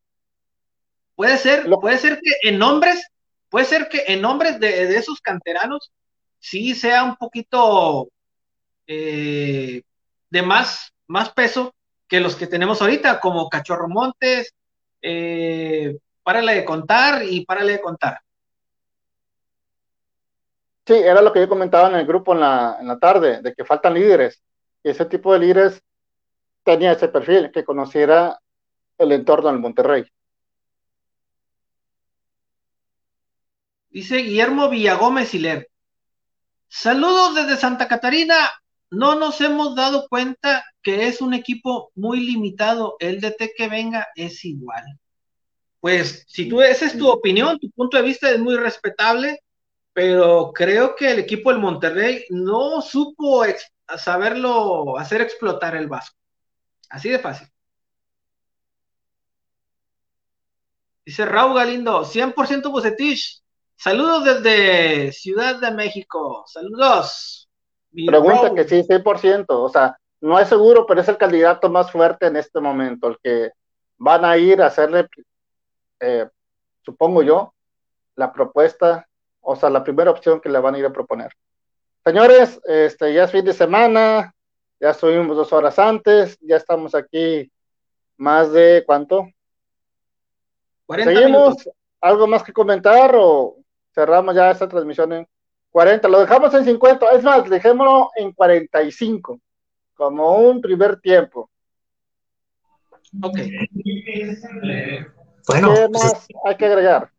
Puede 1.15 1.37
ser, 1.37 1.69
puede 1.81 1.97
ser 1.97 2.19
que 2.19 2.49
en 2.49 2.57
nombres, 2.57 3.05
puede 3.49 3.65
ser 3.65 3.89
que 3.89 4.05
en 4.07 4.21
nombres 4.21 4.59
de, 4.59 4.95
esos 4.95 5.21
canteranos 5.21 5.91
sí 6.39 6.73
sea 6.73 7.03
un 7.03 7.17
poquito 7.17 8.09
eh, 8.87 9.83
de 10.29 10.41
más, 10.41 10.93
más 11.07 11.31
peso 11.31 11.75
que 12.07 12.21
los 12.21 12.35
que 12.35 12.47
tenemos 12.47 12.81
ahorita, 12.81 13.19
como 13.19 13.49
Cachorro 13.49 13.89
Montes, 13.89 14.53
eh, 15.03 15.99
párale 16.23 16.55
de 16.55 16.65
contar 16.65 17.23
y 17.23 17.45
párale 17.45 17.73
de 17.73 17.81
contar. 17.81 18.19
Sí, 20.85 20.93
era 20.93 21.21
lo 21.21 21.31
que 21.31 21.41
yo 21.41 21.47
comentaba 21.47 21.89
en 21.89 21.95
el 21.95 22.05
grupo 22.05 22.33
en 22.33 22.39
la, 22.39 22.77
en 22.79 22.87
la 22.87 22.97
tarde, 22.97 23.41
de 23.41 23.53
que 23.53 23.63
faltan 23.63 23.93
líderes. 23.93 24.41
Y 24.83 24.89
ese 24.89 25.05
tipo 25.05 25.31
de 25.31 25.39
líderes 25.39 25.81
tenía 26.63 26.93
ese 26.93 27.07
perfil, 27.07 27.51
que 27.51 27.63
conociera 27.63 28.39
el 28.97 29.11
entorno 29.11 29.49
del 29.49 29.59
Monterrey. 29.59 30.05
Dice 33.89 34.17
Guillermo 34.17 34.69
Villagómez 34.69 35.33
Hiler. 35.33 35.69
Saludos 36.67 37.35
desde 37.35 37.57
Santa 37.57 37.87
Catarina. 37.87 38.35
No 38.93 39.15
nos 39.15 39.41
hemos 39.41 39.75
dado 39.75 40.07
cuenta 40.07 40.63
que 40.81 41.07
es 41.07 41.21
un 41.21 41.33
equipo 41.33 41.91
muy 41.95 42.19
limitado. 42.19 42.95
El 42.99 43.19
DT 43.21 43.53
que 43.55 43.67
venga 43.67 44.07
es 44.15 44.45
igual. 44.45 44.83
Pues 45.79 46.23
si 46.27 46.47
tú, 46.47 46.61
esa 46.61 46.85
es 46.85 46.97
tu 46.97 47.09
opinión, 47.09 47.59
tu 47.59 47.69
punto 47.71 47.97
de 47.97 48.03
vista 48.03 48.29
es 48.29 48.39
muy 48.39 48.55
respetable, 48.55 49.41
pero 49.91 50.53
creo 50.53 50.95
que 50.95 51.11
el 51.11 51.19
equipo 51.19 51.49
del 51.49 51.59
Monterrey 51.59 52.25
no 52.29 52.81
supo 52.81 53.43
saberlo 53.97 54.97
hacer 54.97 55.21
explotar 55.21 55.75
el 55.75 55.87
Vasco. 55.87 56.15
Así 56.89 57.09
de 57.09 57.19
fácil. 57.19 57.47
Dice 61.05 61.25
Raúl 61.25 61.55
Galindo, 61.55 62.05
100% 62.05 62.71
Bucetich, 62.71 63.43
Saludos 63.75 64.23
desde 64.23 65.11
Ciudad 65.11 65.59
de 65.59 65.71
México. 65.71 66.45
Saludos. 66.47 67.42
Pregunta 67.93 68.53
que 68.53 68.63
sí, 68.63 68.83
100%. 68.83 69.45
O 69.49 69.69
sea, 69.69 69.97
no 70.21 70.39
es 70.39 70.47
seguro, 70.47 70.85
pero 70.85 71.01
es 71.01 71.07
el 71.07 71.17
candidato 71.17 71.69
más 71.69 71.91
fuerte 71.91 72.27
en 72.27 72.37
este 72.37 72.59
momento, 72.59 73.07
el 73.07 73.17
que 73.21 73.51
van 73.97 74.25
a 74.25 74.37
ir 74.37 74.61
a 74.61 74.67
hacerle, 74.67 75.07
eh, 75.99 76.27
supongo 76.81 77.23
yo, 77.23 77.53
la 78.15 78.31
propuesta, 78.31 79.07
o 79.41 79.55
sea, 79.55 79.69
la 79.69 79.83
primera 79.83 80.11
opción 80.11 80.39
que 80.39 80.49
le 80.49 80.59
van 80.59 80.75
a 80.75 80.79
ir 80.79 80.85
a 80.85 80.93
proponer. 80.93 81.31
Señores, 82.05 82.59
este, 82.65 83.13
ya 83.13 83.25
es 83.25 83.31
fin 83.31 83.45
de 83.45 83.53
semana, 83.53 84.33
ya 84.79 84.93
subimos 84.93 85.37
dos 85.37 85.53
horas 85.53 85.79
antes, 85.79 86.37
ya 86.41 86.57
estamos 86.57 86.95
aquí 86.95 87.51
más 88.17 88.51
de 88.51 88.83
cuánto. 88.85 89.29
¿Seguimos? 90.89 91.69
¿Algo 92.01 92.27
más 92.27 92.43
que 92.43 92.51
comentar 92.51 93.15
o 93.15 93.57
cerramos 93.93 94.35
ya 94.35 94.51
esta 94.51 94.67
transmisión 94.67 95.13
en 95.13 95.27
40? 95.73 96.07
Lo 96.07 96.21
dejamos 96.21 96.53
en 96.53 96.65
50, 96.65 97.09
es 97.09 97.23
más, 97.23 97.49
dejémoslo 97.49 98.11
en 98.15 98.31
45, 98.31 99.39
como 99.95 100.37
un 100.37 100.61
primer 100.61 101.01
tiempo. 101.01 101.49
Ok. 103.21 103.39
Bueno, 105.47 105.73
¿qué 105.73 105.89
pues 105.91 106.27
hay 106.45 106.55
que 106.55 106.65
agregar? 106.65 107.09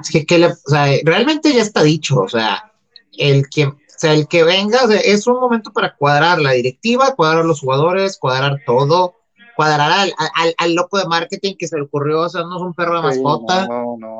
Es 0.00 0.10
que, 0.10 1.02
realmente 1.04 1.52
ya 1.52 1.62
está 1.62 1.82
dicho, 1.82 2.20
o 2.20 2.28
sea, 2.28 2.72
el 3.16 3.48
que, 3.48 3.72
sea, 3.86 4.12
el 4.12 4.28
que 4.28 4.44
venga, 4.44 4.80
es 5.02 5.26
un 5.26 5.40
momento 5.40 5.72
para 5.72 5.96
cuadrar 5.96 6.38
la 6.38 6.52
directiva, 6.52 7.14
cuadrar 7.14 7.46
los 7.46 7.60
jugadores, 7.60 8.18
cuadrar 8.18 8.60
todo, 8.66 9.16
cuadrar 9.56 9.90
al, 9.90 10.14
al, 10.58 10.74
loco 10.74 10.98
de 10.98 11.06
marketing 11.06 11.54
que 11.58 11.66
se 11.66 11.76
le 11.76 11.82
ocurrió 11.82 12.22
hacernos 12.22 12.60
un 12.62 12.74
perro 12.74 12.96
de 12.96 13.02
mascota 13.02 13.68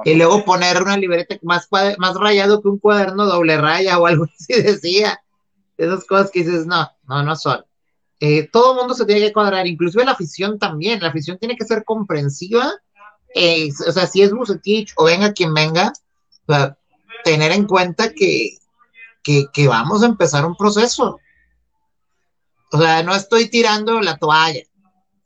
y 0.04 0.14
luego 0.14 0.44
poner 0.44 0.82
una 0.82 0.96
libreta 0.96 1.36
más, 1.42 1.68
más 1.98 2.14
rayado 2.16 2.62
que 2.62 2.68
un 2.68 2.78
cuaderno 2.78 3.26
doble 3.26 3.56
raya 3.58 3.98
o 3.98 4.06
algo 4.06 4.24
así 4.40 4.60
decía. 4.60 5.20
Esas 5.76 6.06
cosas 6.06 6.30
que 6.30 6.40
dices, 6.40 6.66
no, 6.66 6.90
no, 7.06 7.22
no 7.22 7.36
son. 7.36 7.64
Eh, 8.18 8.48
todo 8.50 8.72
el 8.72 8.78
mundo 8.78 8.94
se 8.94 9.04
tiene 9.04 9.20
que 9.20 9.32
cuadrar, 9.32 9.66
inclusive 9.66 10.06
la 10.06 10.12
afición 10.12 10.58
también. 10.58 11.00
La 11.00 11.08
afición 11.08 11.36
tiene 11.38 11.54
que 11.54 11.66
ser 11.66 11.84
comprensiva. 11.84 12.72
Eh, 13.34 13.68
o 13.86 13.92
sea, 13.92 14.06
si 14.06 14.22
es 14.22 14.32
Bucetich 14.32 14.94
o 14.96 15.04
venga 15.04 15.34
quien 15.34 15.52
venga, 15.52 15.92
tener 17.24 17.52
en 17.52 17.66
cuenta 17.66 18.14
que 18.14 18.56
que, 19.52 19.68
vamos 19.68 20.02
a 20.02 20.06
empezar 20.06 20.44
un 20.44 20.56
proceso. 20.56 21.18
O 22.72 22.78
sea, 22.78 23.02
no 23.02 23.14
estoy 23.14 23.48
tirando 23.48 24.00
la 24.00 24.16
toalla, 24.16 24.62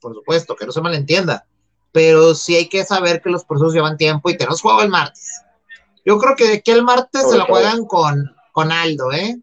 por 0.01 0.15
supuesto, 0.15 0.57
que 0.57 0.67
no 0.67 0.73
se 0.73 0.81
malentienda, 0.81 1.47
pero 1.93 2.35
sí 2.35 2.57
hay 2.57 2.69
que 2.69 2.85
saber 2.85 3.21
que 3.21 3.31
los 3.31 3.45
procesos 3.45 3.75
llevan 3.75 3.97
tiempo 3.97 4.31
y 4.31 4.37
tenemos 4.37 4.63
juego 4.63 4.83
el 4.83 4.89
martes. 4.89 5.43
Yo 6.05 6.19
creo 6.19 6.37
que 6.37 6.49
de 6.49 6.55
aquí 6.55 6.71
el 6.71 6.83
martes 6.83 7.29
se 7.29 7.37
lo 7.37 7.47
juegan 7.47 7.85
con, 7.85 8.35
con 8.53 8.73
Aldo, 8.73 9.13
¿eh? 9.13 9.39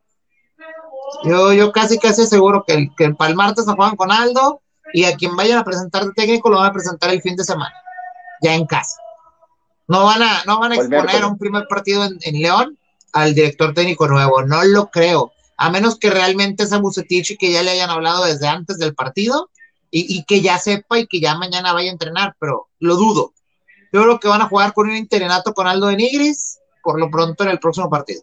Yo, 1.24 1.54
yo 1.54 1.72
casi, 1.72 2.00
casi 2.00 2.26
seguro 2.26 2.64
que, 2.68 2.90
que 2.98 3.12
para 3.12 3.30
el 3.30 3.36
martes 3.36 3.66
se 3.66 3.74
juegan 3.74 3.96
con 3.96 4.12
Aldo 4.12 4.62
y 4.94 5.06
a 5.06 5.16
quien 5.16 5.36
vayan 5.36 5.60
a 5.60 5.64
presentar 5.64 6.06
de 6.06 6.12
técnico 6.14 6.50
lo 6.50 6.58
van 6.58 6.72
a 6.72 6.74
presentar 6.74 7.10
el 7.12 7.22
fin 7.22 7.36
de 7.36 7.44
semana, 7.44 7.74
ya 8.42 8.56
en 8.56 8.66
casa. 8.66 8.98
No 9.88 10.04
van 10.04 10.22
a, 10.22 10.44
no 10.46 10.60
van 10.60 10.74
a 10.74 10.76
exponer 10.76 11.24
un 11.24 11.38
primer 11.38 11.66
partido 11.68 12.04
en, 12.04 12.18
en 12.22 12.42
León 12.42 12.78
al 13.14 13.34
director 13.34 13.74
técnico 13.74 14.08
nuevo. 14.08 14.44
No 14.44 14.64
lo 14.64 14.90
creo. 14.90 15.32
A 15.56 15.70
menos 15.70 15.98
que 15.98 16.10
realmente 16.10 16.68
sea 16.68 16.80
Bucetich 16.80 17.32
y 17.32 17.38
que 17.38 17.52
ya 17.52 17.64
le 17.64 17.72
hayan 17.72 17.90
hablado 17.90 18.26
desde 18.26 18.48
antes 18.48 18.78
del 18.78 18.94
partido 18.94 19.50
y, 19.90 20.24
que 20.26 20.42
ya 20.42 20.58
sepa 20.58 21.00
y 21.00 21.08
que 21.08 21.20
ya 21.20 21.36
mañana 21.36 21.74
vaya 21.74 21.90
a 21.90 21.94
entrenar, 21.94 22.36
pero 22.40 22.68
lo 22.80 22.96
dudo. 22.96 23.34
Yo 23.94 24.04
creo 24.04 24.20
que 24.20 24.28
van 24.28 24.42
a 24.42 24.50
jugar 24.50 24.74
con 24.74 24.90
un 24.90 24.96
interinato 24.96 25.54
con 25.54 25.68
Aldo 25.68 25.88
de 25.88 25.96
Nigris 25.96 26.60
por 26.84 27.00
lo 27.00 27.10
pronto 27.10 27.44
en 27.44 27.50
el 27.50 27.60
próximo 27.60 27.90
partido. 27.90 28.22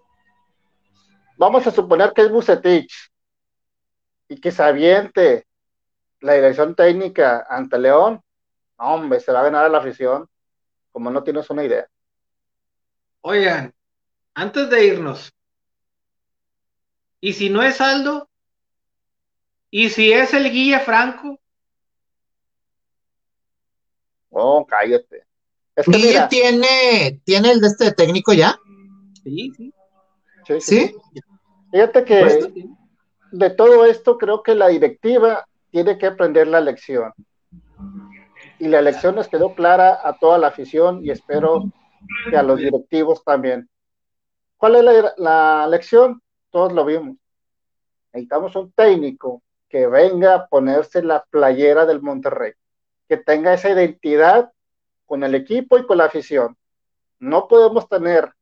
Vamos 1.36 1.66
a 1.66 1.70
suponer 1.70 2.12
que 2.12 2.22
es 2.22 2.30
Bucetich 2.30 2.92
y 4.28 4.40
que 4.40 4.50
se 4.50 4.62
aviente 4.62 5.46
la 6.20 6.34
dirección 6.34 6.74
técnica 6.74 7.46
ante 7.48 7.78
León. 7.78 8.22
hombre, 8.76 9.20
se 9.20 9.32
va 9.32 9.40
a 9.40 9.44
ganar 9.44 9.64
a 9.64 9.68
la 9.68 9.78
afición 9.78 10.28
como 10.92 11.10
no 11.10 11.22
tienes 11.22 11.50
una 11.50 11.64
idea. 11.64 11.86
Oigan, 13.20 13.74
antes 14.34 14.70
de 14.70 14.86
irnos, 14.86 15.32
¿y 17.20 17.32
si 17.32 17.50
no 17.50 17.62
es 17.62 17.80
Aldo? 17.80 18.28
¿Y 19.70 19.90
si 19.90 20.12
es 20.12 20.32
el 20.34 20.50
guía 20.52 20.80
Franco? 20.80 21.40
Oh, 24.35 24.66
cállate. 24.66 25.24
Es 25.76 25.87
tiene, 26.28 27.20
tiene 27.24 27.51
el 27.51 27.61
de 27.61 27.66
este 27.66 27.93
técnico 27.93 28.32
ya. 28.32 28.57
Sí, 29.22 29.51
sí. 29.57 29.72
Sí. 30.61 30.95
Fíjate 31.72 32.05
que 32.05 32.20
pues, 32.20 32.49
de 33.32 33.51
todo 33.51 33.85
esto 33.87 34.18
creo 34.18 34.43
que 34.43 34.55
la 34.55 34.68
directiva 34.68 35.47
tiene 35.70 35.99
que 35.99 36.07
aprender 36.07 36.47
la 36.47 36.61
lección. 36.61 37.12
Y 38.59 38.68
la 38.68 38.82
lección 38.82 39.16
les 39.16 39.28
quedó 39.28 39.55
clara 39.55 39.99
a 40.05 40.16
toda 40.18 40.39
la 40.39 40.49
afición 40.49 41.05
y 41.05 41.11
espero 41.11 41.64
que 42.30 42.37
a 42.37 42.43
los 42.43 42.59
directivos 42.59 43.24
también. 43.24 43.68
¿Cuál 44.57 44.76
es 44.76 45.05
la, 45.16 45.66
lección? 45.68 46.22
Todos 46.51 46.72
lo 46.72 46.85
vimos. 46.85 47.16
Necesitamos 48.12 48.55
un 48.55 48.70
técnico 48.72 49.43
que 49.68 49.89
venga 49.89 50.35
a 50.35 50.47
ponerse 50.47 51.03
la 51.03 51.24
playera 51.28 51.85
del 51.85 52.01
Monterrey, 52.01 52.53
que 53.16 53.22
tenga 53.22 53.54
esa 53.54 53.70
identidad 53.70 54.52
con 55.06 55.22
el 55.22 55.34
equipo 55.34 55.78
y 55.78 55.86
con 55.86 55.98
la 55.98 56.06
afición. 56.06 56.56
No 57.18 57.48
podemos 57.48 57.88
tener 57.88 58.32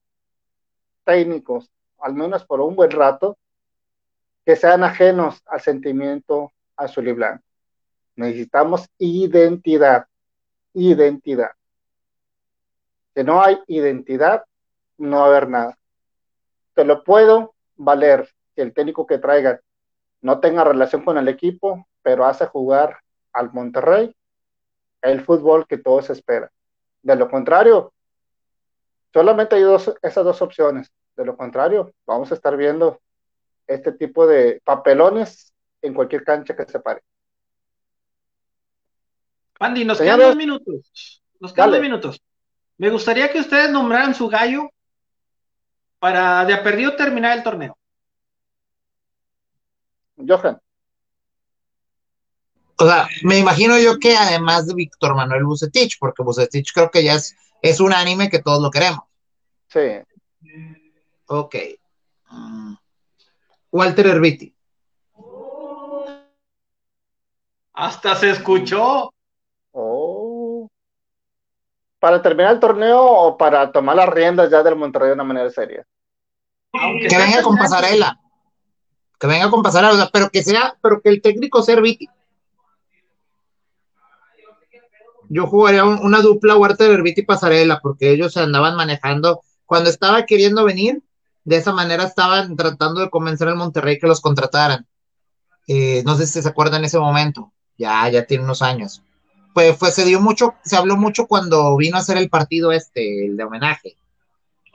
técnicos, 1.05 1.71
al 1.99 2.15
menos 2.15 2.45
por 2.45 2.61
un 2.61 2.75
buen 2.75 2.91
rato, 2.91 3.37
que 4.45 4.57
sean 4.57 4.83
ajenos 4.83 5.43
al 5.47 5.61
sentimiento 5.61 6.53
azul 6.77 7.09
y 7.09 7.13
blanco. 7.13 7.45
Necesitamos 8.17 8.89
identidad, 8.99 10.07
identidad. 10.75 11.51
Si 13.15 13.23
no 13.23 13.43
hay 13.43 13.59
identidad, 13.67 14.45
no 14.99 15.19
va 15.19 15.25
a 15.25 15.29
haber 15.29 15.49
nada 15.49 15.79
te 16.75 16.85
lo 16.85 17.05
puedo 17.05 17.55
valer 17.77 18.29
que 18.55 18.63
el 18.63 18.73
técnico 18.73 19.07
que 19.07 19.19
traiga 19.19 19.61
no 20.21 20.41
tenga 20.41 20.65
relación 20.65 21.05
con 21.05 21.19
el 21.19 21.29
equipo, 21.29 21.87
pero 22.03 22.25
hace 22.25 22.47
jugar 22.47 22.99
al 23.33 23.53
Monterrey 23.53 24.15
el 25.03 25.25
fútbol 25.25 25.67
que 25.67 25.79
todos 25.79 26.11
esperan. 26.11 26.51
De 27.03 27.17
lo 27.17 27.29
contrario, 27.29 27.93
solamente 29.13 29.57
hay 29.57 29.63
dos, 29.63 29.93
esas 30.03 30.25
dos 30.25 30.41
opciones. 30.41 30.91
De 31.17 31.25
lo 31.25 31.37
contrario, 31.37 31.93
vamos 32.07 32.31
a 32.31 32.35
estar 32.35 32.57
viendo 32.57 33.01
este 33.67 33.93
tipo 33.93 34.27
de 34.27 34.61
papelones 34.65 35.53
en 35.83 35.95
cualquier 35.95 36.25
cancha 36.25 36.57
que 36.57 36.65
se 36.65 36.81
pare. 36.81 37.03
Andy, 39.59 39.85
nos 39.85 39.99
quedan 39.99 40.19
dos 40.19 40.37
minutos. 40.37 41.23
Nos 41.39 41.53
quedan 41.53 41.71
dos 41.71 41.81
minutos. 41.81 42.23
Me 42.79 42.91
gustaría 42.91 43.31
que 43.31 43.41
ustedes 43.41 43.71
nombraran 43.71 44.15
su 44.15 44.29
gallo 44.29 44.71
para 45.99 46.45
de 46.45 46.55
a 46.55 46.63
perdido 46.65 46.97
terminar 46.97 47.37
el 47.37 47.45
torneo? 47.45 47.79
Johan. 50.17 50.61
O 52.83 52.85
sea, 52.85 53.07
me 53.23 53.39
imagino 53.39 53.79
yo 53.79 54.01
que 54.01 54.17
además 54.17 54.67
de 54.67 54.75
Víctor 54.75 55.15
Manuel 55.15 55.45
Bucetich, 55.45 55.99
porque 56.01 56.25
Bucetich 56.25 56.73
creo 56.75 56.91
que 56.91 57.05
ya 57.05 57.15
es, 57.15 57.37
es 57.63 57.79
un 57.79 57.93
anime 57.93 58.29
que 58.29 58.43
todos 58.43 58.61
lo 58.61 58.73
queremos. 58.73 59.05
Sí. 59.69 60.01
Ok. 61.27 61.55
Mm. 62.29 62.75
Walter 63.71 64.07
Herbiti. 64.09 64.53
Hasta 67.73 68.17
se 68.17 68.31
escuchó. 68.31 69.15
Oh. 69.71 70.69
¿Para 72.01 72.21
terminar 72.21 72.55
el 72.55 72.59
torneo 72.59 73.01
o 73.01 73.39
para 73.39 73.71
tomar 73.71 73.95
las 73.95 74.09
riendas 74.09 74.51
ya 74.51 74.65
del 74.65 74.75
Monterrey 74.75 75.11
de 75.11 75.15
una 75.15 75.23
manera 75.23 75.51
seria? 75.51 75.87
que 76.73 77.17
venga 77.17 77.43
con 77.43 77.57
pasarela. 77.57 78.19
Que 79.21 79.29
venga 79.29 79.49
con 79.51 79.63
pasarela, 79.63 80.11
pero 80.13 80.31
que 80.31 80.43
sea, 80.43 80.77
pero 80.83 81.01
que 81.01 81.11
el 81.11 81.23
técnico 81.23 81.63
sea 81.63 81.79
Viti. 81.79 82.09
Yo 85.35 85.47
jugaría 85.47 85.87
una 85.87 86.21
dupla 86.21 86.59
Huerta 86.59 86.85
de 86.85 87.01
Viti 87.01 87.23
y 87.23 87.25
Pasarela, 87.25 87.81
porque 87.81 88.11
ellos 88.11 88.35
se 88.35 88.41
andaban 88.41 88.77
manejando. 88.77 89.41
Cuando 89.65 89.89
estaba 89.89 90.27
queriendo 90.27 90.63
venir, 90.63 91.03
de 91.45 91.57
esa 91.57 91.73
manera 91.73 92.05
estaban 92.05 92.55
tratando 92.55 93.01
de 93.01 93.09
convencer 93.09 93.49
al 93.49 93.57
Monterrey 93.57 93.99
que 93.99 94.07
los 94.07 94.21
contrataran. 94.21 94.87
Eh, 95.67 96.03
no 96.05 96.17
sé 96.17 96.27
si 96.27 96.43
se 96.43 96.49
acuerdan 96.51 96.81
en 96.81 96.85
ese 96.85 96.99
momento. 96.99 97.51
Ya, 97.79 98.07
ya 98.11 98.27
tiene 98.27 98.45
unos 98.45 98.61
años. 98.61 99.03
Pues, 99.55 99.75
pues 99.79 99.95
se 99.95 100.05
dio 100.05 100.21
mucho, 100.21 100.57
se 100.65 100.77
habló 100.77 100.99
mucho 100.99 101.27
cuando 101.27 101.79
vino 101.79 101.97
a 101.97 102.01
hacer 102.01 102.19
el 102.19 102.29
partido 102.29 102.71
este, 102.71 103.25
el 103.25 103.39
de 103.39 103.45
homenaje. 103.45 103.97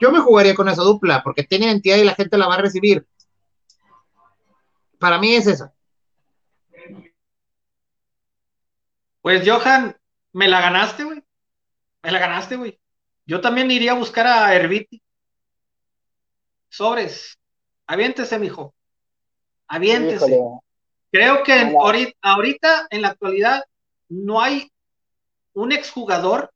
Yo 0.00 0.10
me 0.10 0.18
jugaría 0.18 0.56
con 0.56 0.68
esa 0.68 0.82
dupla 0.82 1.22
porque 1.22 1.44
tiene 1.44 1.66
identidad 1.66 1.98
y 1.98 2.04
la 2.04 2.16
gente 2.16 2.36
la 2.36 2.48
va 2.48 2.54
a 2.56 2.62
recibir. 2.62 3.06
Para 4.98 5.20
mí 5.20 5.36
es 5.36 5.46
esa. 5.46 5.72
Pues 9.22 9.48
Johan, 9.48 9.97
me 10.32 10.48
la 10.48 10.60
ganaste, 10.60 11.04
güey. 11.04 11.22
Me 12.02 12.10
la 12.10 12.18
ganaste, 12.18 12.56
güey. 12.56 12.78
Yo 13.26 13.40
también 13.40 13.70
iría 13.70 13.92
a 13.92 13.98
buscar 13.98 14.26
a 14.26 14.54
Herbiti. 14.54 15.02
sobres. 16.68 17.38
Aviéntese, 17.86 18.38
mijo. 18.38 18.74
Aviéntese. 19.66 20.40
Creo 21.10 21.42
que 21.42 21.74
ahorita, 22.22 22.86
en 22.90 23.02
la 23.02 23.08
actualidad, 23.08 23.64
no 24.08 24.40
hay 24.40 24.70
un 25.54 25.72
exjugador 25.72 26.52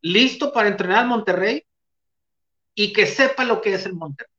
listo 0.00 0.52
para 0.52 0.68
entrenar 0.68 0.98
al 0.98 1.08
Monterrey 1.08 1.64
y 2.74 2.92
que 2.92 3.06
sepa 3.06 3.44
lo 3.44 3.60
que 3.60 3.74
es 3.74 3.86
el 3.86 3.94
Monterrey. 3.94 4.32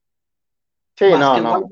Sí, 0.96 1.06
no, 1.12 1.40
no. 1.40 1.70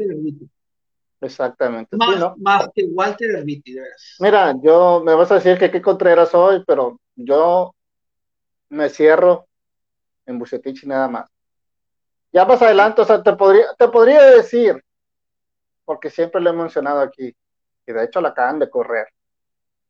Exactamente. 1.20 1.98
Más, 1.98 2.70
que 2.74 2.86
Walter 2.86 3.44
de 3.44 3.62
veras. 3.66 4.16
Mira, 4.20 4.56
yo 4.62 5.02
me 5.04 5.16
vas 5.16 5.32
a 5.32 5.36
decir 5.36 5.58
que 5.58 5.72
qué 5.72 5.82
Contreras 5.82 6.30
soy, 6.30 6.64
pero 6.66 7.00
yo 7.16 7.74
me 8.70 8.90
cierro 8.90 9.48
en 10.26 10.38
Bucetich 10.38 10.84
nada 10.86 11.08
más. 11.08 11.30
Ya 12.32 12.46
más 12.46 12.62
adelante, 12.62 13.02
o 13.02 13.06
sea, 13.06 13.24
te 13.24 13.34
podría, 13.34 13.66
te 13.78 13.88
podría 13.88 14.22
decir, 14.24 14.84
porque 15.86 16.10
siempre 16.10 16.42
lo 16.42 16.50
he 16.50 16.54
mencionado 16.54 17.00
aquí, 17.00 17.36
y 17.88 17.92
de 17.92 18.04
hecho 18.04 18.22
la 18.22 18.30
acaban 18.30 18.60
de 18.60 18.70
correr, 18.70 19.08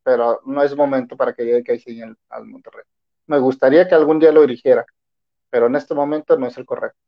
pero 0.02 0.40
no 0.46 0.62
es 0.62 0.74
momento 0.74 1.16
para 1.16 1.34
que 1.34 1.44
llegue 1.44 2.02
al, 2.02 2.16
al 2.30 2.46
Monterrey. 2.46 2.84
Me 3.26 3.38
gustaría 3.38 3.86
que 3.86 3.94
algún 3.94 4.18
día 4.18 4.32
lo 4.32 4.40
dirigiera, 4.42 4.86
pero 5.50 5.66
en 5.66 5.76
este 5.76 5.94
momento 5.94 6.38
no 6.38 6.46
es 6.46 6.56
el 6.56 6.64
correcto. 6.64 6.98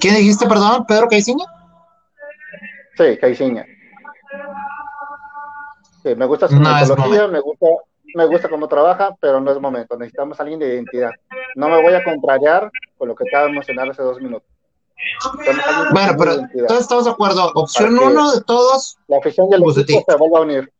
¿Quién 0.00 0.14
dijiste, 0.14 0.46
perdón? 0.46 0.84
¿Pedro 0.86 1.08
Caiciña? 1.08 1.44
Sí, 2.96 3.16
Caiciña. 3.18 3.64
Sí, 6.02 6.14
me 6.14 6.26
gusta 6.26 6.48
su 6.48 6.56
metodología, 6.56 7.28
me 7.28 7.40
gusta, 7.40 7.66
me 8.14 8.26
gusta 8.26 8.48
cómo 8.48 8.68
trabaja, 8.68 9.14
pero 9.20 9.40
no 9.40 9.50
es 9.50 9.60
momento. 9.60 9.96
Necesitamos 9.96 10.38
a 10.38 10.42
alguien 10.42 10.60
de 10.60 10.74
identidad. 10.74 11.10
No 11.54 11.68
me 11.68 11.82
voy 11.82 11.94
a 11.94 12.04
contrariar 12.04 12.70
con 12.96 13.08
lo 13.08 13.14
que 13.14 13.24
acaba 13.28 13.46
de 13.46 13.52
mencionar 13.52 13.90
hace 13.90 14.02
dos 14.02 14.20
minutos. 14.20 14.48
Bueno, 15.92 16.12
pero 16.18 16.36
todos 16.66 16.80
estamos 16.80 17.04
de 17.04 17.10
acuerdo. 17.10 17.52
Opción 17.54 17.98
uno 17.98 18.32
de 18.32 18.42
todos. 18.42 18.98
La 19.06 19.18
afición 19.18 19.48
del 19.48 19.62
equipo 19.62 20.04
se 20.08 20.16
vuelve 20.16 20.36
a 20.36 20.40
unir. 20.40 20.72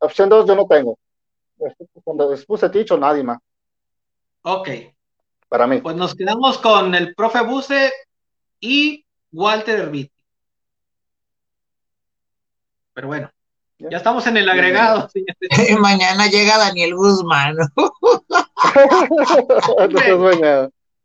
Opción 0.00 0.28
dos 0.28 0.46
yo 0.46 0.54
no 0.54 0.66
tengo. 0.66 0.98
Cuando 2.04 2.32
es 2.32 2.46
Bucetich 2.46 2.90
o 2.92 2.98
nadie 2.98 3.22
más. 3.22 3.38
Ok. 4.42 4.68
Para 5.48 5.66
mí. 5.66 5.78
Pues 5.78 5.96
nos 5.96 6.14
quedamos 6.14 6.58
con 6.58 6.94
el 6.94 7.14
profe 7.14 7.40
Buse 7.42 7.92
y 8.60 9.04
Walter 9.32 9.80
Herbiti. 9.80 10.12
Pero 12.92 13.08
bueno, 13.08 13.30
ya 13.78 13.98
estamos 13.98 14.26
en 14.26 14.36
el 14.36 14.48
agregado. 14.48 15.08
Mañana 15.80 16.26
llega 16.26 16.58
Daniel 16.58 16.94
Guzmán. 16.94 17.56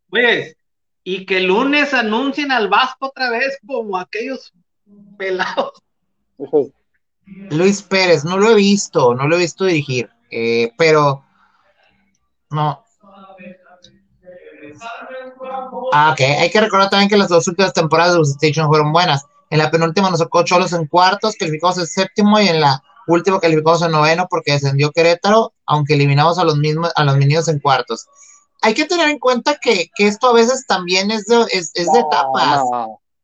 pues, 0.10 0.56
y 1.04 1.26
que 1.26 1.38
el 1.38 1.46
lunes 1.46 1.94
anuncien 1.94 2.52
al 2.52 2.70
Vasco 2.70 3.08
otra 3.08 3.30
vez 3.30 3.58
como 3.66 3.98
aquellos 3.98 4.54
pelados. 5.18 5.84
Luis 7.26 7.82
Pérez, 7.82 8.26
no 8.26 8.38
lo 8.38 8.52
he 8.52 8.56
visto, 8.56 9.14
no 9.14 9.28
lo 9.28 9.36
he 9.36 9.40
visto 9.40 9.66
dirigir, 9.66 10.10
eh, 10.30 10.72
pero 10.78 11.24
no, 12.50 12.83
Ah, 15.92 16.12
ok. 16.12 16.22
Hay 16.40 16.50
que 16.50 16.62
recordar 16.62 16.90
también 16.90 17.10
que 17.10 17.18
las 17.18 17.30
dos 17.30 17.48
últimas 17.48 17.74
temporadas 17.74 18.16
de 18.16 18.48
Station 18.48 18.68
fueron 18.68 18.92
buenas. 18.92 19.26
En 19.50 19.60
la 19.60 19.70
penúltima 19.70 20.10
nos 20.10 20.20
sacó 20.20 20.44
Cholos 20.44 20.74
en 20.74 20.88
cuartos, 20.88 21.36
calificamos 21.38 21.78
en 21.78 21.88
séptimo 21.88 22.40
y 22.40 22.48
en 22.48 22.60
la 22.60 22.84
última 23.08 23.40
calificamos 23.40 23.82
en 23.84 23.92
noveno 23.92 24.28
porque 24.30 24.54
descendió 24.54 24.92
Querétaro, 24.92 25.54
aunque 25.66 25.94
eliminamos 25.94 26.40
a 26.40 26.44
los 26.44 26.58
mismos, 26.58 26.92
a 26.96 27.04
los 27.04 27.18
meninos 27.18 27.48
en 27.48 27.60
cuartos. 27.60 28.08
Hay 28.62 28.74
que 28.74 28.86
tener 28.86 29.10
en 29.10 29.20
cuenta 29.20 29.58
que, 29.62 29.92
esto 29.98 30.30
a 30.30 30.34
veces 30.34 30.66
también 30.66 31.12
es 31.12 31.26
de, 31.26 31.46
es, 31.52 31.74
de 31.74 32.00
etapas. 32.00 32.64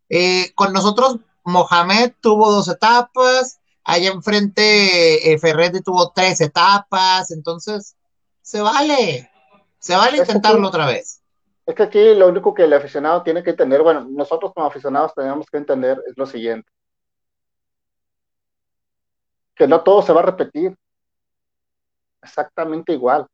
Eh, 0.10 0.52
con 0.54 0.74
nosotros, 0.74 1.18
Mohamed 1.46 2.14
tuvo 2.22 2.52
dos 2.52 2.68
etapas, 2.68 3.60
allá 3.84 4.12
enfrente 4.12 5.32
eh, 5.32 5.40
Ferretti 5.40 5.82
tuvo 5.82 6.12
tres 6.12 6.42
etapas, 6.42 7.32
entonces 7.32 7.96
se 8.42 8.62
vale, 8.62 9.30
se 9.80 9.96
vale 9.96 10.18
intentarlo 10.18 10.68
otra 10.68 10.86
vez. 10.86 11.19
Es 11.70 11.76
que 11.76 11.84
aquí 11.84 12.16
lo 12.16 12.28
único 12.28 12.52
que 12.52 12.64
el 12.64 12.74
aficionado 12.74 13.22
tiene 13.22 13.44
que 13.44 13.52
entender, 13.52 13.84
bueno, 13.84 14.04
nosotros 14.10 14.52
como 14.56 14.66
aficionados 14.66 15.14
tenemos 15.14 15.46
que 15.52 15.58
entender 15.58 16.02
es 16.08 16.18
lo 16.18 16.26
siguiente. 16.26 16.68
Que 19.54 19.68
no 19.68 19.84
todo 19.84 20.02
se 20.02 20.12
va 20.12 20.22
a 20.22 20.26
repetir. 20.26 20.76
Exactamente 22.24 22.92
igual. 22.92 23.28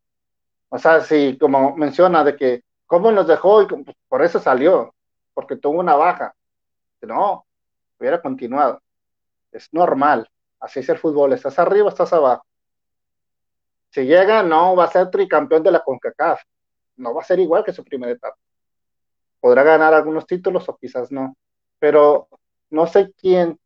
O 0.67 0.77
sea, 0.77 0.99
si 0.99 1.37
como 1.37 1.77
menciona 1.77 2.25
de 2.25 2.35
que 2.35 2.63
cómo 2.85 3.09
nos 3.09 3.25
dejó 3.25 3.61
y 3.61 3.67
pues, 3.67 3.95
por 4.09 4.21
eso 4.21 4.37
salió, 4.37 4.93
porque 5.33 5.55
tuvo 5.55 5.79
una 5.79 5.95
baja. 5.95 6.35
No, 7.03 7.45
hubiera 7.97 8.21
continuado. 8.21 8.81
Es 9.49 9.73
normal. 9.73 10.29
Así 10.59 10.81
es 10.81 10.89
el 10.89 10.97
fútbol. 10.97 11.31
Estás 11.31 11.57
arriba, 11.57 11.87
estás 11.87 12.11
abajo. 12.11 12.45
Si 13.91 14.01
llega, 14.01 14.43
no 14.43 14.75
va 14.75 14.83
a 14.83 14.91
ser 14.91 15.09
tricampeón 15.09 15.63
de 15.63 15.71
la 15.71 15.79
CONCACAF 15.79 16.41
no 16.97 17.13
va 17.13 17.21
a 17.21 17.25
ser 17.25 17.39
igual 17.39 17.63
que 17.63 17.73
su 17.73 17.83
primera 17.83 18.11
etapa. 18.11 18.37
Podrá 19.39 19.63
ganar 19.63 19.93
algunos 19.93 20.25
títulos 20.25 20.67
o 20.69 20.77
quizás 20.77 21.11
no, 21.11 21.35
pero 21.79 22.27
no 22.69 22.87
sé 22.87 23.13
quién 23.17 23.59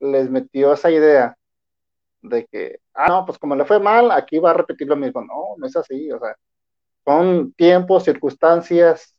les 0.00 0.30
metió 0.30 0.72
esa 0.72 0.90
idea 0.90 1.36
de 2.22 2.46
que, 2.46 2.80
ah, 2.94 3.08
no, 3.08 3.26
pues 3.26 3.38
como 3.38 3.56
le 3.56 3.64
fue 3.64 3.80
mal, 3.80 4.10
aquí 4.10 4.38
va 4.38 4.50
a 4.50 4.54
repetir 4.54 4.88
lo 4.88 4.96
mismo. 4.96 5.22
No, 5.22 5.56
no 5.56 5.66
es 5.66 5.76
así, 5.76 6.10
o 6.12 6.18
sea, 6.18 6.36
son 7.04 7.52
tiempos, 7.52 8.04
circunstancias, 8.04 9.14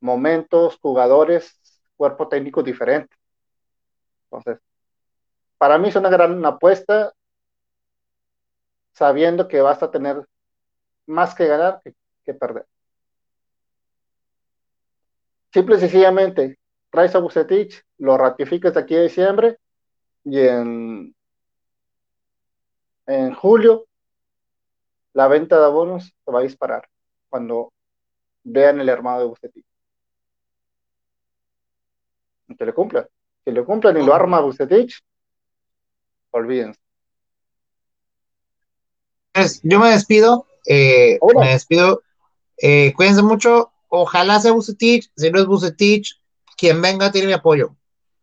momentos, 0.00 0.78
jugadores, 0.80 1.60
cuerpo 1.96 2.28
técnico 2.28 2.62
diferente. 2.62 3.16
Entonces, 4.24 4.62
para 5.58 5.78
mí 5.78 5.88
es 5.88 5.96
una 5.96 6.10
gran 6.10 6.44
apuesta, 6.44 7.12
sabiendo 8.92 9.48
que 9.48 9.60
vas 9.60 9.82
a 9.82 9.90
tener 9.90 10.26
más 11.06 11.34
que 11.34 11.46
ganar 11.46 11.80
que 11.82 11.94
que 12.24 12.34
perder. 12.34 12.66
Simple 15.52 15.76
y 15.76 15.80
sencillamente, 15.80 16.58
traes 16.90 17.14
a 17.14 17.20
Bucetich, 17.20 17.82
lo 17.98 18.16
ratificas 18.16 18.74
de 18.74 18.80
aquí 18.80 18.96
a 18.96 19.02
diciembre 19.02 19.58
y 20.24 20.40
en, 20.40 21.14
en 23.06 23.34
julio 23.34 23.86
la 25.12 25.28
venta 25.28 25.58
de 25.58 25.66
abonos 25.66 26.12
se 26.24 26.30
va 26.30 26.40
a 26.40 26.42
disparar 26.42 26.88
cuando 27.28 27.72
vean 28.42 28.80
el 28.80 28.88
armado 28.88 29.20
de 29.20 29.26
Bucetich. 29.26 29.64
Que 32.58 32.66
le 32.66 32.72
cumplan. 32.72 33.06
Si 33.44 33.50
le 33.50 33.64
cumplan 33.64 33.96
y 33.96 34.04
lo 34.04 34.14
arma 34.14 34.40
Bucetich, 34.40 35.02
olvídense. 36.30 36.80
Pues, 39.32 39.60
yo 39.62 39.80
me 39.80 39.90
despido, 39.90 40.46
eh, 40.66 41.18
me 41.40 41.50
despido 41.50 42.02
eh, 42.58 42.92
cuídense 42.94 43.22
mucho. 43.22 43.72
Ojalá 43.88 44.40
sea 44.40 44.52
Bucetich. 44.52 45.10
Si 45.16 45.30
no 45.30 45.40
es 45.40 45.46
Bucetich, 45.46 46.20
quien 46.56 46.80
venga 46.82 47.12
tiene 47.12 47.28
mi 47.28 47.32
apoyo. 47.32 47.76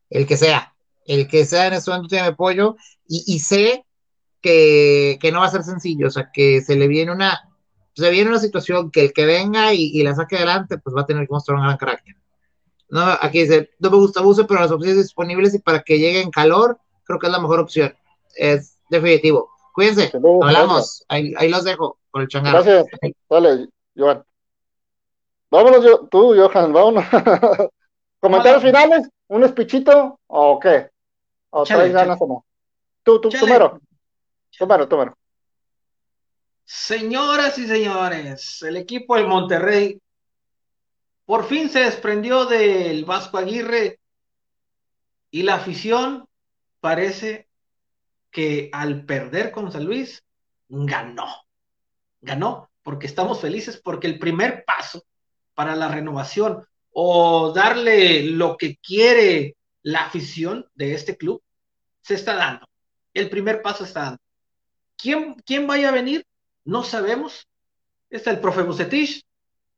El 0.09 0.25
que 0.25 0.37
sea. 0.37 0.73
El 1.05 1.27
que 1.27 1.45
sea 1.45 1.67
en 1.67 1.73
este 1.73 1.91
momento 1.91 2.09
tiene 2.09 2.23
mi 2.23 2.33
apoyo. 2.33 2.75
Y, 3.07 3.39
sé 3.39 3.85
que, 4.41 5.19
no 5.33 5.41
va 5.41 5.47
a 5.47 5.51
ser 5.51 5.63
sencillo. 5.63 6.07
O 6.07 6.11
sea, 6.11 6.29
que 6.31 6.61
se 6.61 6.75
le 6.75 6.87
viene 6.87 7.11
una. 7.11 7.47
Se 7.93 8.09
viene 8.09 8.29
una 8.29 8.39
situación 8.39 8.89
que 8.89 9.01
el 9.01 9.13
que 9.13 9.25
venga 9.25 9.73
y, 9.73 10.01
la 10.01 10.15
saque 10.15 10.37
adelante, 10.37 10.77
pues 10.77 10.95
va 10.95 11.01
a 11.01 11.05
tener 11.05 11.27
que 11.27 11.33
mostrar 11.33 11.57
un 11.57 11.65
gran 11.65 11.77
carácter. 11.77 12.15
No, 12.89 13.01
aquí 13.21 13.41
dice, 13.41 13.71
no 13.79 13.89
me 13.89 13.97
gusta 13.97 14.21
Buce, 14.21 14.45
pero 14.45 14.61
las 14.61 14.71
opciones 14.71 14.97
disponibles 14.97 15.53
y 15.53 15.59
para 15.59 15.81
que 15.81 15.97
llegue 15.97 16.21
en 16.21 16.29
calor, 16.29 16.77
creo 17.03 17.19
que 17.19 17.27
es 17.27 17.31
la 17.31 17.39
mejor 17.39 17.59
opción. 17.59 17.93
Es 18.35 18.77
definitivo. 18.89 19.49
Cuídense, 19.73 20.11
hablamos. 20.13 21.05
Ahí, 21.07 21.33
los 21.49 21.63
dejo 21.63 21.99
con 22.11 22.21
el 22.21 22.27
changarro. 22.27 22.63
Gracias. 22.63 22.85
Dale. 23.29 23.69
Johan. 23.95 24.23
Vámonos, 25.49 25.83
yo, 25.83 26.07
tú, 26.07 26.33
Johan, 26.35 26.71
vámonos. 26.71 27.05
¿Comentarios 28.19 28.61
finales? 28.61 29.09
¿Un 29.27 29.43
espichito 29.43 30.19
o 30.27 30.59
qué? 30.59 30.89
¿O 31.49 31.63
traes 31.63 31.93
ganas 31.93 32.17
o 32.21 32.27
no? 32.27 32.45
Tú, 33.03 33.19
tú, 33.19 33.29
tú 33.29 33.47
mero. 33.47 33.81
Tú 34.57 34.67
mero, 34.67 35.17
Señoras 36.63 37.57
y 37.57 37.67
señores, 37.67 38.61
el 38.61 38.77
equipo 38.77 39.15
del 39.15 39.27
Monterrey 39.27 39.99
por 41.25 41.45
fin 41.45 41.69
se 41.69 41.79
desprendió 41.79 42.45
del 42.45 43.03
Vasco 43.05 43.37
Aguirre 43.37 43.99
y 45.31 45.43
la 45.43 45.55
afición 45.55 46.27
parece 46.79 47.49
que 48.29 48.69
al 48.71 49.05
perder 49.05 49.51
con 49.51 49.71
San 49.71 49.85
Luis 49.85 50.23
ganó. 50.69 51.27
Ganó 52.21 52.70
porque 52.83 53.07
estamos 53.07 53.39
felices, 53.39 53.79
porque 53.83 54.07
el 54.07 54.19
primer 54.19 54.63
paso 54.65 55.03
para 55.53 55.75
la 55.75 55.87
renovación 55.87 56.65
o 56.91 57.53
darle 57.53 58.23
lo 58.23 58.57
que 58.57 58.77
quiere 58.77 59.55
la 59.83 60.05
afición 60.05 60.67
de 60.75 60.93
este 60.93 61.17
club 61.17 61.41
se 62.01 62.15
está 62.15 62.35
dando. 62.35 62.67
El 63.13 63.29
primer 63.29 63.61
paso 63.61 63.83
está 63.83 64.01
dando. 64.01 64.21
¿Quién, 64.97 65.35
quién 65.45 65.67
vaya 65.67 65.89
a 65.89 65.93
venir? 65.93 66.25
No 66.63 66.83
sabemos. 66.83 67.47
Está 68.09 68.31
el 68.31 68.39
profe 68.39 68.63
Bucetich, 68.63 69.23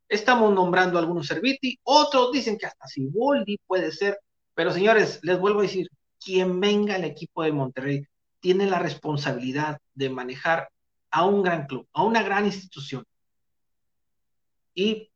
estamos 0.08 0.52
nombrando 0.52 0.98
algunos 0.98 1.26
Serviti, 1.26 1.78
otros 1.84 2.32
dicen 2.32 2.58
que 2.58 2.66
hasta 2.66 2.86
Siboldi 2.86 3.58
puede 3.66 3.92
ser, 3.92 4.18
pero 4.54 4.72
señores, 4.72 5.20
les 5.22 5.38
vuelvo 5.38 5.60
a 5.60 5.62
decir, 5.62 5.88
quien 6.22 6.60
venga 6.60 6.96
al 6.96 7.04
equipo 7.04 7.42
de 7.42 7.52
Monterrey 7.52 8.06
tiene 8.40 8.66
la 8.66 8.78
responsabilidad 8.78 9.78
de 9.94 10.10
manejar 10.10 10.68
a 11.14 11.24
un 11.24 11.42
gran 11.44 11.66
club, 11.66 11.86
a 11.92 12.02
una 12.02 12.24
gran 12.24 12.44
institución. 12.44 13.06
Y 14.74 15.12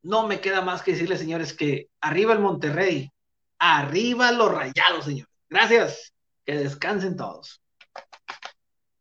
no 0.00 0.26
me 0.26 0.40
queda 0.40 0.62
más 0.62 0.82
que 0.82 0.92
decirles, 0.92 1.18
señores, 1.18 1.52
que 1.52 1.90
arriba 2.00 2.32
el 2.32 2.38
Monterrey, 2.38 3.12
arriba 3.58 4.32
los 4.32 4.50
rayados, 4.50 5.04
señores. 5.04 5.30
Gracias. 5.50 6.14
Que 6.46 6.56
descansen 6.56 7.14
todos. 7.14 7.60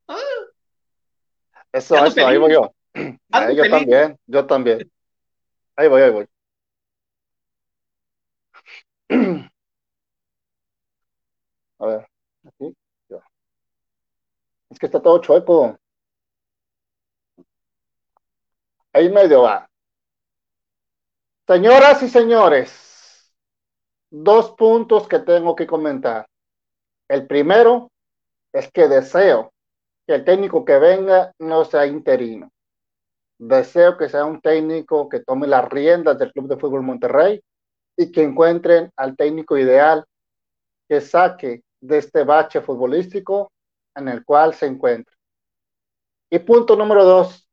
Ah. 0.10 0.18
Eso, 1.72 1.96
eso, 2.04 2.28
ahí 2.28 2.38
voy 2.38 2.52
yo. 2.52 2.76
yo 3.56 3.70
también, 3.70 4.20
yo 4.26 4.46
también. 4.46 4.92
Ahí 5.78 5.88
voy, 5.88 6.02
ahí 6.02 6.12
voy. 6.12 6.28
A 11.80 11.86
ver, 11.86 12.08
aquí, 12.48 12.76
Es 14.70 14.80
que 14.80 14.88
está 14.88 15.02
todo 15.02 15.22
chueco. 15.22 15.78
Ahí 18.96 19.10
medio 19.10 19.42
va. 19.42 19.70
Señoras 21.46 22.02
y 22.02 22.08
señores, 22.08 23.30
dos 24.10 24.52
puntos 24.52 25.06
que 25.10 25.20
tengo 25.20 25.54
que 25.54 25.68
comentar. 25.68 26.26
El 27.10 27.28
primero 27.28 27.92
es 28.54 28.72
que 28.72 28.88
deseo 28.88 29.52
que 30.08 30.16
el 30.16 30.24
técnico 30.24 30.64
que 30.64 30.80
venga 30.80 31.34
no 31.40 31.66
sea 31.66 31.86
interino. 31.86 32.50
Deseo 33.38 33.98
que 33.98 34.08
sea 34.08 34.24
un 34.24 34.40
técnico 34.40 35.10
que 35.10 35.20
tome 35.20 35.46
las 35.46 35.68
riendas 35.68 36.18
del 36.18 36.32
Club 36.32 36.48
de 36.48 36.58
Fútbol 36.58 36.84
Monterrey 36.84 37.42
y 37.98 38.14
que 38.14 38.24
encuentren 38.24 38.90
al 38.96 39.18
técnico 39.18 39.58
ideal 39.58 40.06
que 40.88 41.02
saque 41.02 41.64
de 41.82 41.98
este 41.98 42.24
bache 42.24 42.62
futbolístico 42.62 43.52
en 43.94 44.08
el 44.08 44.24
cual 44.24 44.54
se 44.54 44.68
encuentra. 44.68 45.14
Y 46.32 46.40
punto 46.40 46.78
número 46.78 47.04
dos, 47.04 47.45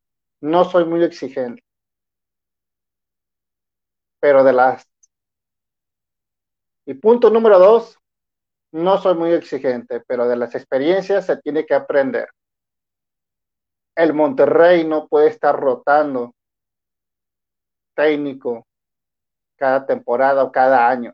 no 0.43 0.65
soy 0.65 0.85
muy 0.85 1.03
exigente 1.03 1.63
pero 4.23 4.45
de 4.45 4.53
las... 4.53 4.89
Y 6.87 6.95
punto 6.95 7.29
número 7.29 7.59
dos, 7.59 7.99
no 8.73 8.97
soy 8.99 9.17
muy 9.17 9.33
exigente, 9.33 10.01
pero 10.07 10.29
de 10.29 10.37
las 10.37 10.55
experiencias 10.55 11.27
se 11.27 11.39
tiene 11.39 11.67
que 11.67 11.75
aprender. 11.75 12.29
El 13.97 14.15
Monterrey 14.15 14.85
no 14.85 15.09
puede 15.09 15.27
estar 15.27 15.59
rotando 15.59 16.37
técnico 17.97 18.65
cada 19.57 19.85
temporada 19.87 20.45
o 20.45 20.53
cada 20.53 20.89
año, 20.89 21.13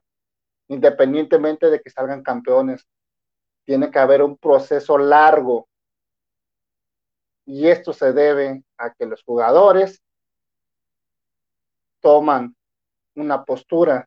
independientemente 0.68 1.70
de 1.70 1.80
que 1.80 1.88
salgan 1.88 2.22
campeones. 2.22 2.86
Tiene 3.64 3.90
que 3.90 3.98
haber 3.98 4.22
un 4.22 4.36
proceso 4.36 4.98
largo. 4.98 5.66
Y 7.49 7.66
esto 7.66 7.94
se 7.94 8.12
debe 8.12 8.62
a 8.76 8.92
que 8.92 9.07
los 9.07 9.22
jugadores 9.22 10.03
toman 12.01 12.55
una 13.14 13.42
postura 13.42 14.07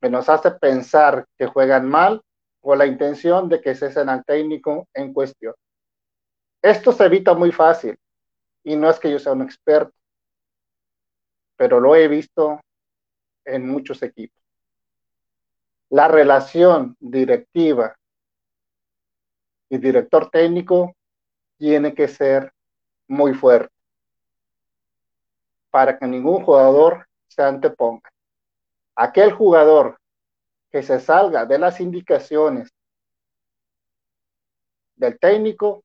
que 0.00 0.10
nos 0.10 0.28
hace 0.28 0.50
pensar 0.50 1.24
que 1.38 1.46
juegan 1.46 1.88
mal 1.88 2.20
o 2.62 2.74
la 2.74 2.84
intención 2.84 3.48
de 3.48 3.60
que 3.60 3.76
cesen 3.76 4.08
al 4.08 4.24
técnico 4.24 4.88
en 4.92 5.12
cuestión. 5.12 5.54
Esto 6.60 6.90
se 6.90 7.04
evita 7.04 7.32
muy 7.32 7.52
fácil 7.52 7.96
y 8.64 8.74
no 8.74 8.90
es 8.90 8.98
que 8.98 9.12
yo 9.12 9.20
sea 9.20 9.32
un 9.32 9.42
experto, 9.42 9.94
pero 11.56 11.78
lo 11.78 11.94
he 11.94 12.08
visto 12.08 12.60
en 13.44 13.68
muchos 13.68 14.02
equipos. 14.02 14.42
La 15.90 16.08
relación 16.08 16.96
directiva 16.98 17.94
y 19.68 19.78
director 19.78 20.28
técnico 20.28 20.96
tiene 21.56 21.94
que 21.94 22.08
ser 22.08 22.52
muy 23.06 23.34
fuerte 23.34 23.72
para 25.70 25.98
que 25.98 26.06
ningún 26.06 26.44
jugador 26.44 27.08
se 27.26 27.42
anteponga. 27.42 28.08
Aquel 28.94 29.32
jugador 29.32 29.98
que 30.70 30.82
se 30.82 31.00
salga 31.00 31.46
de 31.46 31.58
las 31.58 31.80
indicaciones 31.80 32.72
del 34.96 35.18
técnico, 35.18 35.82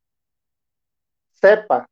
sepa 1.32 1.88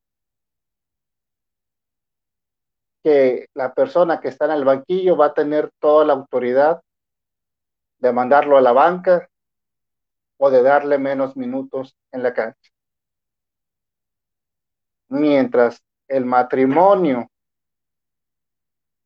que 3.03 3.47
la 3.53 3.73
persona 3.73 4.19
que 4.19 4.28
está 4.28 4.45
en 4.45 4.51
el 4.51 4.65
banquillo 4.65 5.15
va 5.15 5.28
a 5.28 5.34
tener 5.34 5.71
toda 5.80 6.05
la 6.05 6.13
autoridad 6.13 6.82
de 7.99 8.11
mandarlo 8.11 8.57
a 8.57 8.61
la 8.61 8.73
banca 8.73 9.28
o 10.38 10.49
de 10.49 10.61
darle 10.61 10.97
menos 10.97 11.36
minutos 11.36 11.95
en 12.11 12.23
la 12.23 12.34
cancha. 12.34 12.71
Mientras 15.10 15.82
el 16.08 16.26
matrimonio 16.26 17.30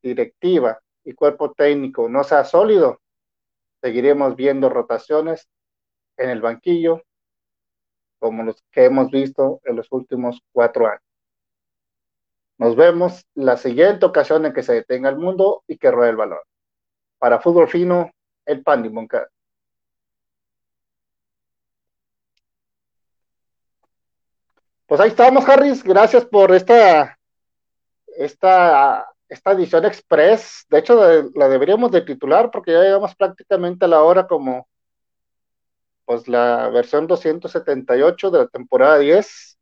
directiva 0.02 0.80
y 1.04 1.14
cuerpo 1.14 1.54
técnico 1.54 2.10
no 2.10 2.24
sea 2.24 2.43
sólido, 2.43 2.99
seguiremos 3.82 4.36
viendo 4.36 4.70
rotaciones 4.70 5.47
en 6.18 6.30
el 6.30 6.41
banquillo 6.41 7.02
como 8.20 8.43
los 8.43 8.64
que 8.72 8.86
hemos 8.86 9.10
visto 9.10 9.60
en 9.64 9.76
los 9.76 9.88
últimos 9.91 10.41
cuatro 10.52 10.88
años. 10.88 11.02
Nos 12.60 12.76
vemos 12.76 13.26
la 13.34 13.58
siguiente 13.58 14.06
ocasión 14.06 14.45
en 14.45 14.54
que 14.54 14.62
se 14.62 14.74
detenga 14.74 15.10
el 15.10 15.18
mundo 15.18 15.64
y 15.68 15.78
que 15.78 15.89
ruede 15.89 16.12
el 16.12 16.18
balón. 16.18 16.39
Para 17.18 17.39
fútbol 17.39 17.68
fino, 17.68 18.12
el 18.45 18.62
Pandi 18.62 18.89
Moncar. 18.89 19.28
Pues 24.91 24.99
ahí 24.99 25.07
estamos, 25.07 25.47
Harris. 25.47 25.85
Gracias 25.85 26.25
por 26.25 26.53
esta, 26.53 27.17
esta 28.17 29.07
esta 29.29 29.51
edición 29.53 29.85
express. 29.85 30.65
De 30.69 30.79
hecho, 30.79 31.31
la 31.33 31.47
deberíamos 31.47 31.91
de 31.91 32.01
titular 32.01 32.51
porque 32.51 32.73
ya 32.73 32.81
llegamos 32.81 33.15
prácticamente 33.15 33.85
a 33.85 33.87
la 33.87 34.03
hora 34.03 34.27
como 34.27 34.67
pues 36.03 36.27
la 36.27 36.67
versión 36.67 37.07
278 37.07 38.31
de 38.31 38.39
la 38.39 38.47
temporada 38.47 38.97
10. 38.97 39.57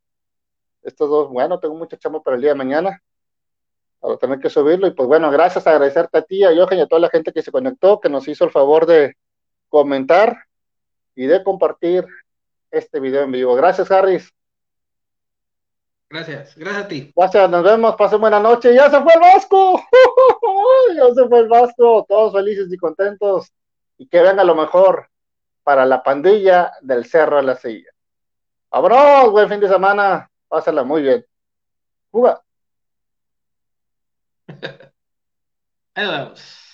Estos 0.82 1.08
dos, 1.08 1.30
bueno, 1.30 1.60
tengo 1.60 1.76
mucho 1.76 1.96
chamo 1.98 2.24
para 2.24 2.36
el 2.36 2.42
día 2.42 2.54
de 2.54 2.58
mañana. 2.58 3.00
Para 4.00 4.18
tener 4.18 4.40
que 4.40 4.50
subirlo. 4.50 4.88
Y 4.88 4.96
pues 4.96 5.08
bueno, 5.08 5.30
gracias, 5.30 5.68
agradecerte 5.68 6.18
a 6.18 6.24
ti, 6.24 6.44
a 6.44 6.56
Johan 6.56 6.80
y 6.80 6.82
a 6.82 6.88
toda 6.88 7.02
la 7.02 7.10
gente 7.12 7.32
que 7.32 7.44
se 7.44 7.52
conectó, 7.52 8.00
que 8.00 8.10
nos 8.10 8.28
hizo 8.28 8.46
el 8.46 8.52
favor 8.52 8.88
de 8.88 9.16
comentar 9.68 10.46
y 11.14 11.28
de 11.28 11.44
compartir 11.44 12.08
este 12.72 13.00
video 13.00 13.22
en 13.22 13.32
vivo. 13.32 13.54
Gracias, 13.54 13.92
Harris. 13.92 14.34
Gracias, 16.10 16.56
gracias 16.56 16.86
a 16.86 16.88
ti. 16.88 17.14
Gracias, 17.16 17.50
nos 17.52 17.64
vemos, 17.64 17.96
pasen 17.96 18.20
buena 18.20 18.40
noche. 18.40 18.74
¡Ya 18.74 18.90
se 18.90 19.00
fue 19.02 19.14
el 19.14 19.20
Vasco! 19.20 19.80
¡Ya 20.96 21.14
se 21.14 21.28
fue 21.28 21.40
el 21.40 21.48
Vasco! 21.48 22.04
Todos 22.08 22.34
felices 22.34 22.68
y 22.72 22.78
contentos. 22.78 23.54
Y 23.98 24.08
que 24.08 24.22
venga 24.22 24.44
lo 24.44 24.56
mejor 24.56 25.08
para 25.64 25.86
la 25.86 26.02
pandilla 26.02 26.74
del 26.82 27.06
Cerro 27.06 27.38
de 27.38 27.44
la 27.44 27.56
Silla. 27.56 27.92
¡Vámonos! 28.72 29.32
Buen 29.32 29.50
fin 29.50 29.60
de 29.60 29.70
semana. 29.70 30.32
Pásala 30.48 30.84
muy 30.84 31.04
bien. 31.04 31.24
Juga. 32.12 32.42
Ahí 35.94 36.08
vamos. 36.08 36.69